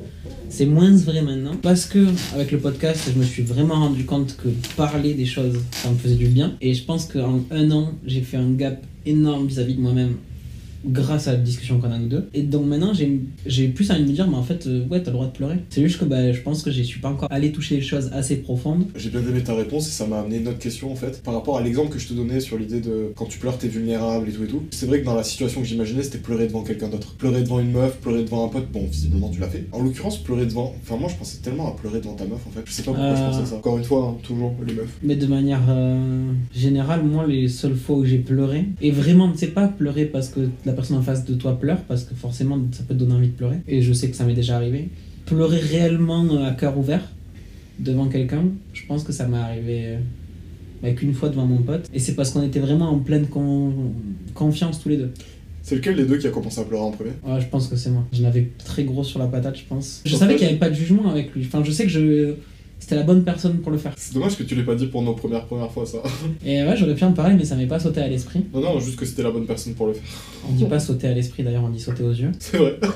C'est 0.52 0.66
moins 0.66 0.90
vrai 0.90 1.22
maintenant 1.22 1.54
parce 1.62 1.86
que 1.86 2.06
avec 2.34 2.50
le 2.50 2.58
podcast, 2.58 3.08
je 3.14 3.18
me 3.18 3.24
suis 3.24 3.44
vraiment 3.44 3.76
rendu 3.76 4.04
compte 4.04 4.36
que 4.36 4.48
parler 4.76 5.14
des 5.14 5.24
choses, 5.24 5.60
ça 5.70 5.88
me 5.88 5.94
faisait 5.94 6.16
du 6.16 6.26
bien. 6.26 6.56
Et 6.60 6.74
je 6.74 6.82
pense 6.82 7.06
qu'en 7.06 7.40
un 7.52 7.70
an, 7.70 7.92
j'ai 8.04 8.20
fait 8.20 8.36
un 8.36 8.50
gap 8.50 8.82
énorme 9.06 9.46
vis-à-vis 9.46 9.76
de 9.76 9.80
moi-même 9.80 10.16
grâce 10.84 11.28
à 11.28 11.32
la 11.32 11.38
discussion 11.38 11.78
qu'on 11.78 11.90
a 11.90 11.98
nous 11.98 12.08
deux. 12.08 12.28
Et 12.34 12.42
donc 12.42 12.66
maintenant, 12.66 12.92
j'ai 13.46 13.68
plus 13.68 13.90
envie 13.90 14.02
de 14.02 14.08
me 14.08 14.12
dire, 14.12 14.26
mais 14.28 14.36
en 14.36 14.42
fait, 14.42 14.66
euh, 14.66 14.84
ouais, 14.90 15.00
t'as 15.02 15.10
le 15.10 15.16
droit 15.16 15.26
de 15.26 15.32
pleurer. 15.32 15.56
C'est 15.70 15.82
juste 15.82 15.98
que 15.98 16.04
bah, 16.04 16.32
je 16.32 16.40
pense 16.40 16.62
que 16.62 16.70
je 16.70 16.82
suis 16.82 17.00
pas 17.00 17.08
encore 17.10 17.28
allé 17.30 17.52
toucher 17.52 17.76
les 17.76 17.82
choses 17.82 18.10
assez 18.12 18.36
profondes. 18.36 18.84
J'ai 18.96 19.10
bien 19.10 19.20
aimé 19.20 19.42
ta 19.42 19.54
réponse 19.54 19.86
et 19.88 19.90
ça 19.90 20.06
m'a 20.06 20.20
amené 20.20 20.38
une 20.38 20.48
autre 20.48 20.58
question 20.58 20.90
en 20.92 20.96
fait. 20.96 21.22
Par 21.22 21.34
rapport 21.34 21.58
à 21.58 21.62
l'exemple 21.62 21.90
que 21.92 21.98
je 21.98 22.08
te 22.08 22.14
donnais 22.14 22.40
sur 22.40 22.58
l'idée 22.58 22.80
de 22.80 23.12
quand 23.16 23.26
tu 23.26 23.38
pleures 23.38 23.58
t'es 23.58 23.68
vulnérable 23.68 24.28
et 24.28 24.32
tout 24.32 24.44
et 24.44 24.46
tout. 24.46 24.62
C'est 24.70 24.86
vrai 24.86 25.00
que 25.00 25.04
dans 25.06 25.14
la 25.14 25.22
situation 25.24 25.60
que 25.60 25.66
j'imaginais 25.66 26.02
c'était 26.02 26.18
pleurer 26.18 26.46
devant 26.46 26.62
quelqu'un 26.62 26.88
d'autre. 26.88 27.14
Pleurer 27.16 27.42
devant 27.42 27.60
une 27.60 27.72
meuf, 27.72 27.96
pleurer 27.98 28.24
devant 28.24 28.44
un 28.46 28.48
pote, 28.48 28.70
bon 28.72 28.86
visiblement 28.86 29.28
tu 29.30 29.40
l'as 29.40 29.48
fait. 29.48 29.66
En 29.72 29.82
l'occurrence 29.82 30.18
pleurer 30.18 30.46
devant... 30.46 30.74
Enfin 30.82 30.96
moi 30.96 31.08
je 31.10 31.16
pensais 31.16 31.38
tellement 31.38 31.68
à 31.68 31.76
pleurer 31.76 32.00
devant 32.00 32.14
ta 32.14 32.24
meuf 32.24 32.40
en 32.46 32.50
fait. 32.50 32.62
Je 32.64 32.72
sais 32.72 32.82
pas 32.82 32.92
pourquoi 32.92 33.14
je 33.14 33.20
Euh. 33.20 33.26
pensais 33.28 33.42
à 33.42 33.46
ça. 33.46 33.56
Encore 33.56 33.78
une 33.78 33.84
fois, 33.84 34.08
hein, 34.08 34.20
toujours 34.22 34.54
les 34.66 34.72
meufs. 34.74 34.98
Mais 35.02 35.16
de 35.16 35.26
manière 35.26 35.60
euh, 35.68 36.32
générale, 36.54 37.04
moi, 37.04 37.26
les 37.26 37.48
seules 37.48 37.74
fois 37.76 37.96
où 37.96 38.04
j'ai 38.04 38.18
pleuré, 38.18 38.64
et 38.80 38.90
vraiment, 38.90 39.32
c'est 39.36 39.48
pas 39.48 39.68
pleurer 39.68 40.06
parce 40.06 40.28
que 40.28 40.40
la 40.70 40.76
personne 40.76 40.96
en 40.96 41.02
face 41.02 41.24
de 41.24 41.34
toi 41.34 41.58
pleure, 41.58 41.82
parce 41.88 42.04
que 42.04 42.14
forcément, 42.14 42.58
ça 42.72 42.82
peut 42.84 42.94
te 42.94 43.00
donner 43.00 43.14
envie 43.14 43.28
de 43.28 43.32
pleurer, 43.32 43.58
et 43.66 43.82
je 43.82 43.92
sais 43.92 44.08
que 44.08 44.16
ça 44.16 44.24
m'est 44.24 44.34
déjà 44.34 44.56
arrivé. 44.56 44.88
Pleurer 45.26 45.58
réellement 45.58 46.24
euh, 46.32 46.48
à 46.48 46.52
cœur 46.52 46.78
ouvert 46.78 47.02
devant 47.78 48.06
quelqu'un, 48.06 48.44
je 48.72 48.82
pense 48.86 49.02
que 49.04 49.12
ça 49.12 49.26
m'est 49.26 49.36
arrivé 49.36 49.82
euh, 49.86 49.98
bah, 50.82 50.92
qu'une 50.92 51.12
fois 51.12 51.28
devant 51.28 51.46
mon 51.46 51.58
pote, 51.58 51.88
et 51.92 51.98
c'est 51.98 52.14
parce 52.14 52.30
qu'on 52.30 52.42
était 52.42 52.60
vraiment 52.60 52.90
en 52.90 52.98
pleine 52.98 53.26
con- 53.26 53.92
confiance 54.34 54.80
tous 54.80 54.88
les 54.88 54.96
deux. 54.96 55.10
C'est 55.62 55.74
lequel 55.74 55.96
des 55.96 56.06
deux 56.06 56.16
qui 56.16 56.26
a 56.26 56.30
commencé 56.30 56.60
à 56.60 56.64
pleurer 56.64 56.82
en 56.82 56.90
premier? 56.90 57.10
Ouais, 57.26 57.40
je 57.40 57.46
pense 57.46 57.68
que 57.68 57.76
c'est 57.76 57.90
moi. 57.90 58.04
Je 58.12 58.22
l'avais 58.22 58.50
très 58.64 58.84
gros 58.84 59.04
sur 59.04 59.18
la 59.18 59.26
patate, 59.26 59.58
je 59.58 59.64
pense. 59.68 60.00
Je 60.06 60.16
savais 60.16 60.34
qu'il 60.36 60.44
n'y 60.46 60.50
avait 60.50 60.58
pas 60.58 60.70
de 60.70 60.74
jugement 60.74 61.10
avec 61.10 61.34
lui. 61.34 61.44
Enfin, 61.44 61.62
je 61.62 61.70
sais 61.70 61.84
que 61.84 61.90
je... 61.90 62.34
c'était 62.80 62.96
la 62.96 63.02
bonne 63.04 63.22
personne 63.22 63.58
pour 63.58 63.70
le 63.70 63.78
faire. 63.78 63.92
C'est 63.96 64.14
dommage 64.14 64.36
que 64.36 64.42
tu 64.42 64.54
l'aies 64.56 64.64
pas 64.64 64.74
dit 64.74 64.86
pour 64.88 65.02
nos 65.02 65.14
premières 65.14 65.44
premières 65.46 65.70
fois 65.70 65.86
ça. 65.86 65.98
Et 66.44 66.62
ouais, 66.64 66.76
j'aurais 66.76 66.94
pu 66.96 67.04
en 67.04 67.12
parler, 67.12 67.34
mais 67.36 67.44
ça 67.44 67.54
m'est 67.54 67.66
pas 67.66 67.78
sauté 67.78 68.00
à 68.00 68.08
l'esprit. 68.08 68.44
non 68.52 68.60
non, 68.60 68.80
juste 68.80 68.96
que 68.96 69.04
c'était 69.06 69.22
la 69.22 69.30
bonne 69.30 69.46
personne 69.46 69.74
pour 69.74 69.86
le 69.86 69.92
faire. 69.92 70.02
On 70.48 70.52
dit 70.52 70.64
pas 70.64 70.80
sauter 70.80 71.06
à 71.06 71.12
l'esprit 71.14 71.42
d'ailleurs, 71.44 71.62
on 71.64 71.68
dit 71.68 71.78
sauter 71.80 72.02
aux 72.02 72.10
yeux. 72.12 72.32
C'est 72.40 72.56
vrai. 72.56 72.78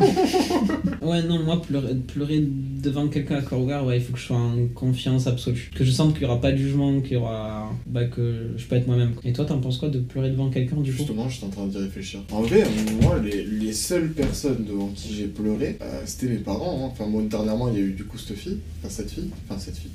Ouais, 1.02 1.22
non, 1.22 1.42
moi 1.44 1.60
pleurer, 1.60 1.94
pleurer 1.94 2.42
devant 2.82 3.08
quelqu'un 3.08 3.36
à 3.36 3.42
corps 3.42 3.60
ouvert, 3.60 3.84
ouais, 3.84 3.98
il 3.98 4.02
faut 4.02 4.14
que 4.14 4.18
je 4.18 4.24
sois 4.24 4.38
en 4.38 4.66
confiance 4.74 5.26
absolue. 5.26 5.70
Que 5.74 5.84
je 5.84 5.90
sente 5.90 6.14
qu'il 6.14 6.22
y 6.22 6.24
aura 6.24 6.40
pas 6.40 6.50
de 6.52 6.56
jugement, 6.56 7.00
qu'il 7.02 7.12
y 7.12 7.16
aura. 7.16 7.70
Bah, 7.86 8.04
que 8.04 8.52
je 8.56 8.64
peux 8.64 8.76
être 8.76 8.86
moi-même. 8.86 9.12
Et 9.22 9.32
toi, 9.34 9.44
t'en 9.44 9.58
penses 9.58 9.76
quoi 9.78 9.90
de 9.90 9.98
pleurer 9.98 10.30
devant 10.30 10.48
quelqu'un 10.48 10.76
du 10.76 10.92
coup? 10.92 10.98
Justement, 10.98 11.28
j'étais 11.28 11.44
en 11.44 11.50
train 11.50 11.66
d'y 11.66 11.76
réfléchir. 11.76 12.20
En 12.32 12.40
vrai, 12.42 12.64
moi, 13.02 13.18
les, 13.22 13.44
les 13.44 13.72
seules 13.74 14.12
personnes 14.12 14.64
devant 14.66 14.88
qui 14.94 15.14
j'ai 15.14 15.26
pleuré, 15.26 15.76
euh, 15.82 16.00
c'était 16.06 16.28
mes 16.28 16.38
parents. 16.38 16.80
hein. 16.84 16.88
Enfin, 16.92 17.06
moi, 17.06 17.22
dernièrement, 17.28 17.68
il 17.68 17.74
y 17.74 17.82
a 17.82 17.84
eu 17.84 17.92
du 17.92 18.04
coup 18.04 18.16
cette 18.16 18.36
fille. 18.38 18.58
Enfin, 18.80 18.88
cette 18.88 19.10
fille. 19.10 19.28
Enfin, 19.48 19.60
cette 19.60 19.73
fille. 19.76 19.90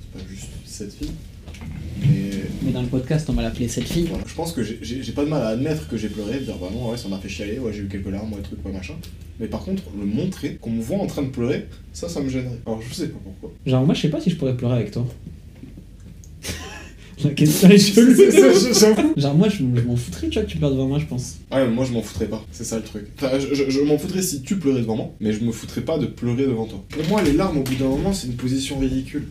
C'est 0.00 0.18
pas 0.20 0.28
juste 0.28 0.48
cette 0.66 0.92
fille. 0.94 1.12
Mais 2.00 2.30
Mais 2.62 2.72
dans 2.72 2.82
le 2.82 2.88
podcast, 2.88 3.28
on 3.30 3.34
va 3.34 3.42
l'appeler 3.42 3.68
cette 3.68 3.84
fille. 3.88 4.06
voilà, 4.06 4.24
je 4.26 4.34
pense 4.34 4.52
que 4.52 4.62
j'ai- 4.62 5.12
pas 5.12 5.24
de 5.24 5.30
mal 5.30 5.42
à 5.42 5.48
admettre 5.48 5.88
que 5.88 5.96
j'ai 5.96 6.08
pleuré, 6.08 6.38
de 6.40 6.44
dire 6.44 6.56
vraiment, 6.56 6.90
ouais, 6.90 6.96
ça 6.96 7.08
m'a 7.08 7.18
fait 7.18 7.28
chialer, 7.28 7.58
ouais, 7.58 7.72
j'ai 7.72 7.80
eu 7.82 7.88
quelques 7.88 8.08
larmes, 8.10 8.32
ouais, 8.32 8.40
trucs, 8.42 8.64
ouais, 8.64 8.72
machin. 8.72 8.94
Mais 9.40 9.46
par 9.46 9.62
contre, 9.64 9.82
le 9.98 10.04
montrer, 10.06 10.56
qu'on 10.60 10.70
me 10.70 10.82
voit 10.82 10.98
en 10.98 11.06
train 11.06 11.22
de 11.22 11.28
pleurer, 11.30 11.66
ça, 11.92 12.08
ça 12.08 12.20
me 12.20 12.28
gênerait. 12.28 12.58
Alors, 12.66 12.80
je 12.82 12.92
sais 12.94 13.08
pas 13.08 13.18
pourquoi. 13.22 13.52
Genre, 13.66 13.84
moi, 13.84 13.94
je 13.94 14.00
sais 14.02 14.08
pas 14.10 14.20
si 14.20 14.30
je 14.30 14.36
pourrais 14.36 14.56
pleurer 14.56 14.76
avec 14.76 14.90
toi. 14.90 15.06
La 17.22 17.30
question 17.30 17.68
est 17.70 17.78
C'est 17.78 17.92
chelou. 17.94 18.14
ça, 18.14 18.72
j'avoue. 18.94 19.12
Genre, 19.16 19.34
moi, 19.34 19.48
je, 19.48 19.56
je 19.58 19.82
m'en 19.82 19.96
foutrais, 19.96 20.28
tu 20.28 20.38
vois, 20.38 20.44
que 20.46 20.50
tu 20.50 20.58
pleures 20.58 20.70
devant 20.70 20.86
moi, 20.88 20.98
je 20.98 21.04
pense. 21.06 21.36
Ah, 21.50 21.64
mais 21.64 21.70
moi, 21.70 21.84
je 21.84 21.92
m'en 21.92 22.02
foutrais 22.02 22.26
pas. 22.26 22.44
C'est 22.52 22.64
ça 22.64 22.76
le 22.76 22.82
truc. 22.82 23.04
Enfin, 23.16 23.38
je 23.38 23.54
je- 23.54 23.70
je 23.70 23.80
m'en 23.80 23.98
foutrais 23.98 24.22
si 24.22 24.42
tu 24.42 24.56
pleurais 24.58 24.80
devant 24.80 24.96
moi, 24.96 25.10
mais 25.20 25.32
je 25.32 25.44
me 25.44 25.52
foutrais 25.52 25.82
pas 25.82 25.98
de 25.98 26.06
pleurer 26.06 26.44
devant 26.46 26.66
toi. 26.66 26.82
Pour 26.88 27.06
moi, 27.08 27.22
les 27.22 27.32
larmes, 27.32 27.58
au 27.58 27.62
bout 27.62 27.74
d'un 27.74 27.88
moment, 27.88 28.12
c'est 28.12 28.26
une 28.28 28.34
position 28.34 28.78
ridicule. 28.78 29.28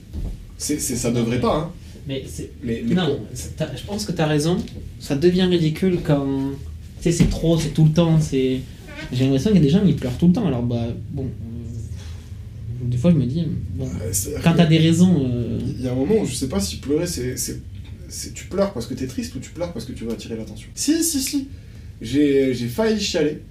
C'est, 0.57 0.79
c'est, 0.79 0.95
ça 0.95 1.11
devrait 1.11 1.39
pas, 1.41 1.55
hein. 1.57 1.71
Mais 2.07 2.23
c'est. 2.27 2.51
Mais, 2.63 2.83
mais 2.87 2.95
Non, 2.95 3.19
c'est- 3.33 3.55
t'as- 3.57 3.75
je 3.75 3.83
pense 3.83 4.05
que 4.05 4.11
t'as 4.11 4.25
raison. 4.27 4.57
Ça 4.99 5.15
devient 5.15 5.43
ridicule 5.43 5.99
quand. 6.03 6.25
Tu 7.01 7.03
sais, 7.03 7.11
c'est 7.11 7.29
trop, 7.29 7.57
c'est 7.59 7.69
tout 7.73 7.85
le 7.85 7.91
temps. 7.91 8.19
c'est 8.21 8.59
J'ai 9.11 9.23
l'impression 9.23 9.49
qu'il 9.51 9.59
y 9.59 9.63
a 9.63 9.65
des 9.65 9.69
gens 9.71 9.83
qui 9.85 9.93
pleurent 9.93 10.17
tout 10.17 10.27
le 10.27 10.33
temps. 10.33 10.47
Alors, 10.47 10.61
bah, 10.63 10.87
bon. 11.11 11.23
euh, 11.23 12.85
Des 12.85 12.97
fois, 12.97 13.11
je 13.11 13.15
me 13.17 13.25
dis, 13.25 13.43
bon. 13.75 13.85
Euh, 13.85 14.09
c'est-à-dire 14.11 14.41
Quand 14.43 14.53
t'as 14.53 14.65
des 14.65 14.77
raisons. 14.77 15.23
euh, 15.25 15.59
Il 15.79 15.83
y 15.83 15.87
a 15.87 15.91
un 15.91 15.95
moment 15.95 16.15
où 16.21 16.25
je 16.25 16.33
sais 16.35 16.47
pas 16.49 16.59
si 16.59 16.77
pleurer, 16.77 17.05
c'est, 17.07 17.37
c'est, 17.37 17.53
c'est- 17.53 17.61
Tu 18.33 18.45
pleures 18.45 18.73
parce 18.73 18.87
que 18.87 18.93
t'es 18.93 19.07
triste 19.07 19.35
ou 19.35 19.39
tu 19.39 19.51
pleures 19.51 19.71
parce 19.71 19.85
que 19.85 19.93
tu 19.93 20.03
veux 20.03 20.11
attirer 20.11 20.35
l'attention. 20.35 20.69
Si, 20.75 21.03
si, 21.03 21.21
si. 21.21 21.47
J'ai, 22.01 22.53
j'ai 22.53 22.67
failli 22.67 22.99
chialer 22.99 23.41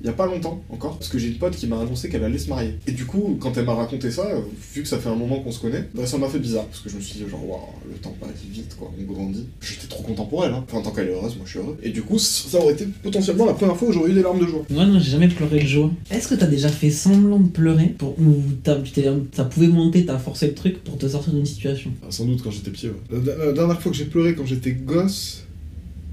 il 0.00 0.06
y 0.06 0.08
a 0.10 0.12
pas 0.12 0.26
longtemps 0.26 0.62
encore, 0.70 0.98
parce 0.98 1.08
que 1.08 1.18
j'ai 1.18 1.28
une 1.28 1.38
pote 1.38 1.56
qui 1.56 1.66
m'a 1.66 1.80
annoncé 1.80 2.08
qu'elle 2.08 2.24
allait 2.24 2.38
se 2.38 2.48
marier. 2.48 2.74
Et 2.86 2.92
du 2.92 3.04
coup, 3.06 3.36
quand 3.40 3.56
elle 3.56 3.64
m'a 3.64 3.74
raconté 3.74 4.10
ça, 4.10 4.26
euh, 4.26 4.40
vu 4.74 4.82
que 4.82 4.88
ça 4.88 4.98
fait 4.98 5.08
un 5.08 5.14
moment 5.16 5.40
qu'on 5.40 5.52
se 5.52 5.60
connaît, 5.60 5.88
bah, 5.94 6.06
ça 6.06 6.18
m'a 6.18 6.28
fait 6.28 6.38
bizarre, 6.38 6.64
parce 6.66 6.80
que 6.80 6.88
je 6.90 6.96
me 6.96 7.00
suis 7.00 7.18
dit, 7.20 7.28
genre, 7.30 7.48
waouh, 7.48 7.60
le 7.90 7.96
temps 7.98 8.14
passe 8.20 8.30
vite, 8.50 8.76
quoi, 8.78 8.90
on 8.98 9.12
grandit. 9.12 9.44
J'étais 9.60 9.86
trop 9.86 10.02
content 10.02 10.26
pour 10.26 10.44
elle, 10.44 10.52
hein. 10.52 10.64
Enfin, 10.70 10.82
tant 10.82 10.90
qu'elle 10.90 11.08
est 11.08 11.12
heureuse, 11.12 11.34
moi 11.36 11.44
je 11.46 11.50
suis 11.50 11.58
heureux. 11.58 11.76
Et 11.82 11.90
du 11.90 12.02
coup, 12.02 12.18
ça 12.18 12.58
aurait 12.58 12.74
été 12.74 12.86
potentiellement 13.02 13.46
la 13.46 13.54
première 13.54 13.76
fois 13.76 13.88
où 13.88 13.92
j'aurais 13.92 14.10
eu 14.10 14.14
des 14.14 14.22
larmes 14.22 14.40
de 14.40 14.46
joie. 14.46 14.64
Moi 14.70 14.84
non, 14.86 14.98
j'ai 14.98 15.10
jamais 15.12 15.28
pleuré 15.28 15.60
de 15.60 15.66
joie. 15.66 15.90
Est-ce 16.10 16.28
que 16.28 16.34
t'as 16.34 16.46
déjà 16.46 16.68
fait 16.68 16.90
semblant 16.90 17.38
de 17.40 17.48
pleurer 17.48 17.86
pour 17.98 18.18
ou 18.20 18.42
t'as- 18.62 18.76
tu 18.80 18.92
t'es- 18.92 19.08
ça 19.32 19.44
pouvait 19.44 19.68
monter, 19.68 20.04
t'as 20.04 20.18
forcé 20.18 20.46
le 20.48 20.54
truc 20.54 20.82
pour 20.84 20.98
te 20.98 21.08
sortir 21.08 21.32
d'une 21.32 21.46
situation? 21.46 21.90
Ah, 22.02 22.06
sans 22.10 22.24
doute 22.26 22.42
quand 22.42 22.50
j'étais 22.50 22.70
petit, 22.70 22.86
ouais. 22.88 22.94
La, 23.24 23.46
la 23.46 23.52
dernière 23.52 23.80
fois 23.80 23.90
que 23.92 23.96
j'ai 23.98 24.04
pleuré 24.04 24.34
quand 24.34 24.46
j'étais 24.46 24.72
gosse, 24.72 25.44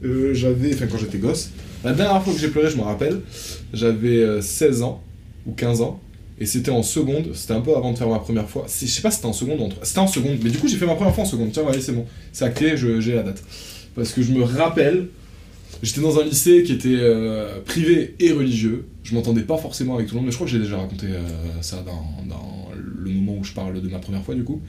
euh, 0.04 0.34
j'avais. 0.34 0.74
Enfin, 0.74 0.88
quand 0.88 0.98
j'étais 0.98 1.18
gosse. 1.18 1.50
La 1.84 1.94
dernière 1.94 2.24
fois 2.24 2.34
que 2.34 2.40
j'ai 2.40 2.48
pleuré, 2.48 2.70
je 2.70 2.78
me 2.78 2.84
rappelle, 2.84 3.22
j'avais 3.74 4.22
euh, 4.22 4.42
16 4.42 4.84
ans 4.84 5.04
ou 5.46 5.52
15 5.52 5.82
ans. 5.82 6.00
Et 6.40 6.46
c'était 6.46 6.72
en 6.72 6.82
seconde, 6.82 7.30
c'était 7.34 7.54
un 7.54 7.62
peu 7.62 7.76
avant 7.76 7.92
de 7.92 7.98
faire 7.98 8.10
ma 8.10 8.20
première 8.20 8.50
fois. 8.50 8.66
Je 8.68 8.86
sais 8.88 9.02
pas 9.02 9.12
si 9.12 9.18
c'était 9.18 9.28
en 9.28 9.34
seconde 9.34 9.60
ou 9.60 9.64
en 9.66 9.70
C'était 9.84 10.00
en 10.00 10.08
seconde, 10.08 10.40
mais 10.44 10.50
du 10.50 10.58
coup 10.58 10.68
j'ai 10.68 10.78
fait 10.78 10.86
ma 10.86 10.96
première 10.96 11.14
fois 11.14 11.24
en 11.24 11.28
seconde. 11.28 11.52
Tiens, 11.52 11.64
ouais, 11.64 11.80
c'est 11.80 11.92
bon. 11.92 12.06
C'est 12.32 12.46
acté, 12.46 12.76
j'ai 12.76 13.14
la 13.14 13.24
date. 13.24 13.44
Parce 13.96 14.12
que 14.12 14.22
je 14.24 14.32
me 14.32 14.44
rappelle, 14.44 15.08
j'étais 15.84 16.02
dans 16.02 16.20
un 16.20 16.24
lycée 16.24 16.64
qui 16.64 16.74
était 16.74 16.98
euh, 16.98 17.60
privé 17.66 18.16
et 18.20 18.32
religieux. 18.32 18.88
Je 19.04 19.14
m'entendais 19.14 19.44
pas 19.44 19.58
forcément 19.58 19.96
avec 19.96 20.08
tout 20.08 20.16
le 20.16 20.22
monde, 20.22 20.26
mais 20.26 20.32
je 20.32 20.38
crois 20.38 20.48
que 20.48 20.54
j'ai 20.54 20.60
déjà 20.60 20.78
raconté 20.78 21.08
euh, 21.08 21.22
ça 21.62 21.84
dans, 21.86 22.34
le 22.76 23.12
moment 23.12 23.38
où 23.40 23.44
je 23.44 23.54
parle 23.54 23.80
de 23.80 23.88
ma 23.88 24.00
première 24.00 24.24
fois 24.24 24.34
du 24.34 24.44
coup. 24.44 24.62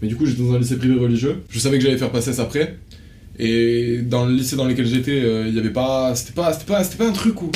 Mais 0.00 0.08
du 0.08 0.16
coup, 0.16 0.26
j'étais 0.26 0.42
dans 0.42 0.54
un 0.54 0.58
lycée 0.58 0.76
privé 0.76 0.98
religieux. 0.98 1.42
Je 1.50 1.58
savais 1.60 1.78
que 1.78 1.84
j'allais 1.84 1.98
faire 1.98 2.10
passer 2.10 2.38
après. 2.40 2.78
Et 3.38 3.98
dans 4.02 4.26
le 4.26 4.34
lycée 4.34 4.56
dans 4.56 4.66
lequel 4.66 4.86
j'étais, 4.86 5.20
euh, 5.22 5.46
il 5.48 5.54
y 5.54 5.58
avait 5.58 5.70
pas. 5.70 6.14
C'était 6.14 6.32
pas, 6.34 6.52
c'était 6.52 6.66
pas, 6.66 6.82
pas 6.84 7.08
un 7.08 7.12
truc 7.12 7.40
où. 7.42 7.50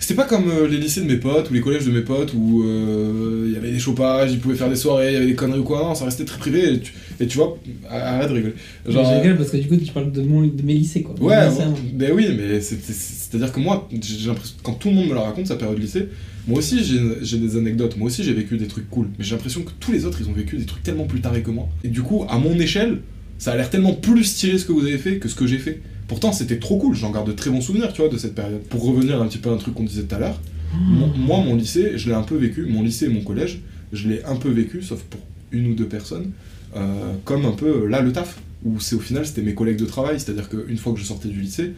C'était 0.00 0.14
pas 0.14 0.26
comme 0.26 0.48
euh, 0.48 0.68
les 0.68 0.76
lycées 0.78 1.00
de 1.00 1.06
mes 1.06 1.16
potes 1.16 1.50
ou 1.50 1.54
les 1.54 1.60
collèges 1.60 1.84
de 1.84 1.90
mes 1.90 2.02
potes 2.02 2.32
où 2.32 2.62
euh, 2.62 3.44
il 3.48 3.52
y 3.52 3.56
avait 3.56 3.72
des 3.72 3.80
chopages, 3.80 4.32
ils 4.32 4.38
pouvaient 4.38 4.54
faire 4.54 4.70
des 4.70 4.76
soirées, 4.76 5.08
il 5.08 5.12
y 5.14 5.16
avait 5.16 5.26
des 5.26 5.34
conneries 5.34 5.58
ou 5.58 5.64
quoi. 5.64 5.80
Non, 5.82 5.94
ça 5.94 6.04
restait 6.04 6.24
très 6.24 6.38
privé. 6.38 6.74
Et 6.74 6.78
tu, 6.80 6.92
et 7.20 7.26
tu 7.26 7.36
vois, 7.36 7.58
arrête 7.90 8.28
de 8.28 8.34
rigoler. 8.34 8.54
Genre, 8.88 9.04
Je 9.04 9.20
rigole 9.20 9.36
parce 9.36 9.50
que 9.50 9.56
du 9.56 9.66
coup 9.66 9.76
tu 9.76 9.92
parles 9.92 10.12
de, 10.12 10.22
mon, 10.22 10.42
de 10.46 10.62
mes 10.62 10.74
lycées 10.74 11.02
quoi. 11.02 11.14
Ouais, 11.20 11.48
lycée, 11.50 11.62
hein. 11.62 11.74
ben 11.94 12.12
oui, 12.14 12.28
mais 12.38 12.60
c'est- 12.60 12.78
c'est- 12.80 12.92
c'est-à-dire 12.92 13.52
que 13.52 13.58
moi, 13.60 13.88
j'ai 14.00 14.28
l'impression, 14.28 14.54
quand 14.62 14.74
tout 14.74 14.88
le 14.88 14.94
monde 14.94 15.08
me 15.08 15.14
la 15.14 15.22
raconte, 15.22 15.48
sa 15.48 15.56
période 15.56 15.78
lycée, 15.78 16.08
moi 16.46 16.60
aussi 16.60 16.82
j'ai 16.84 17.00
j'ai 17.20 17.36
des 17.38 17.56
anecdotes, 17.56 17.96
moi 17.98 18.06
aussi 18.06 18.22
j'ai 18.22 18.32
vécu 18.32 18.56
des 18.56 18.68
trucs 18.68 18.88
cool, 18.88 19.08
mais 19.18 19.24
j'ai 19.24 19.34
l'impression 19.34 19.62
que 19.62 19.72
tous 19.80 19.90
les 19.92 20.04
autres 20.06 20.18
ils 20.22 20.28
ont 20.28 20.32
vécu 20.32 20.56
des 20.56 20.64
trucs 20.64 20.82
tellement 20.84 21.04
plus 21.06 21.20
tarés 21.20 21.42
que 21.42 21.50
moi. 21.50 21.68
Et 21.82 21.88
du 21.88 22.02
coup, 22.02 22.24
à 22.30 22.38
mon 22.38 22.54
échelle, 22.58 23.00
ça 23.38 23.52
a 23.52 23.56
l'air 23.56 23.70
tellement 23.70 23.94
plus 23.94 24.24
stylé 24.24 24.58
ce 24.58 24.64
que 24.64 24.72
vous 24.72 24.82
avez 24.86 24.98
fait 24.98 25.18
que 25.18 25.28
ce 25.28 25.34
que 25.34 25.46
j'ai 25.46 25.58
fait. 25.58 25.80
Pourtant, 26.08 26.32
c'était 26.32 26.58
trop 26.58 26.78
cool, 26.78 26.94
j'en 26.94 27.10
garde 27.10 27.26
de 27.28 27.32
très 27.32 27.50
bons 27.50 27.60
souvenirs, 27.60 27.92
tu 27.92 28.00
vois, 28.02 28.10
de 28.10 28.16
cette 28.18 28.34
période. 28.34 28.62
Pour 28.70 28.82
revenir 28.84 29.20
un 29.20 29.26
petit 29.26 29.38
peu 29.38 29.50
à 29.50 29.52
un 29.52 29.58
truc 29.58 29.74
qu'on 29.74 29.84
disait 29.84 30.02
tout 30.04 30.14
à 30.14 30.18
l'heure, 30.18 30.40
mon- 30.74 31.08
moi, 31.16 31.38
mon 31.44 31.54
lycée, 31.54 31.92
je 31.96 32.08
l'ai 32.08 32.14
un 32.14 32.22
peu 32.22 32.36
vécu, 32.36 32.64
mon 32.66 32.82
lycée 32.82 33.06
et 33.06 33.08
mon 33.08 33.20
collège, 33.22 33.60
je 33.92 34.08
l'ai 34.08 34.24
un 34.24 34.36
peu 34.36 34.48
vécu, 34.50 34.82
sauf 34.82 35.02
pour 35.02 35.20
une 35.52 35.70
ou 35.70 35.74
deux 35.74 35.86
personnes, 35.86 36.30
euh, 36.76 37.12
comme 37.24 37.44
un 37.46 37.52
peu 37.52 37.84
euh, 37.84 37.88
là 37.88 38.00
le 38.02 38.12
taf, 38.12 38.38
où 38.64 38.80
c'est 38.80 38.96
au 38.96 39.00
final 39.00 39.24
c'était 39.26 39.42
mes 39.42 39.54
collègues 39.54 39.78
de 39.78 39.86
travail, 39.86 40.18
c'est-à-dire 40.20 40.48
qu'une 40.48 40.76
fois 40.76 40.92
que 40.92 40.98
je 40.98 41.04
sortais 41.04 41.28
du 41.28 41.40
lycée, 41.40 41.72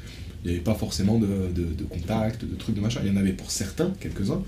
il 0.44 0.48
n'y 0.48 0.54
avait 0.56 0.64
pas 0.64 0.74
forcément 0.74 1.18
de, 1.18 1.26
de, 1.54 1.62
de 1.78 1.84
contacts, 1.88 2.44
de 2.44 2.54
trucs 2.56 2.74
de 2.74 2.80
machin. 2.80 3.00
Il 3.04 3.12
y 3.12 3.14
en 3.14 3.16
avait 3.20 3.32
pour 3.32 3.50
certains, 3.50 3.92
quelques-uns, 4.00 4.40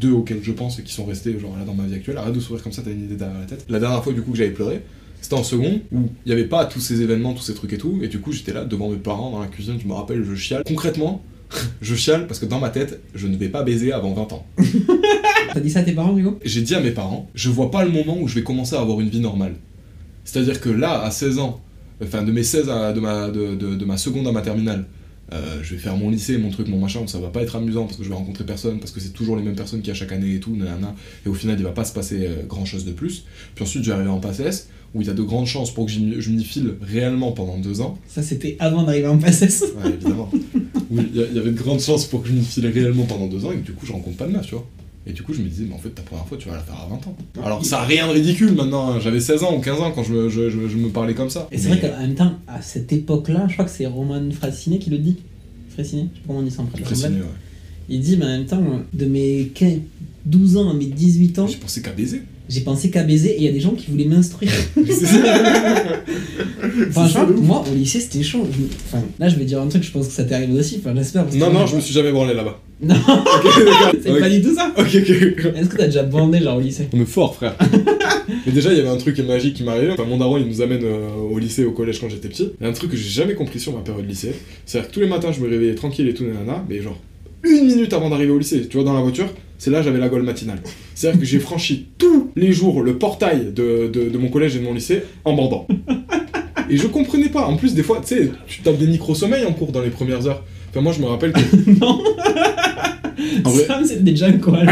deux 0.00 0.10
auxquels 0.12 0.40
je 0.42 0.52
pense 0.52 0.78
et 0.78 0.82
qui 0.82 0.92
sont 0.92 1.04
restés 1.06 1.38
genre 1.40 1.56
là 1.58 1.64
dans 1.64 1.74
ma 1.74 1.86
vie 1.86 1.94
actuelle. 1.94 2.18
Arrête 2.18 2.34
de 2.34 2.40
sourire 2.40 2.62
comme 2.62 2.72
ça, 2.72 2.82
t'as 2.84 2.90
une 2.90 3.04
idée 3.04 3.16
derrière 3.16 3.38
la 3.40 3.46
tête. 3.46 3.64
La 3.68 3.80
dernière 3.80 4.02
fois 4.04 4.12
du 4.12 4.22
coup 4.22 4.32
que 4.32 4.36
j'avais 4.38 4.50
pleuré, 4.50 4.82
c'était 5.20 5.34
en 5.34 5.44
seconde 5.44 5.80
où 5.92 6.08
il 6.24 6.28
n'y 6.28 6.32
avait 6.32 6.48
pas 6.48 6.64
tous 6.66 6.80
ces 6.80 7.00
événements, 7.02 7.32
tous 7.34 7.42
ces 7.42 7.54
trucs 7.54 7.72
et 7.72 7.78
tout, 7.78 7.98
et 8.02 8.08
du 8.08 8.20
coup 8.20 8.32
j'étais 8.32 8.52
là 8.52 8.64
devant 8.64 8.90
mes 8.90 8.96
parents 8.96 9.30
dans 9.30 9.40
la 9.40 9.46
cuisine, 9.46 9.78
je 9.82 9.86
me 9.88 9.92
rappelle, 9.94 10.22
je 10.24 10.34
chiale. 10.34 10.62
Concrètement, 10.66 11.22
je 11.82 11.94
chiale 11.94 12.26
parce 12.26 12.40
que 12.40 12.46
dans 12.46 12.60
ma 12.60 12.70
tête, 12.70 13.00
je 13.14 13.26
ne 13.26 13.36
vais 13.36 13.48
pas 13.48 13.62
baiser 13.62 13.92
avant 13.92 14.12
20 14.12 14.32
ans. 14.32 14.46
T'as 15.52 15.60
dit 15.60 15.70
ça 15.70 15.80
à 15.80 15.82
tes 15.82 15.92
parents 15.92 16.14
coup 16.14 16.36
J'ai 16.44 16.62
dit 16.62 16.74
à 16.74 16.80
mes 16.80 16.90
parents, 16.90 17.28
je 17.34 17.48
vois 17.48 17.70
pas 17.70 17.84
le 17.84 17.90
moment 17.90 18.18
où 18.20 18.28
je 18.28 18.34
vais 18.34 18.42
commencer 18.42 18.74
à 18.76 18.80
avoir 18.80 19.00
une 19.00 19.08
vie 19.08 19.20
normale. 19.20 19.54
C'est-à-dire 20.24 20.60
que 20.60 20.68
là, 20.70 21.02
à 21.02 21.10
16 21.10 21.38
ans, 21.38 21.60
enfin 22.02 22.22
de 22.22 22.32
mes 22.32 22.42
16 22.42 22.68
à 22.70 22.92
de 22.92 23.00
ma, 23.00 23.28
de, 23.30 23.54
de- 23.54 23.76
de 23.76 23.84
ma 23.84 23.96
seconde 23.96 24.26
à 24.26 24.32
ma 24.32 24.42
terminale, 24.42 24.86
euh, 25.32 25.58
je 25.62 25.74
vais 25.74 25.80
faire 25.80 25.96
mon 25.96 26.10
lycée, 26.10 26.38
mon 26.38 26.50
truc, 26.50 26.68
mon 26.68 26.78
machin, 26.78 27.06
ça 27.06 27.18
va 27.18 27.28
pas 27.28 27.40
être 27.42 27.56
amusant 27.56 27.84
parce 27.84 27.96
que 27.96 28.04
je 28.04 28.08
vais 28.08 28.14
rencontrer 28.14 28.44
personne, 28.44 28.78
parce 28.78 28.90
que 28.90 29.00
c'est 29.00 29.12
toujours 29.12 29.36
les 29.36 29.42
mêmes 29.42 29.54
personnes 29.54 29.80
qui 29.80 29.90
à 29.90 29.94
chaque 29.94 30.12
année 30.12 30.34
et 30.34 30.40
tout, 30.40 30.54
nanana, 30.56 30.94
et 31.24 31.28
au 31.28 31.34
final 31.34 31.56
il 31.58 31.62
va 31.64 31.70
pas 31.72 31.84
se 31.84 31.92
passer 31.94 32.26
grand 32.48 32.64
chose 32.64 32.84
de 32.84 32.92
plus. 32.92 33.24
Puis 33.54 33.64
ensuite 33.64 33.84
arriver 33.92 34.10
en 34.10 34.20
passe 34.20 34.40
S, 34.40 34.68
où 34.94 35.00
il 35.00 35.06
y 35.06 35.10
a 35.10 35.14
de 35.14 35.22
grandes 35.22 35.46
chances 35.46 35.72
pour 35.72 35.86
que 35.86 35.92
je 35.92 35.98
m'y 36.30 36.44
file 36.44 36.74
réellement 36.80 37.32
pendant 37.32 37.58
deux 37.58 37.80
ans. 37.80 37.98
Ça 38.08 38.22
c'était 38.22 38.56
avant 38.60 38.82
d'arriver 38.84 39.08
en 39.08 39.18
PSS. 39.18 39.62
Ouais, 39.82 39.90
évidemment. 39.92 40.30
oui, 40.90 41.02
il 41.14 41.20
y, 41.20 41.38
avait 41.38 41.50
de 41.50 41.56
grandes 41.58 41.80
chances 41.80 42.04
pour 42.06 42.22
que 42.22 42.28
je 42.28 42.32
m'y 42.34 42.44
file 42.44 42.66
réellement 42.68 43.04
pendant 43.04 43.26
deux 43.26 43.44
ans 43.44 43.52
et 43.52 43.56
que 43.56 43.64
du 43.66 43.72
coup 43.72 43.86
je 43.86 43.92
rencontre 43.92 44.16
pas 44.16 44.26
de 44.26 44.32
meuf, 44.32 44.46
tu 44.46 44.54
vois. 44.54 44.66
Et 45.06 45.12
du 45.12 45.22
coup 45.22 45.34
je 45.34 45.42
me 45.42 45.48
disais, 45.48 45.64
mais 45.68 45.74
en 45.74 45.78
fait 45.78 45.90
ta 45.90 46.02
première 46.02 46.26
fois 46.26 46.38
tu 46.38 46.48
vas 46.48 46.54
la 46.54 46.62
faire 46.62 46.76
à 46.80 46.88
20 46.88 46.94
ans. 47.08 47.16
Alors 47.44 47.64
ça 47.64 47.80
a 47.80 47.84
rien 47.84 48.06
de 48.06 48.12
ridicule 48.12 48.52
maintenant, 48.54 48.92
hein. 48.92 49.00
j'avais 49.00 49.20
16 49.20 49.42
ans 49.42 49.56
ou 49.56 49.60
15 49.60 49.80
ans 49.80 49.90
quand 49.92 50.02
je 50.04 50.12
me, 50.14 50.28
je, 50.28 50.48
je- 50.48 50.68
je 50.68 50.76
me 50.76 50.88
parlais 50.90 51.14
comme 51.14 51.28
ça. 51.30 51.48
Et 51.52 51.58
c'est 51.58 51.68
Mais- 51.70 51.76
vrai 51.76 51.90
qu'en 51.90 52.00
même 52.00 52.14
temps, 52.14 52.32
à 52.46 52.62
cette 52.62 52.92
époque-là, 52.92 53.46
je 53.48 53.54
crois 53.54 53.64
que 53.64 53.70
c'est 53.70 53.86
Roman 53.86 54.22
Frassiné 54.30 54.78
qui 54.78 54.90
le 54.90 54.98
dit. 54.98 55.16
Frassiné 55.70 56.02
Je 56.12 56.18
sais 56.18 56.20
pas 56.20 56.26
comment 56.28 56.38
on 56.38 56.42
dit 56.42 56.50
ça 56.52 56.62
en 56.62 56.66
ouais. 56.66 57.20
Il 57.90 58.00
dit, 58.00 58.16
mais 58.16 58.24
en 58.24 58.28
même 58.28 58.46
temps, 58.46 58.62
de 58.94 59.04
mes 59.06 59.50
15 59.54 59.72
12 60.24 60.56
ans 60.56 60.70
à 60.70 60.74
mes 60.74 60.86
18 60.86 61.38
ans, 61.40 61.46
J'ai 61.46 61.56
pensé 61.56 61.82
qu'à 61.82 61.90
baiser. 61.92 62.22
J'ai 62.48 62.60
pensé 62.60 62.90
qu'à 62.90 63.02
baiser 63.02 63.30
et 63.30 63.38
il 63.38 63.44
y 63.44 63.48
a 63.48 63.52
des 63.52 63.60
gens 63.60 63.72
qui 63.72 63.90
voulaient 63.90 64.04
m'instruire. 64.04 64.52
Franchement, 66.90 67.26
de 67.26 67.32
moi 67.32 67.64
au 67.70 67.74
lycée 67.74 68.00
c'était 68.00 68.22
chaud. 68.22 68.46
Enfin, 68.86 69.02
là 69.18 69.28
je 69.28 69.36
vais 69.36 69.44
dire 69.44 69.60
un 69.60 69.68
truc, 69.68 69.82
je 69.82 69.90
pense 69.90 70.08
que 70.08 70.12
ça 70.12 70.24
t'est 70.24 70.34
arrivé 70.34 70.58
aussi. 70.58 70.80
Enfin, 70.80 70.94
j'espère. 70.94 71.26
Non, 71.34 71.52
non, 71.52 71.66
je 71.66 71.76
me 71.76 71.80
suis 71.80 71.94
jamais 71.94 72.12
branlé 72.12 72.34
là-bas. 72.34 72.60
Non, 72.82 72.96
c'est 74.02 74.18
pas 74.18 74.28
du 74.28 74.42
tout 74.42 74.54
ça. 74.54 74.70
Ok, 74.76 74.86
ok. 74.86 75.10
Est-ce 75.56 75.68
que 75.68 75.76
t'as 75.76 75.86
déjà 75.86 76.02
bandé 76.02 76.40
genre 76.40 76.58
au 76.58 76.60
lycée 76.60 76.88
On 76.92 77.00
est 77.00 77.06
fort, 77.06 77.34
frère. 77.34 77.56
Mais 78.44 78.52
déjà, 78.52 78.72
il 78.72 78.76
y 78.76 78.80
avait 78.80 78.90
un 78.90 78.96
truc 78.96 79.18
magique 79.20 79.54
qui 79.54 79.62
m'arrivait. 79.62 79.92
Enfin, 79.92 80.04
mon 80.04 80.18
daron, 80.18 80.38
il 80.38 80.46
nous 80.46 80.60
amène 80.60 80.84
euh, 80.84 81.14
au 81.14 81.38
lycée, 81.38 81.64
au 81.64 81.70
collège 81.70 82.00
quand 82.00 82.08
j'étais 82.08 82.28
petit. 82.28 82.50
Il 82.60 82.64
y 82.64 82.66
a 82.66 82.70
un 82.70 82.74
truc 82.74 82.90
que 82.90 82.96
j'ai 82.96 83.08
jamais 83.08 83.34
compris 83.34 83.60
sur 83.60 83.72
ma 83.72 83.80
période 83.80 84.06
lycée. 84.06 84.34
C'est-à-dire 84.66 84.90
que 84.90 84.94
tous 84.94 85.00
les 85.00 85.06
matins, 85.06 85.30
je 85.32 85.40
me 85.40 85.48
réveillais 85.48 85.76
tranquille 85.76 86.08
et 86.08 86.14
tout, 86.14 86.24
nanana, 86.24 86.64
mais 86.68 86.82
genre, 86.82 86.98
une 87.44 87.66
minute 87.66 87.92
avant 87.92 88.10
d'arriver 88.10 88.32
au 88.32 88.38
lycée, 88.38 88.66
tu 88.68 88.76
vois, 88.76 88.84
dans 88.84 88.94
la 88.94 89.00
voiture, 89.00 89.26
c'est 89.58 89.70
là 89.70 89.82
j'avais 89.82 89.98
la 89.98 90.08
gueule 90.08 90.22
matinale. 90.22 90.58
C'est-à-dire 90.94 91.20
que 91.20 91.26
j'ai 91.26 91.38
franchi 91.38 91.88
tous 91.98 92.30
les 92.36 92.52
jours 92.52 92.82
le 92.82 92.96
portail 92.98 93.52
de, 93.54 93.88
de, 93.92 94.08
de 94.08 94.18
mon 94.18 94.28
collège 94.28 94.56
et 94.56 94.60
de 94.60 94.64
mon 94.64 94.74
lycée 94.74 95.02
en 95.24 95.34
bandant. 95.34 95.66
Et 96.70 96.76
je 96.76 96.86
comprenais 96.86 97.28
pas. 97.28 97.46
En 97.46 97.56
plus, 97.56 97.74
des 97.74 97.82
fois, 97.82 98.00
tu 98.00 98.14
sais, 98.14 98.30
tu 98.46 98.62
tapes 98.62 98.78
des 98.78 98.86
micro-sommeils 98.86 99.44
en 99.44 99.52
cours 99.52 99.72
dans 99.72 99.82
les 99.82 99.90
premières 99.90 100.26
heures. 100.26 100.42
Enfin, 100.70 100.80
moi, 100.80 100.92
je 100.92 101.00
me 101.00 101.06
rappelle 101.06 101.32
que. 101.32 101.40
Non. 101.80 102.02
En 103.44 103.50
vrai- 103.50 103.64
Sam 103.66 103.84
c'était 103.84 104.00
déjà 104.00 104.30
quoi 104.32 104.58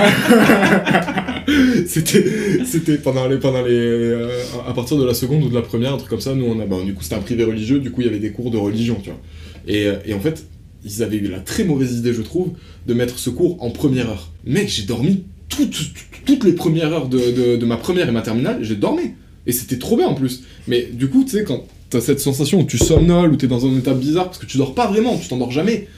c'était 1.87 2.24
c'était 2.64 2.96
pendant 2.98 3.26
les 3.28 3.38
pendant 3.38 3.62
les 3.62 3.70
euh, 3.72 4.28
à 4.68 4.72
partir 4.72 4.96
de 4.98 5.04
la 5.04 5.14
seconde 5.14 5.44
ou 5.44 5.48
de 5.48 5.54
la 5.54 5.62
première 5.62 5.94
un 5.94 5.96
truc 5.96 6.11
comme 6.11 6.20
ça 6.20 6.35
nous 6.35 6.46
on 6.46 6.61
a 6.61 6.66
bah, 6.66 6.76
du 6.85 6.94
coup 6.94 7.02
c'était 7.02 7.14
un 7.16 7.20
privé 7.20 7.44
religieux 7.44 7.78
du 7.78 7.90
coup 7.90 8.00
il 8.00 8.06
y 8.06 8.11
avait 8.11 8.18
des 8.18 8.30
cours 8.30 8.50
de 8.50 8.58
religion 8.58 8.96
tu 9.02 9.11
vois 9.11 9.18
et, 9.66 9.87
euh, 9.87 9.94
et 10.06 10.14
en 10.14 10.20
fait 10.20 10.44
ils 10.84 11.02
avaient 11.02 11.16
eu 11.16 11.28
la 11.28 11.40
très 11.40 11.64
mauvaise 11.64 11.98
idée 11.98 12.12
je 12.12 12.22
trouve 12.22 12.50
de 12.86 12.94
mettre 12.94 13.18
ce 13.18 13.30
cours 13.30 13.62
en 13.62 13.70
première 13.70 14.08
heure 14.10 14.32
mec 14.44 14.68
j'ai 14.68 14.84
dormi 14.84 15.24
toutes, 15.48 16.44
les 16.44 16.52
premières 16.52 16.92
heures 16.92 17.08
de, 17.08 17.64
ma 17.64 17.76
première 17.76 18.08
et 18.08 18.12
ma 18.12 18.22
terminale 18.22 18.58
j'ai 18.62 18.76
dormi 18.76 19.12
et 19.46 19.52
c'était 19.52 19.78
trop 19.78 19.96
bien 19.96 20.06
en 20.06 20.14
plus 20.14 20.44
mais 20.66 20.88
du 20.92 21.08
coup 21.08 21.24
tu 21.24 21.30
sais 21.30 21.44
quand 21.44 21.66
t'as 21.90 22.00
cette 22.00 22.20
sensation 22.20 22.60
où 22.60 22.64
tu 22.64 22.78
somnoles 22.78 23.32
ou 23.32 23.36
t'es 23.36 23.48
dans 23.48 23.66
un 23.66 23.76
état 23.76 23.94
bizarre 23.94 24.26
parce 24.26 24.38
que 24.38 24.46
tu 24.46 24.56
dors 24.56 24.74
pas 24.74 24.86
vraiment 24.86 25.18
tu 25.18 25.28
t'endors 25.28 25.50
jamais 25.50 25.88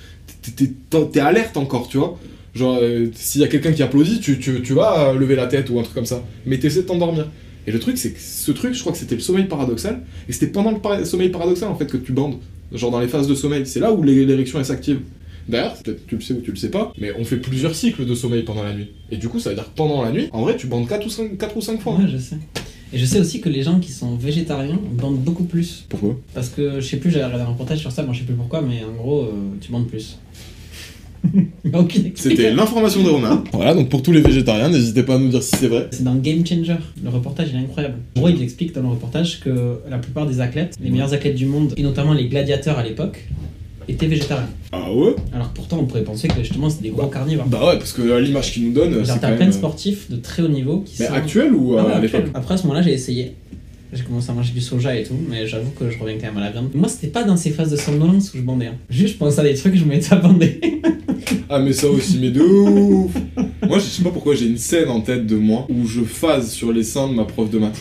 t'es- 0.56 0.72
t'es 1.12 1.20
alerte 1.20 1.56
encore 1.56 1.88
tu 1.88 1.98
vois 1.98 2.18
Genre, 2.54 2.78
euh, 2.80 3.08
s'il 3.14 3.40
y 3.40 3.44
a 3.44 3.48
quelqu'un 3.48 3.72
qui 3.72 3.82
applaudit, 3.82 4.20
tu, 4.20 4.74
vas 4.74 5.08
euh, 5.08 5.18
lever 5.18 5.34
la 5.34 5.46
tête 5.46 5.70
ou 5.70 5.78
un 5.78 5.82
truc 5.82 5.94
comme 5.94 6.06
ça. 6.06 6.22
Mais 6.46 6.58
t'essaies 6.58 6.82
de 6.82 6.86
t'endormir. 6.86 7.28
Et 7.66 7.72
le 7.72 7.80
truc, 7.80 7.98
c'est 7.98 8.12
que 8.12 8.20
ce 8.20 8.52
truc, 8.52 8.74
je 8.74 8.80
crois 8.80 8.92
que 8.92 8.98
c'était 8.98 9.16
le 9.16 9.20
sommeil 9.20 9.46
paradoxal. 9.46 10.02
Et 10.28 10.32
c'était 10.32 10.46
pendant 10.46 10.70
le 10.70 11.04
sommeil 11.04 11.30
paradoxal, 11.30 11.68
en 11.68 11.74
fait, 11.74 11.86
que 11.86 11.96
tu 11.96 12.12
bandes. 12.12 12.36
Genre 12.74 12.90
dans 12.90 13.00
les 13.00 13.08
phases 13.08 13.28
de 13.28 13.34
sommeil. 13.34 13.66
C'est 13.66 13.80
là 13.80 13.92
où 13.92 14.02
l'é- 14.02 14.24
l'érection 14.26 14.58
elle 14.58 14.64
s'active. 14.66 15.00
D'ailleurs, 15.48 15.74
peut-être 15.82 16.06
tu 16.06 16.14
le 16.16 16.20
sais 16.22 16.34
ou 16.34 16.40
tu 16.40 16.50
le 16.50 16.56
sais 16.56 16.70
pas, 16.70 16.92
mais 16.98 17.12
on 17.18 17.24
fait 17.24 17.36
plusieurs 17.36 17.74
cycles 17.74 18.06
de 18.06 18.14
sommeil 18.14 18.42
pendant 18.44 18.62
la 18.62 18.72
nuit. 18.74 18.88
Et 19.10 19.16
du 19.18 19.28
coup, 19.28 19.38
ça 19.38 19.50
veut 19.50 19.54
dire 19.56 19.64
que 19.64 19.76
pendant 19.76 20.02
la 20.02 20.10
nuit, 20.10 20.28
en 20.32 20.40
vrai, 20.42 20.56
tu 20.56 20.66
bandes 20.66 20.88
4 20.88 21.06
ou 21.06 21.10
5, 21.10 21.36
4 21.36 21.56
ou 21.56 21.60
5 21.60 21.80
fois. 21.80 21.96
Ouais, 21.96 22.06
je 22.10 22.16
sais. 22.16 22.36
Et 22.92 22.98
je 22.98 23.04
sais 23.04 23.20
aussi 23.20 23.40
que 23.40 23.48
les 23.48 23.62
gens 23.62 23.78
qui 23.80 23.92
sont 23.92 24.16
végétariens 24.16 24.78
bandent 24.92 25.18
beaucoup 25.18 25.44
plus. 25.44 25.84
Pourquoi? 25.88 26.16
Parce 26.32 26.48
que 26.48 26.80
je 26.80 26.86
sais 26.86 26.96
plus, 26.96 27.10
j'avais 27.10 27.24
regardé 27.26 27.44
un 27.44 27.48
reportage 27.48 27.78
sur 27.80 27.92
ça, 27.92 28.02
moi 28.04 28.14
je 28.14 28.20
sais 28.20 28.24
plus 28.24 28.34
pourquoi, 28.34 28.62
mais 28.62 28.82
en 28.84 28.92
gros, 28.94 29.22
euh, 29.22 29.32
tu 29.60 29.70
bandes 29.72 29.86
plus. 29.88 30.16
Il 30.16 30.16
y 30.16 30.16
a 30.16 30.18
aucune 30.32 31.13
C'était 32.14 32.52
l'information 32.52 33.02
de 33.02 33.08
Romain. 33.08 33.42
Voilà, 33.52 33.74
donc 33.74 33.88
pour 33.88 34.02
tous 34.02 34.12
les 34.12 34.20
végétariens, 34.20 34.68
n'hésitez 34.68 35.02
pas 35.02 35.14
à 35.14 35.18
nous 35.18 35.28
dire 35.28 35.42
si 35.42 35.56
c'est 35.56 35.68
vrai. 35.68 35.88
C'est 35.90 36.04
dans 36.04 36.14
Game 36.14 36.46
Changer. 36.46 36.76
Le 37.02 37.10
reportage 37.10 37.48
il 37.52 37.56
est 37.56 37.62
incroyable. 37.62 37.96
En 38.16 38.20
gros, 38.20 38.28
il 38.28 38.42
explique 38.42 38.72
dans 38.74 38.82
le 38.82 38.88
reportage 38.88 39.40
que 39.40 39.78
la 39.88 39.98
plupart 39.98 40.26
des 40.26 40.40
athlètes, 40.40 40.76
les 40.82 40.90
meilleurs 40.90 41.12
athlètes 41.14 41.34
du 41.34 41.46
monde, 41.46 41.72
et 41.76 41.82
notamment 41.82 42.12
les 42.12 42.28
gladiateurs 42.28 42.78
à 42.78 42.82
l'époque, 42.82 43.24
étaient 43.88 44.06
végétariens. 44.06 44.48
Ah 44.72 44.92
ouais? 44.92 45.14
Alors 45.32 45.50
que 45.52 45.56
pourtant, 45.56 45.78
on 45.80 45.84
pourrait 45.84 46.04
penser 46.04 46.28
que 46.28 46.38
justement 46.40 46.70
c'était 46.70 46.84
des 46.84 46.90
gros 46.90 47.06
carnivores. 47.08 47.46
Bah 47.46 47.66
ouais, 47.68 47.78
parce 47.78 47.92
que 47.92 48.02
l'image 48.18 48.52
qu'ils 48.52 48.66
nous 48.66 48.72
donnent, 48.72 48.94
Genre, 49.04 49.06
c'est 49.06 49.20
t'as 49.20 49.32
plein 49.32 49.46
de 49.46 49.50
euh, 49.50 49.54
sportifs 49.54 50.10
de 50.10 50.16
très 50.16 50.42
haut 50.42 50.48
niveau 50.48 50.80
qui 50.80 50.96
Mais 51.00 51.06
sont. 51.06 51.12
actuel 51.14 51.52
ou 51.54 51.76
Ah 51.78 51.84
ouais, 51.84 51.90
euh, 51.92 51.96
à 51.96 52.00
l'époque? 52.00 52.24
Après, 52.34 52.54
à 52.54 52.56
ce 52.56 52.62
moment-là, 52.64 52.82
j'ai 52.82 52.92
essayé. 52.92 53.32
J'ai 53.92 54.02
commencé 54.02 54.28
à 54.30 54.32
manger 54.32 54.52
du 54.52 54.60
soja 54.60 54.96
et 54.98 55.04
tout, 55.04 55.14
mais 55.30 55.46
j'avoue 55.46 55.70
que 55.70 55.88
je 55.88 55.96
reviens 56.00 56.16
quand 56.18 56.26
même 56.26 56.38
à 56.38 56.40
la 56.46 56.50
viande. 56.50 56.70
Moi, 56.74 56.88
c'était 56.88 57.06
pas 57.06 57.22
dans 57.22 57.36
ces 57.36 57.50
phases 57.50 57.70
de 57.70 57.76
somnolence 57.76 58.34
où 58.34 58.38
je 58.38 58.42
bandais. 58.42 58.66
hein. 58.66 58.74
Juste, 58.90 59.14
je 59.14 59.18
pensais 59.18 59.40
à 59.40 59.44
des 59.44 59.54
trucs, 59.54 59.76
je 59.76 59.84
me 59.84 59.90
mettais 59.90 60.12
à 60.12 60.16
bander. 60.16 60.58
Ah, 61.56 61.60
mais 61.60 61.72
ça 61.72 61.88
aussi, 61.88 62.18
mais 62.20 62.30
de 62.30 62.40
ouf 62.40 63.12
Moi, 63.62 63.78
je 63.78 63.84
sais 63.84 64.02
pas 64.02 64.10
pourquoi 64.10 64.34
j'ai 64.34 64.46
une 64.46 64.58
scène 64.58 64.88
en 64.88 65.00
tête 65.00 65.24
de 65.24 65.36
moi 65.36 65.68
où 65.70 65.86
je 65.86 66.00
phase 66.00 66.50
sur 66.50 66.72
les 66.72 66.82
seins 66.82 67.06
de 67.06 67.14
ma 67.14 67.22
prof 67.22 67.48
de 67.48 67.60
maths. 67.60 67.80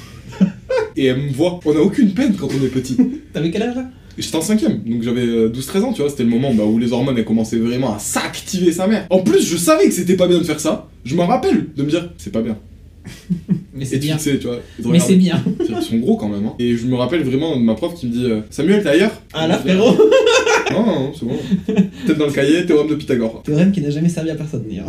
Et 0.95 1.05
elle 1.05 1.17
me 1.17 1.31
voit. 1.31 1.59
On 1.65 1.75
a 1.75 1.79
aucune 1.79 2.13
peine 2.13 2.35
quand 2.39 2.49
on 2.51 2.63
est 2.63 2.67
petit. 2.67 2.95
T'avais 3.33 3.49
quel 3.49 3.63
âge 3.63 3.75
là? 3.75 3.85
J'étais 4.15 4.35
en 4.35 4.41
cinquième, 4.41 4.83
donc 4.85 5.01
j'avais 5.01 5.25
euh, 5.25 5.49
12-13 5.49 5.81
ans, 5.85 5.91
tu 5.91 6.01
vois, 6.01 6.11
c'était 6.11 6.23
le 6.23 6.29
moment 6.29 6.53
bah, 6.53 6.65
où 6.65 6.77
les 6.77 6.93
hormones 6.93 7.17
elles 7.17 7.25
commençaient 7.25 7.57
vraiment 7.57 7.95
à 7.95 7.97
s'activer 7.97 8.71
sa 8.71 8.85
mère. 8.85 9.07
En 9.09 9.21
plus, 9.23 9.43
je 9.43 9.57
savais 9.57 9.85
que 9.85 9.91
c'était 9.91 10.17
pas 10.17 10.27
bien 10.27 10.37
de 10.37 10.43
faire 10.43 10.59
ça. 10.59 10.87
Je 11.03 11.15
me 11.15 11.23
rappelle 11.23 11.65
de 11.75 11.81
me 11.81 11.89
dire, 11.89 12.11
c'est 12.19 12.31
pas 12.31 12.43
bien. 12.43 12.59
Mais 13.73 13.85
c'est 13.85 13.97
bien. 13.97 14.17
tu 14.17 14.37
vois. 14.37 14.59
Mais 14.85 14.99
c'est 14.99 15.15
bien. 15.15 15.43
Ils 15.67 15.81
sont 15.81 15.97
gros 15.97 16.15
quand 16.15 16.29
même. 16.29 16.45
Hein. 16.45 16.53
Et 16.59 16.77
je 16.77 16.85
me 16.85 16.95
rappelle 16.95 17.23
vraiment 17.23 17.55
de 17.55 17.61
ma 17.63 17.73
prof 17.73 17.95
qui 17.95 18.05
me 18.05 18.11
dit 18.11 18.25
euh, 18.25 18.41
Samuel, 18.51 18.83
t'es 18.83 18.89
ailleurs? 18.89 19.19
Ah 19.33 19.47
là, 19.47 19.57
frérot 19.57 19.97
Non, 20.73 20.85
non, 20.85 21.11
c'est 21.17 21.25
bon. 21.25 21.35
Peut-être 22.05 22.17
dans 22.17 22.25
le 22.27 22.31
cahier, 22.31 22.65
théorème 22.65 22.89
de 22.89 22.95
Pythagore. 22.95 23.41
Théorème 23.43 23.71
qui 23.71 23.81
n'a 23.81 23.89
jamais 23.89 24.09
servi 24.09 24.29
à 24.31 24.35
personne, 24.35 24.63
d'ailleurs. 24.67 24.87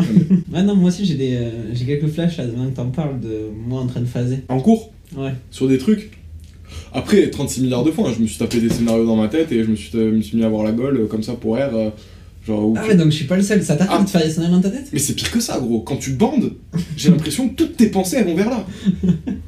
ouais, 0.53 0.63
non, 0.63 0.75
moi 0.77 0.89
aussi 0.89 1.05
j'ai 1.05 1.15
des, 1.15 1.37
euh, 1.37 1.51
j'ai 1.73 1.85
quelques 1.85 2.09
flashs 2.09 2.37
là, 2.39 2.45
maintenant 2.47 2.71
que 2.71 2.77
t'en 2.77 2.87
parles, 2.91 3.21
de 3.21 3.49
moi 3.67 3.81
en 3.81 3.87
train 3.87 4.01
de 4.01 4.07
phaser. 4.07 4.39
En 4.49 4.61
cours, 4.61 4.93
Ouais. 5.17 5.33
sur 5.51 5.69
des 5.69 5.79
trucs. 5.79 6.11
Après, 6.93 7.29
36 7.31 7.63
milliards 7.63 7.85
de 7.85 7.91
fois, 7.91 8.09
hein, 8.09 8.13
je 8.17 8.23
me 8.23 8.27
suis 8.27 8.39
tapé 8.39 8.59
des 8.61 8.69
scénarios 8.69 9.07
dans 9.07 9.17
ma 9.17 9.29
tête 9.29 9.51
et 9.53 9.63
je 9.63 9.69
me 9.71 9.77
suis, 9.77 9.91
euh, 9.97 10.11
me 10.13 10.21
suis 10.23 10.37
mis 10.37 10.45
à 10.45 10.49
voir 10.49 10.65
la 10.65 10.73
gueule 10.73 10.97
euh, 11.03 11.07
comme 11.07 11.23
ça 11.23 11.35
pour 11.35 11.57
air. 11.59 11.71
euh, 11.75 11.91
genre, 12.47 12.67
où 12.69 12.75
Ah 12.77 12.83
tu- 12.85 12.91
ouais, 12.91 12.97
donc 12.97 13.07
je 13.11 13.17
suis 13.17 13.25
pas 13.27 13.37
le 13.37 13.43
seul. 13.43 13.63
Ça 13.63 13.77
t'arrive 13.77 13.97
Ah. 14.01 14.05
de 14.05 14.09
faire 14.09 14.23
des 14.25 14.31
scénarios 14.31 14.57
dans 14.57 14.63
ta 14.63 14.71
tête? 14.71 14.87
Mais 14.93 14.99
c'est 14.99 15.15
pire 15.15 15.31
que 15.31 15.41
ça, 15.41 15.59
gros. 15.61 15.81
Quand 15.81 15.97
tu 15.97 16.11
bandes, 16.11 16.53
j'ai 16.97 17.11
l'impression 17.11 17.49
que 17.49 17.55
toutes 17.55 17.77
tes 17.77 17.87
pensées 17.87 18.17
elles 18.19 18.27
vont 18.27 18.35
vers 18.35 18.51
là. 18.51 18.67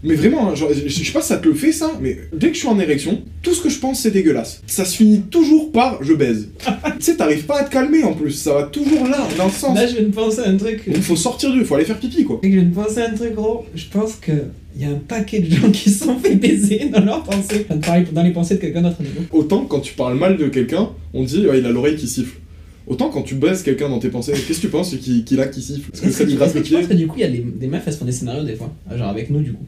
Mais 0.03 0.15
vraiment, 0.15 0.49
hein, 0.51 0.55
genre, 0.55 0.71
je, 0.73 0.89
je 0.89 1.05
sais 1.05 1.13
pas 1.13 1.21
si 1.21 1.29
ça 1.29 1.37
te 1.39 1.49
le 1.49 1.55
fait 1.55 1.73
ça, 1.73 1.91
mais 2.01 2.17
dès 2.33 2.49
que 2.49 2.55
je 2.55 2.61
suis 2.61 2.69
en 2.69 2.79
érection, 2.79 3.23
tout 3.43 3.55
ce 3.55 3.61
que 3.63 3.69
je 3.69 3.79
pense 3.79 4.01
c'est 4.01 4.11
dégueulasse. 4.11 4.63
Ça 4.67 4.85
se 4.85 4.97
finit 4.97 5.21
toujours 5.23 5.73
par 5.73 6.03
je 6.03 6.13
baise. 6.15 6.49
tu 6.61 6.71
sais, 7.01 7.17
t'arrives 7.17 7.45
pas 7.47 7.61
à 7.61 7.65
te 7.65 7.71
calmer 7.73 8.05
en 8.05 8.13
plus, 8.15 8.31
ça 8.33 8.55
va 8.55 8.63
toujours 8.65 9.07
là, 9.09 9.27
dans 9.37 9.47
le 9.47 9.51
sens. 9.51 9.77
Là, 9.77 9.87
je 9.87 9.95
viens 9.97 10.03
de 10.05 10.13
penser 10.15 10.41
à 10.41 10.49
un 10.49 10.57
truc. 10.57 10.89
Donc 10.89 11.03
faut 11.03 11.17
sortir 11.17 11.53
du, 11.53 11.65
faut 11.65 11.75
aller 11.75 11.85
faire 11.85 11.99
pipi 11.99 12.25
quoi. 12.25 12.41
Je 12.43 12.49
viens 12.49 12.63
de 12.63 12.75
penser 12.75 13.01
à 13.01 13.11
un 13.11 13.15
truc, 13.15 13.35
gros. 13.35 13.65
Je 13.75 13.85
pense 13.93 14.15
que 14.15 14.33
y 14.79 14.85
a 14.85 14.89
un 14.91 14.95
paquet 15.09 15.41
de 15.41 15.51
gens 15.55 15.71
qui 15.71 15.91
se 15.91 16.05
sont 16.05 16.19
fait 16.19 16.35
baiser 16.35 16.91
dans 16.93 17.05
leurs 17.05 17.23
pensées. 17.23 17.67
Dans 18.13 18.23
les 18.23 18.31
pensées 18.31 18.57
de 18.57 18.61
quelqu'un 18.61 18.83
d'autre. 18.83 18.97
Autant 19.33 19.65
quand 19.65 19.81
tu 19.81 19.95
parles 19.95 20.19
mal 20.19 20.37
de 20.37 20.47
quelqu'un, 20.49 20.91
on 21.15 21.23
dit 21.25 21.43
il 21.43 21.67
a 21.67 21.71
l'oreille 21.71 21.97
qui 21.97 22.07
siffle. 22.07 22.37
Autant 22.87 23.11
quand 23.11 23.23
tu 23.23 23.35
baises 23.35 23.63
quelqu'un 23.63 23.89
dans 23.89 23.99
tes 23.99 24.09
pensées, 24.09 24.33
qu'est-ce 24.33 24.59
que 24.61 24.67
tu 24.67 24.69
penses 24.69 24.95
qu'il 24.97 25.41
a 25.41 25.47
qui 25.49 25.63
siffle? 25.63 25.91
Est-ce 25.93 26.03
que 26.03 26.11
ça 26.11 26.25
est-ce 26.25 26.55
que 26.55 26.61
tu 26.61 26.75
penses 26.75 26.87
que 26.87 26.95
du 26.95 27.07
coup, 27.07 27.17
il 27.19 27.23
y 27.23 27.25
a 27.25 27.31
des, 27.31 27.39
des 27.39 27.67
meufs, 27.67 27.83
elles 27.87 27.93
se 27.93 27.99
font 27.99 28.05
des 28.05 28.13
scénarios 28.13 28.45
des 28.45 28.55
fois 28.55 28.73
Ah, 28.89 28.97
Genre 28.97 29.09
avec 29.09 29.31
nous, 29.31 29.41
du 29.41 29.53
coup. 29.53 29.65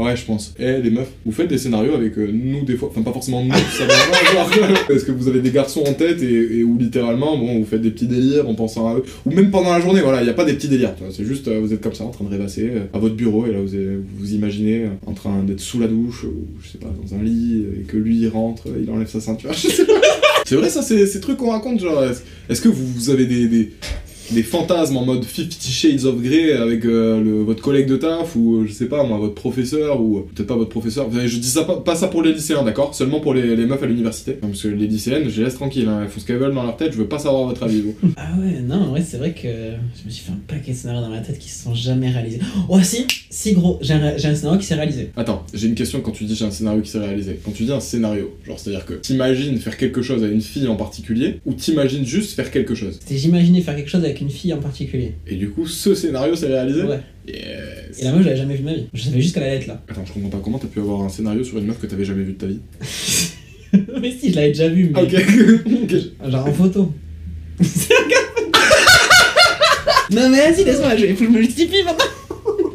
Ouais, 0.00 0.16
je 0.16 0.24
pense. 0.24 0.54
Eh, 0.58 0.80
les 0.80 0.90
meufs, 0.90 1.10
vous 1.26 1.32
faites 1.32 1.48
des 1.48 1.58
scénarios 1.58 1.94
avec 1.94 2.16
euh, 2.16 2.30
nous 2.32 2.64
des 2.64 2.76
fois, 2.76 2.88
enfin 2.90 3.02
pas 3.02 3.12
forcément 3.12 3.44
nous, 3.44 3.52
ça 3.52 3.84
va 3.84 3.94
genre, 4.32 4.50
Est-ce 4.90 5.04
que 5.04 5.12
vous 5.12 5.28
avez 5.28 5.40
des 5.40 5.50
garçons 5.50 5.82
en 5.86 5.92
tête 5.92 6.22
et, 6.22 6.58
et 6.58 6.64
où 6.64 6.78
littéralement, 6.78 7.36
bon, 7.36 7.58
vous 7.58 7.66
faites 7.66 7.82
des 7.82 7.90
petits 7.90 8.06
délires 8.06 8.48
en 8.48 8.54
pensant 8.54 8.88
à 8.88 8.94
eux, 8.94 9.04
ou 9.26 9.30
même 9.30 9.50
pendant 9.50 9.72
la 9.72 9.80
journée, 9.80 10.00
voilà, 10.00 10.22
il 10.22 10.24
n'y 10.24 10.30
a 10.30 10.34
pas 10.34 10.46
des 10.46 10.54
petits 10.54 10.68
délires, 10.68 10.94
c'est 11.10 11.24
juste, 11.24 11.48
euh, 11.48 11.60
vous 11.60 11.74
êtes 11.74 11.82
comme 11.82 11.92
ça 11.92 12.04
en 12.04 12.10
train 12.10 12.24
de 12.24 12.30
rêvasser 12.30 12.70
euh, 12.72 12.84
à 12.94 12.98
votre 12.98 13.14
bureau 13.14 13.46
et 13.46 13.52
là 13.52 13.58
vous 13.60 13.76
vous, 14.16 14.32
imaginez 14.32 14.86
en 15.06 15.12
train 15.12 15.42
d'être 15.42 15.60
sous 15.60 15.80
la 15.80 15.86
douche, 15.86 16.24
ou 16.24 16.46
je 16.62 16.68
sais 16.70 16.78
pas, 16.78 16.90
dans 17.02 17.14
un 17.14 17.22
lit, 17.22 17.64
et 17.80 17.82
que 17.82 17.98
lui 17.98 18.20
il 18.20 18.28
rentre, 18.28 18.68
il 18.82 18.90
enlève 18.90 19.08
sa 19.08 19.20
ceinture, 19.20 19.52
je 19.54 19.68
sais 19.68 19.84
pas. 19.84 19.89
C'est 20.50 20.56
vrai 20.56 20.68
ça, 20.68 20.82
c'est 20.82 21.06
ces 21.06 21.20
trucs 21.20 21.36
qu'on 21.36 21.52
raconte, 21.52 21.78
genre, 21.78 22.02
est-ce 22.48 22.60
que 22.60 22.68
vous, 22.68 23.08
avez 23.10 23.24
des, 23.24 23.70
des 24.32 24.42
fantasmes 24.42 24.96
en 24.96 25.04
mode 25.04 25.24
Fifty 25.24 25.70
Shades 25.72 26.04
of 26.04 26.20
Grey 26.22 26.52
avec 26.52 26.84
euh, 26.84 27.20
le- 27.20 27.42
votre 27.42 27.62
collègue 27.62 27.86
de 27.88 27.96
taf 27.96 28.36
ou 28.36 28.58
euh, 28.58 28.66
je 28.66 28.72
sais 28.72 28.86
pas 28.86 29.02
moi 29.04 29.18
votre 29.18 29.34
professeur 29.34 30.00
ou 30.00 30.18
euh, 30.18 30.20
peut-être 30.34 30.46
pas 30.46 30.56
votre 30.56 30.70
professeur. 30.70 31.08
Je 31.10 31.36
dis 31.36 31.48
ça 31.48 31.64
pas, 31.64 31.76
pas 31.80 31.96
ça 31.96 32.08
pour 32.08 32.22
les 32.22 32.32
lycéens 32.32 32.62
d'accord, 32.62 32.94
seulement 32.94 33.20
pour 33.20 33.34
les, 33.34 33.56
les 33.56 33.66
meufs 33.66 33.82
à 33.82 33.86
l'université. 33.86 34.32
Parce 34.32 34.62
que 34.62 34.68
les 34.68 34.86
lycéennes, 34.86 35.28
je 35.28 35.38
les 35.38 35.44
laisse 35.44 35.54
tranquilles, 35.54 35.88
hein. 35.88 36.00
elles 36.02 36.08
font 36.08 36.20
ce 36.20 36.26
qu'elles 36.26 36.36
veulent 36.38 36.54
dans 36.54 36.62
leur 36.62 36.76
tête, 36.76 36.92
je 36.92 36.98
veux 36.98 37.06
pas 37.08 37.18
savoir 37.18 37.44
votre 37.46 37.62
avis 37.64 37.80
vous. 37.80 37.94
Ah 38.16 38.30
ouais, 38.40 38.60
non, 38.60 38.76
en 38.76 38.86
vrai, 38.90 39.02
c'est 39.02 39.16
vrai 39.18 39.32
que 39.32 39.48
je 39.48 40.06
me 40.06 40.10
suis 40.10 40.24
fait 40.24 40.32
un 40.32 40.38
paquet 40.46 40.72
de 40.72 40.76
scénarios 40.76 41.02
dans 41.02 41.10
ma 41.10 41.20
tête 41.20 41.38
qui 41.38 41.48
se 41.48 41.64
sont 41.64 41.74
jamais 41.74 42.10
réalisés. 42.10 42.40
Oh, 42.68 42.78
si, 42.82 43.06
si 43.30 43.52
gros, 43.52 43.78
j'ai 43.82 43.94
un, 43.94 44.16
j'ai 44.16 44.28
un 44.28 44.34
scénario 44.34 44.58
qui 44.60 44.66
s'est 44.66 44.74
réalisé. 44.74 45.10
Attends, 45.16 45.44
j'ai 45.52 45.66
une 45.66 45.74
question 45.74 46.00
quand 46.00 46.12
tu 46.12 46.24
dis 46.24 46.34
j'ai 46.36 46.44
un 46.44 46.50
scénario 46.50 46.80
qui 46.82 46.90
s'est 46.90 46.98
réalisé. 47.00 47.40
Quand 47.44 47.50
tu 47.52 47.64
dis 47.64 47.72
un 47.72 47.80
scénario, 47.80 48.30
genre 48.46 48.58
c'est 48.58 48.70
à 48.70 48.74
dire 48.74 48.86
que 48.86 48.94
t'imagines 48.94 49.58
faire 49.58 49.76
quelque 49.76 50.02
chose 50.02 50.22
à 50.22 50.28
une 50.28 50.40
fille 50.40 50.68
en 50.68 50.76
particulier 50.76 51.40
ou 51.46 51.52
t'imagines 51.54 52.04
juste 52.04 52.34
faire 52.36 52.50
quelque 52.50 52.74
chose? 52.74 52.98
C'était 53.00 53.16
j'imaginais 53.18 53.60
faire 53.60 53.74
quelque 53.76 53.90
chose 53.90 54.04
avec 54.04 54.19
une 54.20 54.30
fille 54.30 54.52
en 54.52 54.58
particulier. 54.58 55.14
Et 55.26 55.36
du 55.36 55.50
coup 55.50 55.66
ce 55.66 55.94
scénario 55.94 56.34
s'est 56.36 56.46
réalisé 56.48 56.82
Ouais. 56.82 57.00
Yes. 57.28 57.98
Et 57.98 58.04
la 58.04 58.12
meuf, 58.12 58.20
je 58.22 58.26
l'avais 58.26 58.36
jamais 58.40 58.54
vue 58.54 58.60
de 58.60 58.64
ma 58.64 58.74
vie. 58.74 58.86
Je 58.94 59.02
savais 59.02 59.20
juste 59.20 59.34
qu'elle 59.34 59.42
allait 59.44 59.56
être 59.56 59.66
là. 59.66 59.82
Attends, 59.88 60.04
je 60.06 60.12
comprends 60.12 60.30
pas 60.30 60.40
comment 60.42 60.58
t'as 60.58 60.68
pu 60.68 60.80
avoir 60.80 61.02
un 61.02 61.08
scénario 61.08 61.44
sur 61.44 61.58
une 61.58 61.66
meuf 61.66 61.78
que 61.80 61.86
t'avais 61.86 62.04
jamais 62.04 62.22
vue 62.24 62.32
de 62.32 62.38
ta 62.38 62.46
vie. 62.46 62.60
mais 64.00 64.10
si, 64.12 64.30
je 64.30 64.36
l'avais 64.36 64.48
déjà 64.48 64.68
vue, 64.68 64.90
mais. 64.92 65.00
Ah, 65.00 65.02
ok. 65.02 65.14
Ok. 65.84 66.30
Genre 66.30 66.46
en 66.46 66.52
photo. 66.52 66.92
non, 70.10 70.28
mais 70.30 70.38
vas-y, 70.50 70.64
laisse-moi, 70.64 70.96
je- 70.96 71.06
il 71.06 71.16
faut 71.16 71.24
que 71.24 71.30
je 71.32 71.36
me 71.38 71.42
justifie 71.42 71.82
maintenant. 71.84 72.04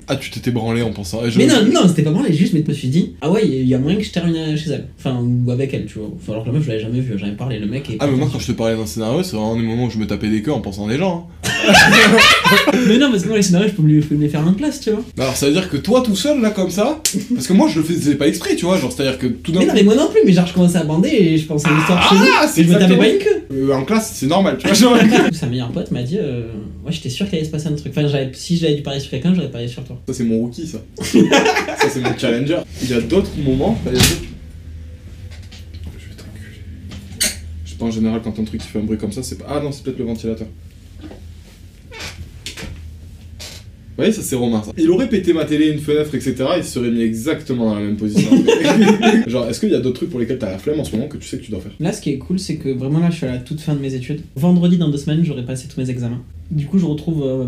Ah, 0.08 0.16
tu 0.16 0.30
t'étais 0.30 0.52
branlé 0.52 0.82
en 0.82 0.92
pensant. 0.92 1.22
je- 1.28 1.38
Mais 1.38 1.48
non, 1.48 1.56
non, 1.74 1.88
c'était 1.88 2.04
pas 2.04 2.12
moi, 2.12 2.24
juste, 2.30 2.54
mais 2.54 2.62
je 2.64 2.70
me 2.70 2.74
suis 2.76 2.88
dit, 2.90 3.14
ah 3.22 3.32
ouais, 3.32 3.42
il 3.48 3.66
y 3.68 3.74
a 3.74 3.80
moyen 3.80 3.98
que 3.98 4.04
je 4.04 4.12
termine 4.12 4.56
chez 4.58 4.70
elle. 4.72 4.86
Enfin, 5.00 5.20
ou 5.22 5.50
avec 5.52 5.74
elle, 5.74 5.86
tu 5.86 6.00
vois. 6.00 6.10
Enfin, 6.16 6.34
alors 6.34 6.44
que 6.44 6.50
la 6.50 6.54
meuf, 6.56 6.64
je 6.64 6.70
l'avais 6.70 6.82
jamais 6.82 7.00
vue, 7.00 7.18
j'en 7.18 7.26
avais 7.28 7.36
parlé, 7.36 7.60
le 7.60 7.68
mec 7.68 7.90
est. 7.90 7.98
Ah, 8.00 8.08
mais 8.08 8.18
moi, 8.18 8.30
quand 8.32 8.40
je 8.40 8.48
te 8.48 8.52
parlais 8.52 8.76
d'un 8.76 8.86
scénario, 8.86 9.24
c'est 9.24 9.36
vraiment 9.36 9.56
des 9.56 9.64
moments 9.64 9.86
où 9.86 9.90
je 9.90 9.98
me 9.98 10.08
tapais 10.08 10.30
des 10.30 10.42
queues 10.42 10.52
en 10.54 10.62
pensant 10.62 10.88
à 10.88 10.92
des 10.92 10.98
gens. 10.98 11.30
hein. 11.44 11.50
Mais 12.88 12.98
non, 12.98 13.10
parce 13.10 13.24
que 13.24 13.28
moi, 13.30 13.38
les 13.38 13.44
scénarios, 13.44 13.70
je 13.70 13.74
peux 13.74 13.82
me 14.16 14.22
les, 14.22 14.30
faire 14.30 14.46
en 14.48 14.54
place, 14.54 14.80
tu 14.80 14.92
vois. 14.92 15.02
Alors, 15.18 15.36
ça 15.36 15.48
veut 15.48 15.54
dire 15.54 15.70
que 15.70 15.78
toi, 15.78 16.02
tout 16.06 16.16
seul, 16.16 16.42
là, 16.42 16.52
comme 16.52 16.70
ça, 16.70 17.02
parce 17.34 17.48
que 17.48 17.54
moi, 17.54 17.68
je 17.68 17.80
le 17.80 17.86
faisais 17.86 18.16
pas 18.16 18.28
exprès, 18.28 18.56
tu 18.56 18.66
vois. 18.66 18.78
Genre, 18.78 18.92
c'est 18.92 19.02
à 19.08 19.12
dire 19.12 19.18
que 19.20 19.28
tout 19.28 19.52
d'un 19.52 19.60
Mais 19.62 19.66
non, 19.66 19.74
mais 19.74 19.84
moi 19.84 19.96
non 19.96 20.10
plus, 20.10 20.20
mais 20.26 20.32
genre, 20.34 20.46
je 20.46 20.54
commençais 20.54 20.78
à 20.78 20.84
bander 20.84 21.10
et 21.10 21.38
je 21.38 21.46
pensais 21.46 21.68
à 21.68 21.74
l'histoire 21.76 22.10
chez 22.10 22.16
nous. 22.16 22.22
Ah, 22.40 22.48
c'est 22.48 22.62
Et 22.62 22.64
je 22.66 22.70
me 22.70 22.78
tapais 22.80 22.98
pas 22.98 23.08
une 23.10 23.18
queue. 23.18 23.44
Euh, 23.52 23.74
en 23.74 23.84
classe, 23.84 24.12
c'est 24.16 24.28
normal, 24.28 24.58
tu 24.60 24.68
vois. 24.68 24.76
Genre... 24.76 24.98
Sa 25.34 25.48
meilleure 25.48 25.72
pote 25.72 25.92
m'a 25.92 26.04
dit, 26.04 26.18
euh, 26.20 26.44
ouais, 26.86 26.92
j'étais 26.92 27.10
sûr 27.10 27.28
qu'il 27.28 27.38
allait 27.38 27.46
se 27.48 27.52
passer 27.52 27.68
un 27.68 27.74
truc. 27.74 27.94
Enfin, 27.96 28.08
j'avais- 28.08 28.32
si 28.34 28.58
j'avais 28.58 28.76
dû 28.76 28.82
parier 28.84 29.00
sur 29.00 29.10
quelqu'un, 29.12 29.34
j'aurais 29.34 29.50
parié 29.52 29.68
sur 29.68 29.84
toi. 29.84 29.95
Ça, 30.08 30.14
c'est 30.14 30.24
mon 30.24 30.40
rookie, 30.40 30.68
ça. 30.68 30.80
ça, 31.02 31.90
c'est 31.90 32.02
mon 32.02 32.18
challenger. 32.18 32.60
Il 32.82 32.90
y 32.90 32.94
a 32.94 33.02
d'autres 33.02 33.32
moments. 33.44 33.78
Je 33.86 33.92
vais. 33.92 34.00
Je 37.66 37.72
sais 37.72 37.78
pas, 37.78 37.86
en 37.86 37.92
général, 37.92 38.22
quand 38.24 38.38
un 38.40 38.44
truc 38.44 38.62
qui 38.62 38.68
fait 38.68 38.80
un 38.80 38.84
bruit 38.84 38.98
comme 38.98 39.12
ça, 39.12 39.24
c'est 39.24 39.38
pas. 39.38 39.46
Ah 39.50 39.60
non, 39.62 39.72
c'est 39.72 39.84
peut-être 39.84 40.00
le 40.00 40.06
ventilateur. 40.06 40.48
Vous 43.98 44.04
voyez, 44.04 44.12
ça 44.12 44.22
c'est 44.22 44.36
Romain. 44.36 44.62
Ça. 44.62 44.72
Il 44.78 44.92
aurait 44.92 45.08
pété 45.08 45.32
ma 45.32 45.46
télé, 45.46 45.70
une 45.70 45.80
fenêtre, 45.80 46.14
etc. 46.14 46.36
Il 46.58 46.66
se 46.66 46.72
serait 46.72 46.92
mis 46.92 47.02
exactement 47.02 47.70
dans 47.70 47.76
la 47.76 47.82
même 47.82 47.96
position. 47.96 48.30
Genre, 49.28 49.48
est-ce 49.48 49.62
qu'il 49.62 49.70
y 49.70 49.76
a 49.76 49.80
d'autres 49.80 49.96
trucs 49.96 50.10
pour 50.10 50.20
lesquels 50.20 50.38
t'as 50.38 50.52
la 50.52 50.58
flemme 50.58 50.82
en 50.82 50.84
ce 50.84 50.94
moment 50.94 51.08
que 51.08 51.16
tu 51.16 51.26
sais 51.26 51.38
que 51.38 51.44
tu 51.44 51.52
dois 51.52 51.62
faire? 51.62 51.72
Là, 51.80 51.94
ce 51.94 52.02
qui 52.02 52.10
est 52.10 52.18
cool, 52.18 52.38
c'est 52.38 52.58
que 52.58 52.68
vraiment 52.68 53.00
là, 53.00 53.10
je 53.10 53.16
suis 53.16 53.26
à 53.26 53.32
la 53.32 53.38
toute 53.38 53.62
fin 53.62 53.74
de 53.74 53.80
mes 53.80 53.94
études. 53.94 54.20
Vendredi, 54.36 54.78
dans 54.78 54.90
deux 54.90 54.98
semaines, 54.98 55.24
j'aurai 55.24 55.46
passé 55.46 55.70
tous 55.74 55.80
mes 55.80 55.90
examens. 55.90 56.22
Du 56.52 56.66
coup, 56.66 56.78
je 56.78 56.86
retrouve 56.86 57.24
euh, 57.26 57.48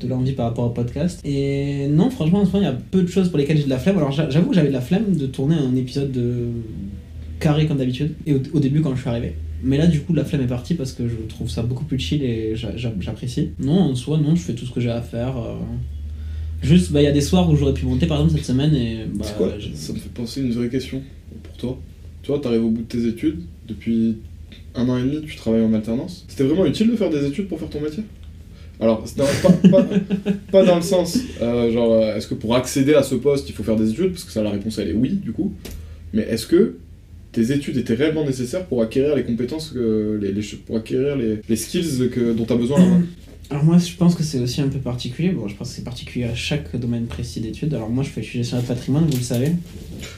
de 0.00 0.08
l'envie 0.08 0.32
par 0.32 0.46
rapport 0.46 0.66
au 0.66 0.70
podcast. 0.70 1.20
Et 1.24 1.86
non, 1.88 2.10
franchement, 2.10 2.40
en 2.40 2.46
ce 2.46 2.52
moment, 2.52 2.62
il 2.62 2.66
y 2.66 2.68
a 2.68 2.78
peu 2.90 3.02
de 3.02 3.06
choses 3.08 3.28
pour 3.28 3.38
lesquelles 3.38 3.58
j'ai 3.58 3.64
de 3.64 3.68
la 3.70 3.78
flemme. 3.78 3.96
Alors, 3.98 4.12
j'a- 4.12 4.30
j'avoue 4.30 4.48
que 4.50 4.54
j'avais 4.54 4.68
de 4.68 4.72
la 4.72 4.80
flemme 4.80 5.14
de 5.16 5.26
tourner 5.26 5.54
un 5.56 5.74
épisode 5.76 6.10
de 6.12 6.46
carré 7.38 7.66
comme 7.66 7.78
d'habitude. 7.78 8.14
Et 8.26 8.34
au, 8.34 8.40
au 8.54 8.60
début, 8.60 8.80
quand 8.80 8.94
je 8.94 9.00
suis 9.00 9.08
arrivé. 9.10 9.34
Mais 9.62 9.76
là, 9.76 9.86
du 9.86 10.00
coup, 10.00 10.14
la 10.14 10.24
flemme 10.24 10.42
est 10.42 10.46
partie 10.46 10.74
parce 10.74 10.92
que 10.92 11.06
je 11.08 11.16
trouve 11.28 11.50
ça 11.50 11.62
beaucoup 11.62 11.84
plus 11.84 11.98
chill 11.98 12.22
et 12.22 12.56
j'a- 12.56 12.76
j'a- 12.76 12.94
j'apprécie. 12.98 13.50
Non, 13.58 13.78
en 13.80 13.94
soi, 13.94 14.18
non, 14.18 14.34
je 14.34 14.40
fais 14.40 14.54
tout 14.54 14.64
ce 14.66 14.72
que 14.72 14.80
j'ai 14.80 14.90
à 14.90 15.02
faire. 15.02 15.36
euh. 15.36 15.54
Juste, 16.62 16.92
bah, 16.92 17.00
il 17.00 17.04
y 17.04 17.08
a 17.08 17.12
des 17.12 17.20
soirs 17.22 17.48
où 17.50 17.56
j'aurais 17.56 17.72
pu 17.74 17.86
monter, 17.86 18.06
par 18.06 18.18
exemple, 18.20 18.36
cette 18.36 18.46
semaine. 18.46 18.74
Et 18.74 18.98
bah, 19.14 19.24
quoi 19.36 19.52
Ça 19.74 19.92
me 19.92 19.98
fait 19.98 20.10
penser 20.12 20.40
à 20.40 20.44
une 20.44 20.52
vraie 20.52 20.68
question 20.68 21.00
pour 21.42 21.56
toi. 21.56 21.78
Tu 22.22 22.30
vois, 22.30 22.38
t'arrives 22.40 22.64
au 22.64 22.70
bout 22.70 22.82
de 22.82 22.86
tes 22.86 23.06
études, 23.06 23.40
depuis 23.66 24.16
un 24.74 24.88
an 24.88 24.98
et 24.98 25.02
demi, 25.02 25.22
tu 25.26 25.36
travailles 25.36 25.62
en 25.62 25.72
alternance. 25.72 26.26
C'était 26.28 26.44
vraiment 26.44 26.66
utile 26.66 26.90
de 26.90 26.96
faire 26.96 27.08
des 27.10 27.24
études 27.26 27.48
pour 27.48 27.58
faire 27.58 27.70
ton 27.70 27.80
métier? 27.80 28.02
Alors, 28.80 29.02
c'est 29.04 29.18
dans- 29.18 29.24
pas, 29.42 29.52
pas- 29.82 29.86
pas 30.50 30.64
dans 30.64 30.76
le 30.76 30.82
sens, 30.82 31.18
euh, 31.42 31.70
genre, 31.70 31.92
euh, 31.92 32.16
est-ce 32.16 32.26
que 32.26 32.34
pour 32.34 32.54
accéder 32.56 32.94
à 32.94 33.02
ce 33.02 33.14
poste, 33.14 33.48
il 33.48 33.54
faut 33.54 33.62
faire 33.62 33.76
des 33.76 33.90
études? 33.90 34.12
Parce 34.12 34.24
que 34.24 34.32
ça, 34.32 34.42
la 34.42 34.50
réponse, 34.50 34.78
elle 34.78 34.88
est 34.88 34.92
oui, 34.94 35.10
du 35.10 35.32
coup. 35.32 35.52
Mais 36.14 36.22
est-ce 36.22 36.46
que 36.46 36.76
tes 37.32 37.52
études 37.52 37.76
étaient 37.76 37.94
réellement 37.94 38.24
nécessaires 38.24 38.64
pour 38.66 38.82
acquérir 38.82 39.14
les 39.16 39.22
compétences, 39.24 39.70
que, 39.70 40.18
les, 40.20 40.32
les- 40.32 40.42
pour 40.66 40.76
acquérir 40.78 41.16
les, 41.16 41.40
les 41.48 41.56
skills 41.56 42.08
que, 42.10 42.32
dont 42.32 42.44
tu 42.46 42.52
as 42.52 42.56
besoin 42.56 42.78
là-bas? 42.78 42.96
Alors 43.52 43.64
moi 43.64 43.78
je 43.78 43.92
pense 43.96 44.14
que 44.14 44.22
c'est 44.22 44.38
aussi 44.38 44.60
un 44.60 44.68
peu 44.68 44.78
particulier, 44.78 45.30
bon 45.30 45.48
je 45.48 45.56
pense 45.56 45.70
que 45.70 45.74
c'est 45.74 45.82
particulier 45.82 46.24
à 46.24 46.36
chaque 46.36 46.76
domaine 46.76 47.06
précis 47.06 47.40
d'études, 47.40 47.74
alors 47.74 47.88
moi 47.90 48.04
je 48.04 48.08
fais 48.10 48.22
gestionnaire 48.22 48.62
de 48.62 48.68
patrimoine, 48.72 49.06
vous 49.10 49.16
le 49.16 49.22
savez. 49.24 49.48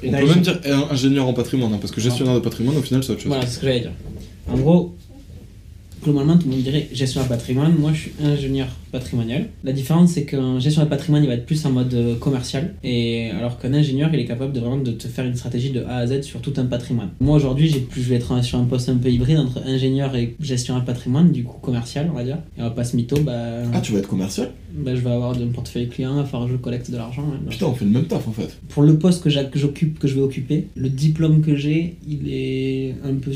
Et 0.02 0.08
On 0.10 0.12
là, 0.12 0.20
peut 0.20 0.26
je- 0.26 0.32
même 0.34 0.42
dire 0.42 0.60
euh, 0.66 0.76
ingénieur 0.90 1.26
en 1.26 1.32
patrimoine, 1.32 1.72
hein, 1.72 1.78
parce 1.80 1.94
que 1.94 2.00
gestionnaire 2.02 2.34
de 2.34 2.40
patrimoine, 2.40 2.76
au 2.76 2.82
final, 2.82 3.02
c'est 3.02 3.12
autre 3.12 3.22
chose. 3.22 3.28
Voilà, 3.28 3.46
c'est 3.46 3.54
ce 3.54 3.60
que 3.60 3.66
j'allais 3.68 3.80
dire. 3.80 3.92
En 4.50 4.58
gros, 4.58 4.94
globalement 6.02 6.36
tout 6.36 6.46
le 6.46 6.54
monde 6.54 6.62
dirait 6.62 6.88
gestionnaire 6.92 7.28
de 7.28 7.34
patrimoine, 7.34 7.74
moi 7.78 7.92
je 7.92 8.00
suis 8.00 8.12
ingénieur 8.22 8.68
patrimonial. 8.90 9.48
La 9.64 9.72
différence 9.72 10.12
c'est 10.12 10.24
qu'un 10.24 10.58
gestionnaire 10.58 10.90
de 10.90 10.94
patrimoine 10.96 11.22
il 11.24 11.28
va 11.28 11.34
être 11.34 11.46
plus 11.46 11.64
en 11.64 11.70
mode 11.70 11.94
euh, 11.94 12.14
commercial, 12.16 12.74
et 12.84 13.30
alors 13.30 13.58
qu'un 13.58 13.72
ingénieur 13.72 14.10
il 14.12 14.20
est 14.20 14.24
capable 14.24 14.52
de 14.52 14.60
vraiment 14.60 14.78
de 14.78 14.92
te 14.92 15.08
faire 15.08 15.24
une 15.24 15.36
stratégie 15.36 15.70
de 15.70 15.82
A 15.84 15.96
à 15.96 16.06
Z 16.06 16.22
sur 16.22 16.40
tout 16.40 16.52
un 16.56 16.66
patrimoine. 16.66 17.10
Moi 17.20 17.36
aujourd'hui 17.36 17.68
j'ai 17.68 17.80
plus, 17.80 18.02
je 18.02 18.08
vais 18.10 18.16
être 18.16 18.42
sur 18.42 18.58
un 18.58 18.64
poste 18.64 18.88
un 18.88 18.96
peu 18.96 19.10
hybride 19.10 19.38
entre 19.38 19.62
ingénieur 19.66 20.14
et 20.16 20.36
gestionnaire 20.40 20.84
patrimoine, 20.84 21.32
du 21.32 21.44
coup 21.44 21.58
commercial 21.60 22.08
on 22.10 22.16
va 22.16 22.24
dire. 22.24 22.38
Et 22.58 22.60
on 22.60 22.64
va 22.64 22.70
pas 22.70 22.84
se 22.84 22.96
mytho, 22.96 23.16
bah... 23.20 23.62
Ah, 23.72 23.80
tu 23.80 23.92
vas 23.92 23.98
être 23.98 24.08
commercial? 24.08 24.50
Bah, 24.74 24.94
je 24.94 25.00
vais 25.00 25.10
avoir 25.10 25.36
de 25.36 25.44
portefeuille 25.44 25.88
client, 25.88 26.18
il 26.18 26.26
falloir 26.26 26.48
que 26.48 26.52
je 26.54 26.58
collecte 26.58 26.90
de 26.90 26.96
l'argent. 26.96 27.22
ouais. 27.22 27.50
Putain, 27.50 27.66
on 27.66 27.74
fait 27.74 27.84
le 27.84 27.90
même 27.90 28.06
taf 28.06 28.26
en 28.26 28.32
fait. 28.32 28.58
Pour 28.68 28.82
le 28.82 28.98
poste 28.98 29.22
que 29.22 29.30
j'occupe, 29.30 29.98
que 29.98 30.08
je 30.08 30.14
vais 30.14 30.22
occuper, 30.22 30.68
le 30.74 30.88
diplôme 30.88 31.42
que 31.42 31.54
j'ai, 31.56 31.96
il 32.08 32.32
est 32.32 32.94
un 33.04 33.14
peu. 33.14 33.32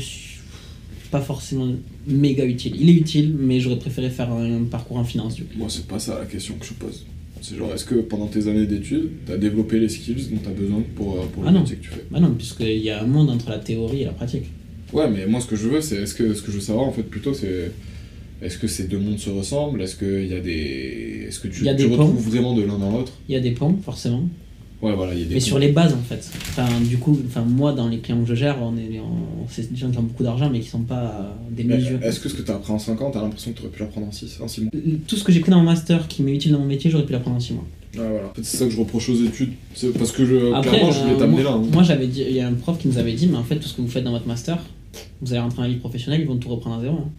Pas 1.09 1.21
forcément 1.21 1.67
méga 2.05 2.45
utile. 2.45 2.75
Il 2.79 2.89
est 2.89 2.93
utile, 2.93 3.35
mais 3.37 3.59
j'aurais 3.59 3.79
préféré 3.79 4.09
faire 4.09 4.31
un, 4.31 4.63
parcours 4.63 4.97
en 4.97 5.03
finance 5.03 5.35
du 5.35 5.43
coup. 5.43 5.57
Moi, 5.57 5.67
c'est 5.69 5.87
pas 5.87 5.99
ça 5.99 6.19
la 6.19 6.25
question 6.25 6.55
que 6.55 6.65
je 6.65 6.73
pose. 6.73 7.05
C'est 7.41 7.55
genre, 7.55 7.73
est-ce 7.73 7.85
que 7.85 7.95
pendant 7.95 8.27
tes 8.27 8.47
années 8.47 8.65
d'études, 8.65 9.09
t'as 9.25 9.37
développé 9.37 9.79
les 9.79 9.89
skills 9.89 10.29
dont 10.31 10.39
t'as 10.43 10.51
besoin 10.51 10.83
pour, 10.95 11.17
euh, 11.17 11.25
pour 11.31 11.43
le 11.43 11.49
Ah 11.49 11.51
métier 11.51 11.75
que 11.75 11.83
tu 11.83 11.89
fais? 11.89 12.03
Bah 12.09 12.19
non, 12.19 12.33
puisqu'il 12.33 12.79
y 12.79 12.89
a 12.89 13.03
un 13.03 13.07
monde 13.07 13.29
entre 13.29 13.49
la 13.49 13.59
théorie 13.59 14.01
et 14.01 14.05
la 14.05 14.11
pratique. 14.11 14.45
Ouais, 14.91 15.09
mais 15.09 15.25
moi, 15.27 15.39
ce 15.41 15.47
que 15.47 15.55
je 15.55 15.67
veux, 15.67 15.81
c'est. 15.81 15.97
Est-ce 15.97 16.15
que 16.15 16.33
ce 16.33 16.41
que 16.41 16.51
je 16.51 16.57
veux 16.57 16.61
savoir, 16.61 16.85
en 16.85 16.91
fait, 16.91 17.03
plutôt, 17.03 17.33
c'est. 17.33 17.71
Est-ce 18.41 18.57
que 18.57 18.67
ces 18.67 18.87
deux 18.87 18.99
mondes 18.99 19.19
se 19.19 19.29
ressemblent? 19.29 19.81
Est-ce 19.81 19.95
qu'il 19.95 20.27
y 20.27 20.33
a 20.33 20.39
des. 20.39 21.25
Est-ce 21.27 21.39
que 21.39 21.47
tu, 21.47 21.63
tu 21.63 21.85
retrouves 21.85 22.15
ponts. 22.15 22.29
vraiment 22.29 22.55
de 22.55 22.63
l'un 22.63 22.79
dans 22.79 22.91
l'autre? 22.91 23.13
Il 23.27 23.33
y 23.33 23.37
a 23.37 23.41
des 23.41 23.51
ponts, 23.51 23.77
forcément. 23.83 24.27
Ouais, 24.81 24.93
voilà, 24.95 25.13
il 25.15 25.21
y 25.21 25.23
a 25.23 25.25
des. 25.27 25.33
Mais 25.35 25.39
sur 25.39 25.57
les 25.57 25.71
bases 25.71 25.93
en 25.93 26.03
fait. 26.03 26.29
Enfin, 26.49 26.67
du 26.81 26.97
coup, 26.99 27.19
enfin, 27.27 27.41
moi 27.41 27.73
dans 27.73 27.87
les 27.87 27.97
clients 27.97 28.21
que 28.21 28.29
je 28.29 28.35
gère, 28.35 28.57
on 28.61 28.77
est, 28.77 28.99
on- 28.99 29.47
c'est 29.49 29.71
des 29.71 29.77
gens 29.77 29.89
qui 29.89 29.97
ont 29.97 30.03
beaucoup 30.03 30.23
d'argent 30.23 30.49
mais 30.51 30.59
qui 30.59 30.67
sont 30.69 30.81
pas 30.83 31.01
euh, 31.03 31.31
des 31.49 31.63
mesures. 31.63 32.01
Est-ce 32.03 32.19
que 32.19 32.29
ce 32.29 32.35
que 32.35 32.43
t'as 32.43 32.55
appris 32.55 32.71
en 32.73 32.77
5 32.79 33.01
ans, 33.01 33.09
t'as 33.11 33.21
l'impression 33.21 33.51
que 33.53 33.57
t'aurais 33.57 33.69
pu 33.71 33.79
l'apprendre 33.79 34.07
en 34.07 34.11
6 34.11 34.39
en 34.41 34.47
6 34.47 34.61
mois? 34.61 34.71
Tout 35.07 35.15
ce 35.15 35.23
que 35.23 35.31
j'ai 35.31 35.39
pris 35.39 35.49
dans 35.49 35.57
mon 35.57 35.63
master 35.63 36.07
qui 36.07 36.21
m'est 36.21 36.35
utile 36.35 36.51
dans 36.51 36.59
mon 36.59 36.65
métier, 36.65 36.91
j'aurais 36.91 37.05
pu 37.05 37.13
l'apprendre 37.13 37.37
en 37.37 37.39
6 37.39 37.53
mois. 37.53 37.65
Ouais, 37.95 38.07
voilà. 38.07 38.33
C'est 38.35 38.57
ça 38.57 38.65
que 38.65 38.71
je 38.71 38.77
reproche 38.79 39.09
aux 39.09 39.15
études. 39.23 39.53
C'est 39.73 39.91
parce 39.97 40.11
que 40.11 40.23
je, 40.25 40.53
Après, 40.53 40.69
clairement, 40.69 40.91
je 40.91 40.99
voulais 40.99 41.13
euh, 41.13 41.17
t'amener 41.17 41.41
moi, 41.41 41.51
là. 41.51 41.57
hein. 41.57 41.63
moi, 41.73 41.81
j'avais 41.83 42.05
dit, 42.07 42.23
il 42.29 42.35
y 42.35 42.39
a 42.41 42.47
un 42.47 42.53
prof 42.53 42.77
qui 42.77 42.87
nous 42.87 42.99
avait 42.99 43.13
dit, 43.13 43.25
mais 43.25 43.37
en 43.37 43.43
fait, 43.43 43.55
tout 43.55 43.67
ce 43.67 43.73
que 43.75 43.81
vous 43.81 43.87
faites 43.87 44.03
dans 44.03 44.11
votre 44.11 44.27
master, 44.27 44.59
vous 45.21 45.31
allez 45.31 45.41
rentrer 45.41 45.57
dans 45.57 45.63
la 45.63 45.69
vie 45.69 45.75
professionnelle, 45.77 46.21
ils 46.21 46.27
vont 46.27 46.37
tout 46.37 46.49
reprendre 46.49 46.77
à 46.77 46.81
zéro. 46.81 46.97
hein. 46.97 47.09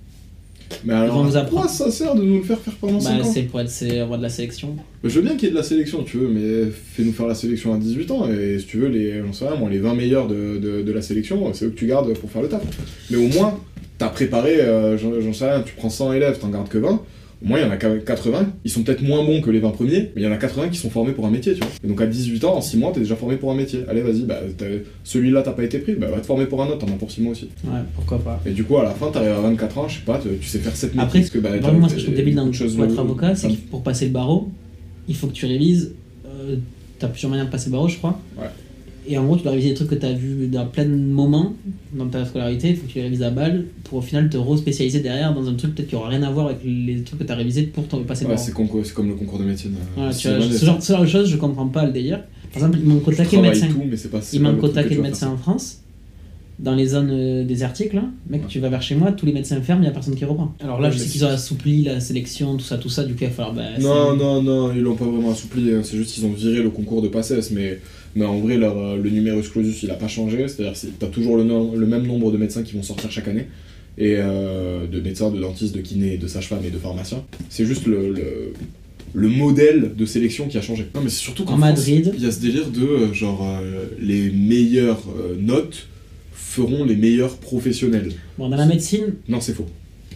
Mais 0.84 0.92
alors, 0.94 1.24
nous 1.24 1.36
à 1.36 1.40
apprendre. 1.40 1.62
quoi 1.62 1.68
ça 1.70 1.90
sert 1.90 2.14
de 2.14 2.22
nous 2.22 2.38
le 2.38 2.42
faire 2.44 2.58
faire 2.58 2.74
pendant 2.74 3.00
5 3.00 3.18
Bah, 3.18 3.24
ans 3.24 3.30
c'est 3.32 3.42
pour 3.42 3.60
être 3.60 4.02
roi 4.06 4.16
de 4.18 4.22
la 4.22 4.28
sélection. 4.28 4.76
Je 5.02 5.08
veux 5.10 5.22
bien 5.22 5.34
qu'il 5.36 5.44
y 5.44 5.46
ait 5.48 5.52
de 5.52 5.56
la 5.56 5.62
sélection, 5.62 6.02
tu 6.04 6.18
veux, 6.18 6.28
mais 6.28 6.70
fais-nous 6.94 7.12
faire 7.12 7.26
la 7.26 7.34
sélection 7.34 7.72
à 7.74 7.78
18 7.78 8.10
ans, 8.10 8.28
et 8.30 8.58
si 8.58 8.66
tu 8.66 8.78
veux, 8.78 8.88
les, 8.88 9.22
on 9.22 9.32
sait 9.32 9.46
rien, 9.48 9.56
moi, 9.56 9.70
les 9.70 9.78
20 9.78 9.94
meilleurs 9.94 10.26
de, 10.28 10.58
de, 10.58 10.82
de 10.82 10.92
la 10.92 11.02
sélection, 11.02 11.52
c'est 11.54 11.64
eux 11.66 11.70
que 11.70 11.78
tu 11.78 11.86
gardes 11.86 12.12
pour 12.14 12.30
faire 12.30 12.42
le 12.42 12.48
taf. 12.48 12.62
Mais 13.10 13.16
au 13.16 13.28
moins, 13.28 13.58
t'as 13.98 14.08
préparé, 14.08 14.60
euh, 14.60 14.98
j'en 14.98 15.20
j'en 15.20 15.32
sais 15.32 15.50
rien, 15.50 15.62
tu 15.62 15.74
prends 15.74 15.90
100 15.90 16.12
élèves, 16.14 16.38
t'en 16.38 16.48
gardes 16.48 16.68
que 16.68 16.78
20, 16.78 17.00
au 17.44 17.46
moins 17.48 17.58
il 17.58 17.62
y 17.62 17.64
en 17.66 17.70
a 17.70 17.76
qu'à 17.76 17.96
80, 17.98 18.52
ils 18.64 18.70
sont 18.70 18.82
peut-être 18.82 19.02
moins 19.02 19.24
bons 19.24 19.40
que 19.40 19.50
les 19.50 19.60
20 19.60 19.70
premiers, 19.70 20.10
mais 20.14 20.22
il 20.22 20.22
y 20.22 20.26
en 20.26 20.32
a 20.32 20.36
80 20.36 20.68
qui 20.70 20.78
sont 20.78 20.90
formés 20.90 21.12
pour 21.12 21.24
un 21.26 21.30
métier, 21.30 21.52
tu 21.54 21.60
vois. 21.60 21.68
Et 21.84 21.86
donc 21.88 22.00
à 22.00 22.06
18 22.06 22.44
ans, 22.44 22.56
en 22.56 22.60
6 22.60 22.76
mois, 22.78 22.90
t'es 22.92 23.00
déjà 23.00 23.14
formé 23.16 23.36
pour 23.36 23.50
un 23.52 23.54
métier. 23.54 23.84
Allez, 23.88 24.00
vas-y, 24.02 24.22
bah, 24.22 24.40
celui-là 25.04 25.42
t'as 25.42 25.52
pas 25.52 25.64
été 25.64 25.78
pris, 25.78 25.94
bah 25.94 26.08
va 26.10 26.20
te 26.20 26.26
former 26.26 26.46
pour 26.46 26.62
un 26.62 26.66
autre, 26.68 26.78
t'en 26.78 26.86
as 26.92 26.96
pour 26.96 27.10
6 27.10 27.20
mois 27.22 27.32
aussi. 27.32 27.48
Ouais, 27.64 27.80
pourquoi 27.94 28.18
pas. 28.18 28.40
Et 28.46 28.50
du 28.50 28.64
coup, 28.64 28.76
à 28.78 28.84
la 28.84 28.90
fin, 28.90 29.10
t'arrives 29.10 29.30
à 29.30 29.40
24 29.40 29.78
ans, 29.78 29.88
je 29.88 29.96
sais 29.98 30.04
pas, 30.04 30.18
tu 30.40 30.46
sais 30.46 30.58
faire 30.58 30.74
7 30.74 30.90
métiers, 30.90 31.02
Après, 31.02 31.18
parce 31.20 31.30
que 31.30 31.38
bah, 31.38 31.50
Vraiment, 31.56 31.78
moi, 31.80 31.88
ce 31.88 31.94
que 31.94 32.00
je 32.00 32.04
trouve 32.06 32.16
débile 32.16 32.34
dans 32.34 32.52
choses 32.52 32.74
pour 32.74 32.84
être 32.84 32.98
avocat, 32.98 33.34
c'est 33.34 33.48
que 33.48 33.54
pour 33.70 33.82
passer 33.82 34.06
le 34.06 34.12
barreau, 34.12 34.50
il 35.08 35.14
faut 35.14 35.26
que 35.28 35.32
tu 35.32 35.46
révises. 35.46 35.92
euh, 36.26 36.56
T'as 36.98 37.06
plusieurs 37.08 37.30
manières 37.30 37.46
de 37.46 37.52
passer 37.52 37.66
le 37.66 37.72
barreau, 37.72 37.86
je 37.88 37.96
crois. 37.98 38.20
Ouais. 38.36 38.46
Et 39.10 39.16
en 39.16 39.24
gros, 39.24 39.36
tu 39.36 39.42
dois 39.42 39.52
réviser 39.52 39.70
des 39.70 39.74
trucs 39.74 39.88
que 39.88 39.94
tu 39.94 40.04
as 40.06 40.12
vus 40.12 40.48
dans 40.48 40.66
plein 40.66 40.84
de 40.84 40.90
moments 40.94 41.54
dans 41.94 42.06
ta 42.08 42.24
scolarité. 42.26 42.70
Il 42.70 42.76
faut 42.76 42.86
que 42.86 42.92
tu 42.92 42.98
les 42.98 43.04
révises 43.04 43.22
à 43.22 43.30
balle 43.30 43.64
pour 43.84 43.98
au 43.98 44.02
final 44.02 44.28
te 44.28 44.36
re-spécialiser 44.36 45.00
derrière 45.00 45.32
dans 45.34 45.48
un 45.48 45.54
truc 45.54 45.74
peut-être 45.74 45.88
qui 45.88 45.94
aura 45.96 46.08
rien 46.10 46.22
à 46.22 46.30
voir 46.30 46.46
avec 46.48 46.58
les 46.64 47.02
trucs 47.02 47.18
que 47.20 47.24
tu 47.24 47.32
as 47.32 47.36
révisés 47.36 47.62
pour 47.62 47.88
t'en 47.88 48.02
passer 48.02 48.26
Ouais, 48.26 48.36
c'est 48.36 48.52
concours- 48.52 48.84
c'est 48.84 48.94
comme 48.94 49.08
le 49.08 49.14
concours 49.14 49.38
de 49.38 49.44
médecine. 49.44 49.72
Voilà, 49.96 50.12
tu 50.12 50.28
vois, 50.28 50.40
ce, 50.42 50.64
genre, 50.64 50.82
ce 50.82 50.92
genre 50.92 51.02
de 51.02 51.06
choses, 51.08 51.28
je 51.30 51.36
comprends 51.36 51.68
pas 51.68 51.86
le 51.86 51.92
délire. 51.92 52.22
Par 52.52 52.62
exemple, 52.62 52.78
il 52.82 52.88
manque 52.88 53.08
au 53.08 53.12
je 53.12 53.16
taquet 53.16 53.40
médecin. 53.40 53.68
tout, 53.68 53.82
mais 53.88 53.96
c'est 53.96 54.08
pas 54.10 54.20
c'est 54.20 54.36
Il 54.36 54.42
pas 54.42 54.50
manque 54.52 54.62
le 54.62 54.68
au 54.68 54.72
taquet 54.72 54.96
médecin 54.98 55.28
en 55.30 55.36
France. 55.36 55.78
Dans 56.58 56.74
les 56.74 56.86
zones 56.88 57.10
euh, 57.12 57.44
désertiques, 57.44 57.92
là, 57.92 58.02
mec, 58.28 58.48
tu 58.48 58.58
vas 58.58 58.68
vers 58.68 58.82
chez 58.82 58.96
moi, 58.96 59.12
tous 59.12 59.24
les 59.26 59.32
médecins 59.32 59.60
ferment, 59.62 59.80
il 59.80 59.84
n'y 59.84 59.88
a 59.88 59.92
personne 59.92 60.16
qui 60.16 60.24
reprend. 60.24 60.56
Alors 60.58 60.80
là, 60.80 60.88
Ouais, 60.88 60.94
je 60.94 60.98
sais 60.98 61.08
qu'ils 61.08 61.24
ont 61.24 61.28
assoupli 61.28 61.84
la 61.84 62.00
sélection, 62.00 62.56
tout 62.56 62.64
ça, 62.64 62.78
tout 62.78 62.88
ça, 62.88 63.04
du 63.04 63.12
coup, 63.12 63.20
il 63.22 63.26
va 63.28 63.32
falloir. 63.32 63.54
Bah, 63.54 63.62
Non, 63.78 64.10
c'est- 64.12 64.16
non, 64.18 64.42
non, 64.42 64.72
ils 64.74 64.80
l'ont 64.80 64.96
pas 64.96 65.04
vraiment 65.04 65.30
assoupli, 65.30 65.70
hein, 65.72 65.82
c'est 65.84 65.96
juste 65.96 66.14
qu'ils 66.14 66.26
ont 66.26 66.32
viré 66.32 66.60
le 66.60 66.70
concours 66.70 67.00
de 67.00 67.06
PACES, 67.06 67.52
mais, 67.52 67.78
mais 68.16 68.24
en 68.24 68.38
vrai, 68.40 68.56
leur, 68.56 68.76
euh, 68.78 68.96
le 68.96 69.10
numerus 69.10 69.48
clausus, 69.48 69.82
il 69.82 69.90
a 69.90 69.94
pas 69.94 70.08
changé, 70.08 70.48
c'est-à-dire 70.48 70.72
que 70.80 70.86
t'as 70.98 71.06
toujours 71.08 71.36
le, 71.36 71.44
nom- 71.44 71.72
le 71.74 71.86
même 71.86 72.06
nombre 72.06 72.30
de 72.32 72.36
médecins 72.38 72.62
qui 72.62 72.74
vont 72.74 72.82
sortir 72.82 73.10
chaque 73.10 73.28
année, 73.28 73.46
et 73.96 74.14
euh, 74.16 74.86
de 74.86 75.00
médecins, 75.00 75.30
de 75.30 75.40
dentistes, 75.40 75.74
de 75.74 75.80
kinés, 75.80 76.18
de 76.18 76.26
sages-femmes 76.26 76.64
et 76.66 76.70
de 76.70 76.78
pharmaciens. 76.78 77.24
C'est 77.48 77.64
juste 77.64 77.86
le, 77.86 78.12
le, 78.12 78.52
le 79.14 79.28
modèle 79.28 79.92
de 79.96 80.06
sélection 80.06 80.46
qui 80.48 80.56
a 80.58 80.62
changé. 80.62 80.86
Non, 80.94 81.00
mais 81.02 81.10
c'est 81.10 81.20
surtout 81.22 81.44
qu'en 81.44 81.56
Madrid. 81.56 82.12
il 82.16 82.22
y 82.22 82.26
a 82.26 82.30
ce 82.30 82.40
délire 82.40 82.68
de, 82.70 82.80
euh, 82.82 83.12
genre, 83.12 83.44
euh, 83.44 83.86
les 84.00 84.30
meilleures 84.30 85.02
euh, 85.18 85.34
notes 85.38 85.88
feront 86.32 86.84
les 86.84 86.96
meilleurs 86.96 87.36
professionnels. 87.38 88.12
Bon, 88.38 88.48
dans 88.48 88.56
la 88.56 88.66
médecine, 88.66 89.14
Non, 89.28 89.40
c'est 89.40 89.52
faux. 89.54 89.66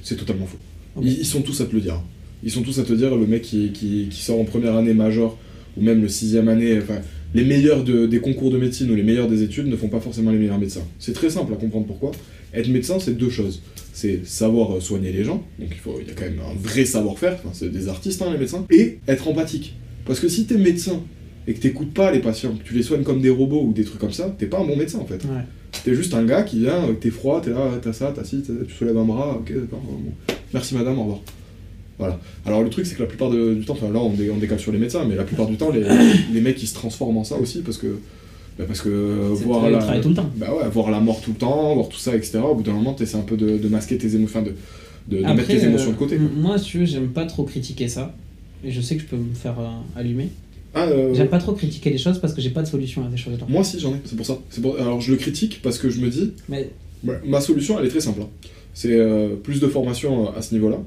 C'est 0.02 0.16
totalement 0.16 0.46
faux. 0.46 0.58
Ils, 1.02 1.18
ils 1.20 1.26
sont 1.26 1.42
tous 1.42 1.60
à 1.60 1.64
te 1.66 1.74
le 1.74 1.80
dire. 1.80 2.00
Ils 2.44 2.50
sont 2.50 2.62
tous 2.62 2.78
à 2.80 2.82
te 2.84 2.92
dire, 2.92 3.14
le 3.16 3.26
mec 3.26 3.42
qui, 3.42 3.70
qui, 3.72 4.08
qui 4.10 4.22
sort 4.22 4.40
en 4.40 4.44
première 4.44 4.74
année 4.76 4.94
major, 4.94 5.38
ou 5.76 5.82
même 5.82 6.02
le 6.02 6.08
sixième 6.08 6.48
année, 6.48 6.78
enfin, 6.80 7.00
les 7.34 7.44
meilleurs 7.44 7.84
de- 7.84 8.06
des 8.06 8.20
concours 8.20 8.50
de 8.50 8.58
médecine 8.58 8.90
ou 8.90 8.94
les 8.94 9.02
meilleurs 9.02 9.28
des 9.28 9.42
études 9.42 9.66
ne 9.66 9.76
font 9.76 9.88
pas 9.88 10.00
forcément 10.00 10.30
les 10.30 10.38
meilleurs 10.38 10.58
médecins. 10.58 10.86
C'est 10.98 11.12
très 11.14 11.30
simple 11.30 11.52
à 11.52 11.56
comprendre 11.56 11.86
pourquoi. 11.86 12.12
Être 12.54 12.68
médecin, 12.68 12.98
c'est 13.00 13.16
deux 13.16 13.30
choses. 13.30 13.62
C'est 13.94 14.26
savoir 14.26 14.76
euh, 14.76 14.80
soigner 14.80 15.12
les 15.12 15.22
gens, 15.24 15.42
donc 15.58 15.68
il, 15.70 15.76
faut, 15.76 15.98
il 16.00 16.08
y 16.08 16.10
a 16.10 16.14
quand 16.14 16.24
même 16.24 16.40
un 16.40 16.54
vrai 16.58 16.84
savoir-faire, 16.86 17.34
enfin, 17.34 17.50
c'est 17.52 17.70
des 17.70 17.88
artistes 17.88 18.22
hein, 18.22 18.28
les 18.32 18.38
médecins, 18.38 18.64
et 18.70 18.98
être 19.06 19.28
empathique. 19.28 19.74
Parce 20.06 20.18
que 20.18 20.28
si 20.28 20.46
t'es 20.46 20.56
médecin 20.56 21.00
et 21.46 21.52
que 21.54 21.60
t'écoutes 21.60 21.92
pas 21.92 22.10
les 22.10 22.20
patients, 22.20 22.54
que 22.54 22.62
tu 22.66 22.72
les 22.74 22.82
soignes 22.82 23.02
comme 23.02 23.20
des 23.20 23.28
robots 23.30 23.62
ou 23.62 23.72
des 23.72 23.84
trucs 23.84 23.98
comme 24.00 24.12
ça, 24.12 24.34
t'es 24.38 24.46
pas 24.46 24.58
un 24.60 24.64
bon 24.64 24.76
médecin 24.76 24.98
en 24.98 25.04
fait. 25.06 25.22
ouais. 25.24 25.42
T'es 25.84 25.94
juste 25.94 26.14
un 26.14 26.24
gars 26.24 26.42
qui 26.42 26.60
vient, 26.60 26.88
euh, 26.88 26.92
t'es 26.94 27.10
froid, 27.10 27.40
t'es 27.42 27.50
là, 27.50 27.70
t'as 27.82 27.92
ça, 27.92 28.12
t'as 28.14 28.24
ci, 28.24 28.42
tu 28.42 28.74
soulèves 28.74 28.96
un 28.96 29.04
bras, 29.04 29.36
ok, 29.40 29.52
d'accord, 29.52 29.80
bon. 29.82 30.12
merci 30.54 30.74
madame, 30.74 30.98
au 30.98 31.02
revoir. 31.02 31.20
Voilà. 32.06 32.20
Alors 32.46 32.62
le 32.62 32.70
truc 32.70 32.86
c'est 32.86 32.94
que 32.94 33.02
la 33.02 33.08
plupart 33.08 33.30
de- 33.30 33.54
du 33.54 33.64
temps, 33.64 33.76
là 33.82 33.98
on, 34.00 34.10
dé- 34.10 34.30
on 34.30 34.38
décale 34.38 34.60
sur 34.60 34.72
les 34.72 34.78
médecins, 34.78 35.04
mais 35.08 35.14
la 35.16 35.24
plupart 35.24 35.46
du 35.46 35.56
temps 35.56 35.70
les, 35.70 35.82
les 36.32 36.40
mecs 36.40 36.62
ils 36.62 36.66
se 36.66 36.74
transforment 36.74 37.18
en 37.18 37.24
ça 37.24 37.36
aussi 37.36 37.60
parce 37.60 37.78
que 37.78 37.98
bah, 38.58 38.64
parce 38.66 38.80
que 38.82 38.88
euh, 38.90 39.28
voir 39.44 39.70
la, 39.70 39.98
tout 40.00 40.10
le 40.10 40.14
temps. 40.14 40.30
bah 40.36 40.48
ouais, 40.54 40.68
voir 40.68 40.90
la 40.90 41.00
mort 41.00 41.20
tout 41.22 41.30
le 41.30 41.38
temps, 41.38 41.74
voir 41.74 41.88
tout 41.88 41.98
ça, 41.98 42.14
etc. 42.14 42.38
Au 42.44 42.54
bout 42.54 42.62
d'un 42.62 42.72
moment 42.74 42.92
t'essaies 42.92 43.16
un 43.16 43.22
peu 43.22 43.36
de, 43.36 43.56
de 43.56 43.68
masquer 43.68 43.96
tes 43.96 44.14
émotions, 44.14 44.40
enfin, 44.40 44.50
de, 45.08 45.16
de, 45.18 45.22
mettre 45.24 45.46
tes 45.48 45.64
euh, 45.64 45.68
émotions 45.68 45.90
de 45.92 45.96
côté. 45.96 46.16
quoi. 46.16 46.26
Moi, 46.36 46.58
si 46.58 46.64
tu 46.66 46.78
veux, 46.80 46.84
j'aime 46.84 47.08
pas 47.08 47.24
trop 47.24 47.44
critiquer 47.44 47.88
ça. 47.88 48.14
Et 48.64 48.70
je 48.70 48.80
sais 48.82 48.94
que 48.96 49.02
je 49.02 49.06
peux 49.06 49.16
me 49.16 49.34
faire 49.34 49.58
euh, 49.58 49.98
allumer. 49.98 50.28
Ah, 50.74 50.84
euh, 50.84 51.12
J'aime 51.14 51.28
pas 51.28 51.38
trop 51.38 51.52
critiquer 51.52 51.90
les 51.90 51.98
choses 51.98 52.18
parce 52.20 52.32
que 52.34 52.40
j'ai 52.42 52.50
pas 52.50 52.62
de 52.62 52.68
solution 52.68 53.04
à 53.04 53.10
ces 53.10 53.16
choses-là. 53.16 53.44
moi 53.48 53.62
aussi 53.62 53.80
j'en 53.80 53.90
ai, 53.94 54.00
c'est 54.04 54.16
pour 54.16 54.24
ça. 54.26 54.38
Pour- 54.60 54.78
Alors 54.78 55.00
je 55.00 55.10
le 55.12 55.16
critique 55.16 55.60
parce 55.62 55.78
que 55.78 55.88
je 55.90 56.00
me 56.00 56.08
dis, 56.10 56.32
Mais 56.48 56.70
ma 57.26 57.40
solution 57.40 57.78
elle 57.80 57.86
est 57.86 57.90
très 57.90 58.00
simple. 58.00 58.20
hein. 58.22 58.28
C'est 58.74 58.92
euh, 58.92 59.34
plus 59.42 59.60
de 59.60 59.66
formation 59.66 60.30
à 60.34 60.40
ce 60.42 60.54
niveau-là. 60.54 60.78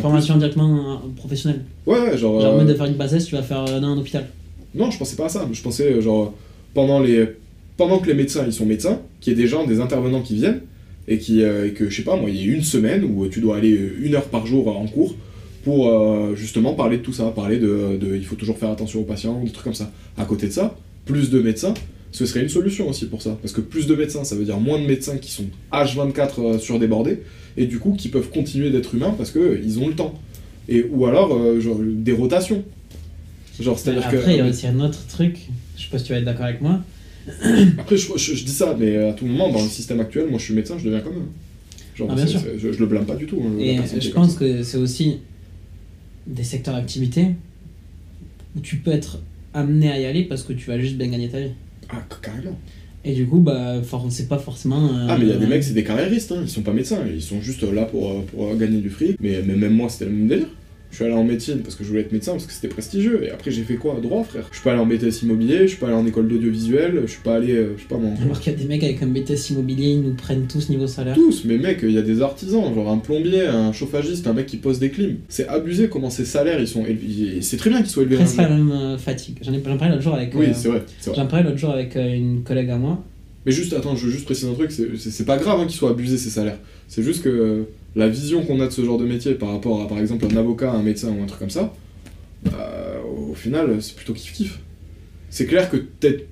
Formation 0.00 0.36
directement 0.36 0.94
euh, 0.94 0.96
professionnelle. 1.16 1.62
plus- 1.84 1.92
Ouais, 1.92 2.16
genre. 2.18 2.40
Genre, 2.40 2.54
euh, 2.54 2.60
lieu 2.62 2.66
de 2.68 2.74
faire 2.74 2.86
une 2.86 2.96
passesse, 2.96 3.26
tu 3.26 3.34
vas 3.36 3.42
faire 3.42 3.64
euh, 3.68 3.80
dans 3.80 3.88
un 3.88 3.98
hôpital. 3.98 4.26
Non, 4.74 4.90
je 4.90 4.98
pensais 4.98 5.14
pas 5.16 5.26
à 5.26 5.28
ça. 5.28 5.46
Je 5.52 5.62
pensais, 5.62 5.92
euh, 5.92 6.00
genre, 6.00 6.34
pendant, 6.74 6.98
les... 7.00 7.26
pendant 7.76 7.98
que 7.98 8.08
les 8.08 8.14
médecins 8.14 8.42
ils 8.46 8.52
sont 8.52 8.66
médecins, 8.66 8.98
qu'il 9.20 9.32
y 9.32 9.36
ait 9.38 9.42
des 9.42 9.46
gens, 9.48 9.64
des 9.66 9.80
intervenants 9.80 10.20
qui 10.22 10.34
viennent, 10.34 10.60
et, 11.06 11.18
qui, 11.18 11.42
euh, 11.42 11.68
et 11.68 11.72
que, 11.72 11.88
je 11.90 11.96
sais 11.96 12.02
pas, 12.02 12.16
moi, 12.16 12.30
il 12.30 12.36
y 12.36 12.40
ait 12.40 12.52
une 12.54 12.62
semaine 12.62 13.04
où 13.04 13.26
tu 13.28 13.40
dois 13.40 13.58
aller 13.58 13.74
euh, 13.76 13.96
une 14.02 14.14
heure 14.14 14.24
par 14.24 14.46
jour 14.46 14.66
en 14.76 14.86
cours 14.86 15.14
pour 15.64 15.88
euh, 15.88 16.34
justement 16.34 16.74
parler 16.74 16.96
de 16.98 17.02
tout 17.02 17.12
ça, 17.12 17.24
parler 17.34 17.58
de, 17.58 17.96
de 18.00 18.16
il 18.16 18.24
faut 18.24 18.34
toujours 18.36 18.58
faire 18.58 18.70
attention 18.70 19.00
aux 19.00 19.04
patients, 19.04 19.40
des 19.44 19.50
trucs 19.50 19.64
comme 19.64 19.74
ça. 19.74 19.90
À 20.18 20.24
côté 20.24 20.46
de 20.48 20.52
ça, 20.52 20.74
plus 21.04 21.30
de 21.30 21.40
médecins, 21.40 21.74
ce 22.14 22.26
serait 22.26 22.42
une 22.42 22.48
solution 22.48 22.88
aussi 22.88 23.06
pour 23.06 23.20
ça. 23.22 23.36
Parce 23.42 23.52
que 23.52 23.60
plus 23.60 23.86
de 23.88 23.94
médecins, 23.96 24.22
ça 24.22 24.36
veut 24.36 24.44
dire 24.44 24.58
moins 24.60 24.80
de 24.80 24.86
médecins 24.86 25.16
qui 25.18 25.32
sont 25.32 25.46
H24 25.72 26.30
euh, 26.38 26.58
surdébordés, 26.60 27.18
et 27.56 27.66
du 27.66 27.80
coup 27.80 27.92
qui 27.94 28.08
peuvent 28.08 28.30
continuer 28.30 28.70
d'être 28.70 28.94
humains 28.94 29.14
parce 29.18 29.32
qu'ils 29.32 29.78
ont 29.80 29.88
le 29.88 29.94
temps. 29.94 30.14
Et, 30.68 30.84
ou 30.90 31.06
alors, 31.06 31.34
euh, 31.36 31.60
genre, 31.60 31.78
des 31.82 32.12
rotations. 32.12 32.64
Genre, 33.60 33.76
c'est-à-dire 33.78 34.08
que. 34.08 34.16
Après, 34.16 34.34
il 34.34 34.38
y 34.38 34.40
a 34.40 34.46
aussi 34.48 34.66
un 34.68 34.78
autre 34.80 35.04
truc. 35.08 35.38
Je 35.76 35.82
sais 35.82 35.88
pas 35.90 35.98
si 35.98 36.04
tu 36.04 36.12
vas 36.12 36.18
être 36.20 36.24
d'accord 36.24 36.46
avec 36.46 36.60
moi. 36.62 36.80
Après, 37.78 37.96
je, 37.96 38.06
je- 38.16 38.34
je 38.34 38.44
dis 38.44 38.52
ça, 38.52 38.76
mais 38.78 38.96
à 38.96 39.12
tout 39.12 39.26
moment, 39.26 39.50
dans 39.50 39.62
le 39.62 39.68
système 39.68 39.98
actuel, 40.00 40.26
moi 40.28 40.38
je 40.38 40.44
suis 40.44 40.54
médecin, 40.54 40.76
je 40.78 40.84
deviens 40.84 41.00
comme 41.00 41.14
eux. 41.16 41.28
Genre, 41.96 42.08
Ah, 42.10 42.14
bien 42.14 42.26
sûr. 42.26 42.40
je, 42.58 42.72
je 42.72 42.78
le 42.78 42.86
blâme 42.86 43.06
pas 43.06 43.16
du 43.16 43.26
tout. 43.26 43.40
hein, 43.44 43.58
Et 43.60 43.76
je 44.00 44.10
pense 44.10 44.34
que 44.36 44.62
c'est 44.62 44.76
aussi 44.78 45.18
des 46.26 46.44
secteurs 46.44 46.74
d'activité 46.74 47.28
où 48.56 48.60
tu 48.60 48.76
peux 48.76 48.90
être 48.92 49.20
amené 49.52 49.90
à 49.90 49.98
y 50.00 50.04
aller 50.04 50.22
parce 50.24 50.42
que 50.42 50.52
tu 50.52 50.66
vas 50.66 50.78
juste 50.78 50.96
bien 50.96 51.08
gagner 51.08 51.28
ta 51.28 51.40
vie. 51.40 51.50
Ah, 51.90 52.02
carrément. 52.22 52.58
Et 53.04 53.14
du 53.14 53.26
coup, 53.26 53.40
bah, 53.40 53.82
for- 53.82 54.06
c'est 54.10 54.28
pas 54.28 54.38
forcément. 54.38 54.86
euh, 54.88 55.06
Ah, 55.10 55.16
mais 55.18 55.24
il 55.26 55.28
y 55.28 55.32
a 55.32 55.36
des 55.36 55.46
mecs, 55.46 55.62
c'est 55.62 55.74
des 55.74 55.84
carriéristes, 55.84 56.32
hein, 56.32 56.38
ils 56.42 56.48
sont 56.48 56.62
pas 56.62 56.72
médecins, 56.72 57.00
ils 57.06 57.20
sont 57.22 57.40
juste 57.40 57.62
là 57.62 57.84
pour, 57.84 58.10
euh, 58.10 58.20
pour 58.32 58.56
gagner 58.56 58.78
du 58.80 58.88
fric. 58.90 59.16
Mais, 59.20 59.42
mais 59.46 59.54
même 59.56 59.74
moi, 59.74 59.88
c'était 59.90 60.06
le 60.06 60.12
même 60.12 60.28
délire. 60.28 60.46
Je 60.94 60.98
suis 60.98 61.06
allé 61.06 61.14
en 61.14 61.24
médecine 61.24 61.58
parce 61.58 61.74
que 61.74 61.82
je 61.82 61.88
voulais 61.88 62.02
être 62.02 62.12
médecin, 62.12 62.30
parce 62.34 62.46
que 62.46 62.52
c'était 62.52 62.68
prestigieux. 62.68 63.24
Et 63.24 63.30
après, 63.30 63.50
j'ai 63.50 63.64
fait 63.64 63.74
quoi? 63.74 63.98
Droit, 64.00 64.22
frère. 64.22 64.46
Je 64.52 64.54
suis 64.58 64.62
pas 64.62 64.70
allé 64.70 64.80
en 64.80 64.86
BTS 64.86 65.24
immobilier, 65.24 65.62
je 65.62 65.66
suis 65.66 65.76
pas 65.78 65.88
allé 65.88 65.96
en 65.96 66.06
école 66.06 66.28
d'audiovisuel, 66.28 67.00
je 67.04 67.10
suis 67.10 67.20
pas 67.20 67.34
allé, 67.34 67.52
euh, 67.52 67.74
je 67.76 67.82
sais 67.82 67.88
pas 67.88 67.96
moi. 67.98 68.10
Alors 68.24 68.38
qu'il 68.38 68.52
y 68.52 68.54
a 68.54 68.58
des 68.60 68.64
mecs 68.66 68.84
avec 68.84 69.02
un 69.02 69.08
BTS 69.08 69.50
immobilier, 69.50 69.88
ils 69.88 70.02
nous 70.02 70.14
prennent 70.14 70.46
tous 70.46 70.68
niveau 70.68 70.86
salaire. 70.86 71.16
Tous, 71.16 71.44
mais 71.46 71.58
mec, 71.58 71.80
il 71.82 71.90
y 71.90 71.98
a 71.98 72.02
des 72.02 72.22
artisans, 72.22 72.72
genre 72.72 72.88
un 72.92 72.98
plombier, 72.98 73.44
un 73.44 73.72
chauffagiste, 73.72 74.28
un 74.28 74.34
mec 74.34 74.46
qui 74.46 74.56
pose 74.56 74.78
des 74.78 74.90
clims. 74.90 75.16
C'est 75.28 75.48
abusé 75.48 75.88
comment 75.88 76.10
ces 76.10 76.24
salaires 76.24 76.60
ils 76.60 76.68
sont 76.68 76.84
élevés. 76.86 77.42
C'est 77.42 77.56
très 77.56 77.70
bien 77.70 77.80
qu'ils 77.82 77.90
soient 77.90 78.04
élevés. 78.04 78.14
Presque 78.14 78.38
hein, 78.38 78.42
la 78.48 78.50
même 78.56 78.70
euh, 78.70 78.96
fatigue. 78.96 79.38
J'en 79.42 79.52
ai 79.52 79.58
parlais 79.58 79.88
l'autre 79.88 80.02
jour 80.02 80.14
avec. 80.14 80.32
Oui, 80.36 80.46
euh, 80.46 80.52
c'est 80.54 80.68
vrai, 80.68 80.84
c'est 81.00 81.10
vrai. 81.10 81.18
J'en 81.20 81.26
parlais 81.26 81.44
l'autre 81.44 81.58
jour 81.58 81.70
avec 81.70 81.96
euh, 81.96 82.14
une 82.14 82.44
collègue 82.44 82.70
à 82.70 82.76
moi. 82.78 83.02
Mais 83.46 83.50
juste, 83.52 83.72
attends, 83.72 83.96
je 83.96 84.06
veux 84.06 84.12
juste 84.12 84.26
préciser 84.26 84.48
un 84.48 84.54
truc, 84.54 84.70
c'est- 84.70 84.96
c'est 84.96 85.10
c'est 85.10 85.24
pas 85.24 85.38
grave 85.38 85.58
hein, 85.60 85.66
qu'ils 85.66 85.76
soient 85.76 85.90
abusés 85.90 86.18
ces 86.18 86.30
salaires. 86.30 86.58
C'est 86.86 87.02
juste 87.02 87.22
que 87.24 87.64
la 87.96 88.08
vision 88.08 88.44
qu'on 88.44 88.60
a 88.60 88.66
de 88.66 88.72
ce 88.72 88.84
genre 88.84 88.98
de 88.98 89.04
métier 89.06 89.34
par 89.34 89.50
rapport 89.50 89.82
à, 89.82 89.88
par 89.88 89.98
exemple, 89.98 90.26
un 90.32 90.36
avocat, 90.36 90.72
un 90.72 90.82
médecin 90.82 91.14
ou 91.16 91.22
un 91.22 91.26
truc 91.26 91.40
comme 91.40 91.50
ça, 91.50 91.72
bah, 92.44 93.00
au 93.30 93.34
final, 93.34 93.80
c'est 93.82 93.94
plutôt 93.96 94.12
kiff-kiff. 94.14 94.58
C'est 95.30 95.46
clair 95.46 95.70
que 95.70 95.76
peut-être, 95.76 96.26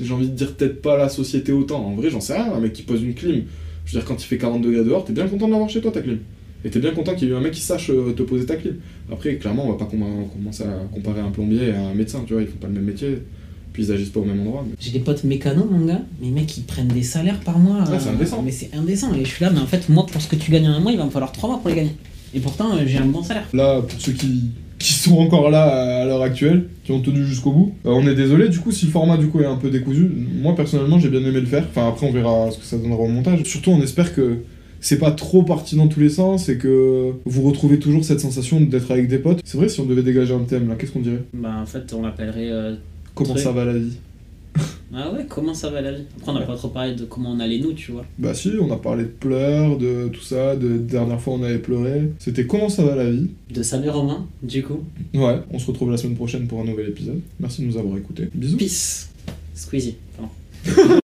j'ai 0.00 0.12
envie 0.12 0.28
de 0.28 0.34
dire 0.34 0.54
peut-être 0.54 0.80
pas 0.82 0.96
la 0.96 1.08
société 1.08 1.52
autant. 1.52 1.84
En 1.84 1.94
vrai, 1.94 2.10
j'en 2.10 2.20
sais 2.20 2.34
rien, 2.34 2.52
un 2.52 2.60
mec 2.60 2.72
qui 2.72 2.82
pose 2.82 3.02
une 3.02 3.14
clim, 3.14 3.44
Je 3.84 3.92
veux 3.94 4.00
dire, 4.00 4.06
quand 4.08 4.22
il 4.22 4.26
fait 4.26 4.38
40 4.38 4.62
degrés 4.62 4.84
dehors, 4.84 5.04
t'es 5.04 5.12
bien 5.12 5.26
content 5.26 5.46
de 5.46 5.52
l'avoir 5.52 5.68
chez 5.70 5.80
toi 5.80 5.90
ta 5.90 6.02
clim. 6.02 6.18
Et 6.64 6.70
t'es 6.70 6.80
bien 6.80 6.90
content 6.92 7.14
qu'il 7.14 7.28
y 7.28 7.30
ait 7.30 7.34
eu 7.34 7.36
un 7.36 7.40
mec 7.40 7.52
qui 7.52 7.60
sache 7.60 7.90
euh, 7.90 8.12
te 8.12 8.22
poser 8.22 8.44
ta 8.46 8.56
clim. 8.56 8.76
Après, 9.10 9.36
clairement, 9.36 9.66
on 9.66 9.72
va 9.72 9.78
pas 9.78 9.84
com- 9.86 10.04
commencer 10.32 10.64
à 10.64 10.86
comparer 10.92 11.20
un 11.20 11.30
plombier 11.30 11.68
et 11.68 11.74
un 11.74 11.94
médecin, 11.94 12.22
tu 12.26 12.32
vois, 12.34 12.42
ils 12.42 12.48
font 12.48 12.58
pas 12.58 12.66
le 12.66 12.74
même 12.74 12.84
métier, 12.84 13.18
puis 13.72 13.84
ils 13.84 13.92
agissent 13.92 14.08
pas 14.10 14.20
au 14.20 14.24
même 14.24 14.40
endroit. 14.40 14.64
mais- 14.66 14.74
J'ai 14.80 14.90
des 14.90 14.98
potes 15.00 15.24
mécanos, 15.24 15.66
mon 15.70 15.84
gars, 15.86 16.00
mais 16.20 16.30
mecs, 16.30 16.56
ils 16.56 16.64
prennent 16.64 16.88
des 16.88 17.02
salaires 17.02 17.40
par 17.40 17.58
mois. 17.58 17.80
Ouais, 17.80 17.98
c'est 17.98 18.08
euh, 18.08 18.12
indécent. 18.12 18.42
Mais 18.44 18.50
c'est 18.52 18.70
indécent. 18.74 19.12
Et 19.14 19.24
je 19.24 19.30
suis 19.30 19.44
là, 19.44 19.50
mais 19.52 19.60
en 19.60 19.66
fait, 19.66 19.88
moi, 19.88 20.06
pour 20.10 20.20
ce 20.20 20.28
que 20.28 20.36
tu 20.36 20.50
gagnes 20.50 20.68
en 20.68 20.72
un 20.72 20.80
mois, 20.80 20.92
il 20.92 20.98
va 20.98 21.04
me 21.04 21.10
falloir 21.10 21.32
3 21.32 21.48
mois 21.50 21.58
pour 21.60 21.68
les 21.70 21.76
gagner. 21.76 21.94
Et 22.34 22.40
pourtant, 22.40 22.74
euh, 22.76 22.82
j'ai 22.86 22.98
un 22.98 23.06
bon 23.06 23.22
salaire. 23.22 23.46
Là, 23.54 23.80
pour 23.80 24.00
ceux 24.00 24.12
qui, 24.12 24.44
qui 24.78 24.92
sont 24.92 25.16
encore 25.18 25.50
là 25.50 25.62
à, 25.64 26.02
à 26.02 26.04
l'heure 26.04 26.22
actuelle, 26.22 26.68
qui 26.84 26.92
ont 26.92 27.00
tenu 27.00 27.24
jusqu'au 27.24 27.52
bout, 27.52 27.74
euh, 27.86 27.90
on 27.90 28.06
est 28.06 28.14
désolé, 28.14 28.48
du 28.48 28.58
coup, 28.60 28.70
si 28.70 28.84
le 28.86 28.90
format 28.92 29.16
du 29.16 29.28
coup 29.28 29.40
est 29.40 29.46
un 29.46 29.56
peu 29.56 29.70
décousu, 29.70 30.10
moi 30.40 30.54
personnellement 30.54 30.98
j'ai 30.98 31.08
bien 31.08 31.20
aimé 31.20 31.40
le 31.40 31.46
faire. 31.46 31.64
Enfin, 31.70 31.88
après, 31.88 32.06
on 32.06 32.12
verra 32.12 32.50
ce 32.50 32.58
que 32.58 32.64
ça 32.64 32.76
donnera 32.76 33.00
au 33.00 33.08
montage. 33.08 33.42
Surtout, 33.44 33.70
on 33.70 33.80
espère 33.82 34.14
que 34.14 34.38
c'est 34.80 34.98
pas 34.98 35.10
trop 35.10 35.42
parti 35.42 35.74
dans 35.74 35.88
tous 35.88 35.98
les 36.00 36.08
sens 36.10 36.48
et 36.48 36.56
que 36.58 37.12
vous 37.24 37.42
retrouvez 37.42 37.78
toujours 37.80 38.04
cette 38.04 38.20
sensation 38.20 38.60
d'être 38.60 38.90
avec 38.92 39.08
des 39.08 39.18
potes. 39.18 39.40
C'est 39.44 39.56
vrai, 39.58 39.68
si 39.68 39.80
on 39.80 39.86
devait 39.86 40.02
dégager 40.04 40.34
un 40.34 40.40
thème 40.44 40.68
là, 40.68 40.74
qu'est-ce 40.76 40.92
qu'on 40.92 41.00
dirait? 41.00 41.24
Bah, 41.34 41.56
en 41.60 41.66
fait, 41.66 41.92
on 41.94 42.02
l'appellerait. 42.02 42.50
euh, 42.50 42.74
Comment 43.18 43.36
ça 43.36 43.50
va 43.50 43.64
la 43.64 43.76
vie 43.76 43.96
Ah 44.94 45.12
ouais, 45.12 45.26
comment 45.28 45.54
ça 45.54 45.70
va 45.70 45.80
la 45.80 45.92
vie 45.92 46.04
Après, 46.16 46.30
on 46.30 46.34
n'a 46.34 46.46
pas 46.46 46.56
trop 46.56 46.68
parlé 46.68 46.94
de 46.94 47.04
comment 47.04 47.32
on 47.32 47.40
allait 47.40 47.58
nous, 47.58 47.72
tu 47.72 47.90
vois. 47.92 48.06
Bah 48.16 48.32
si, 48.32 48.52
on 48.60 48.70
a 48.72 48.76
parlé 48.76 49.02
de 49.02 49.08
pleurs, 49.08 49.76
de 49.76 50.08
tout 50.08 50.22
ça, 50.22 50.54
de 50.56 50.78
dernière 50.78 51.20
fois 51.20 51.34
on 51.34 51.42
avait 51.42 51.58
pleuré. 51.58 52.10
C'était 52.18 52.46
comment 52.46 52.68
ça 52.68 52.84
va 52.84 52.94
la 52.94 53.10
vie 53.10 53.28
De 53.50 53.62
Samir 53.62 53.94
Romain, 53.94 54.26
du 54.42 54.62
coup. 54.62 54.84
Ouais, 55.14 55.40
on 55.50 55.58
se 55.58 55.66
retrouve 55.66 55.90
la 55.90 55.96
semaine 55.96 56.16
prochaine 56.16 56.46
pour 56.46 56.60
un 56.60 56.64
nouvel 56.64 56.88
épisode. 56.88 57.20
Merci 57.40 57.62
de 57.62 57.66
nous 57.66 57.76
avoir 57.76 57.98
écoutés. 57.98 58.28
Bisous. 58.32 58.56
Peace. 58.56 59.10
Squeezie. 59.54 59.96
Pardon. 60.16 60.98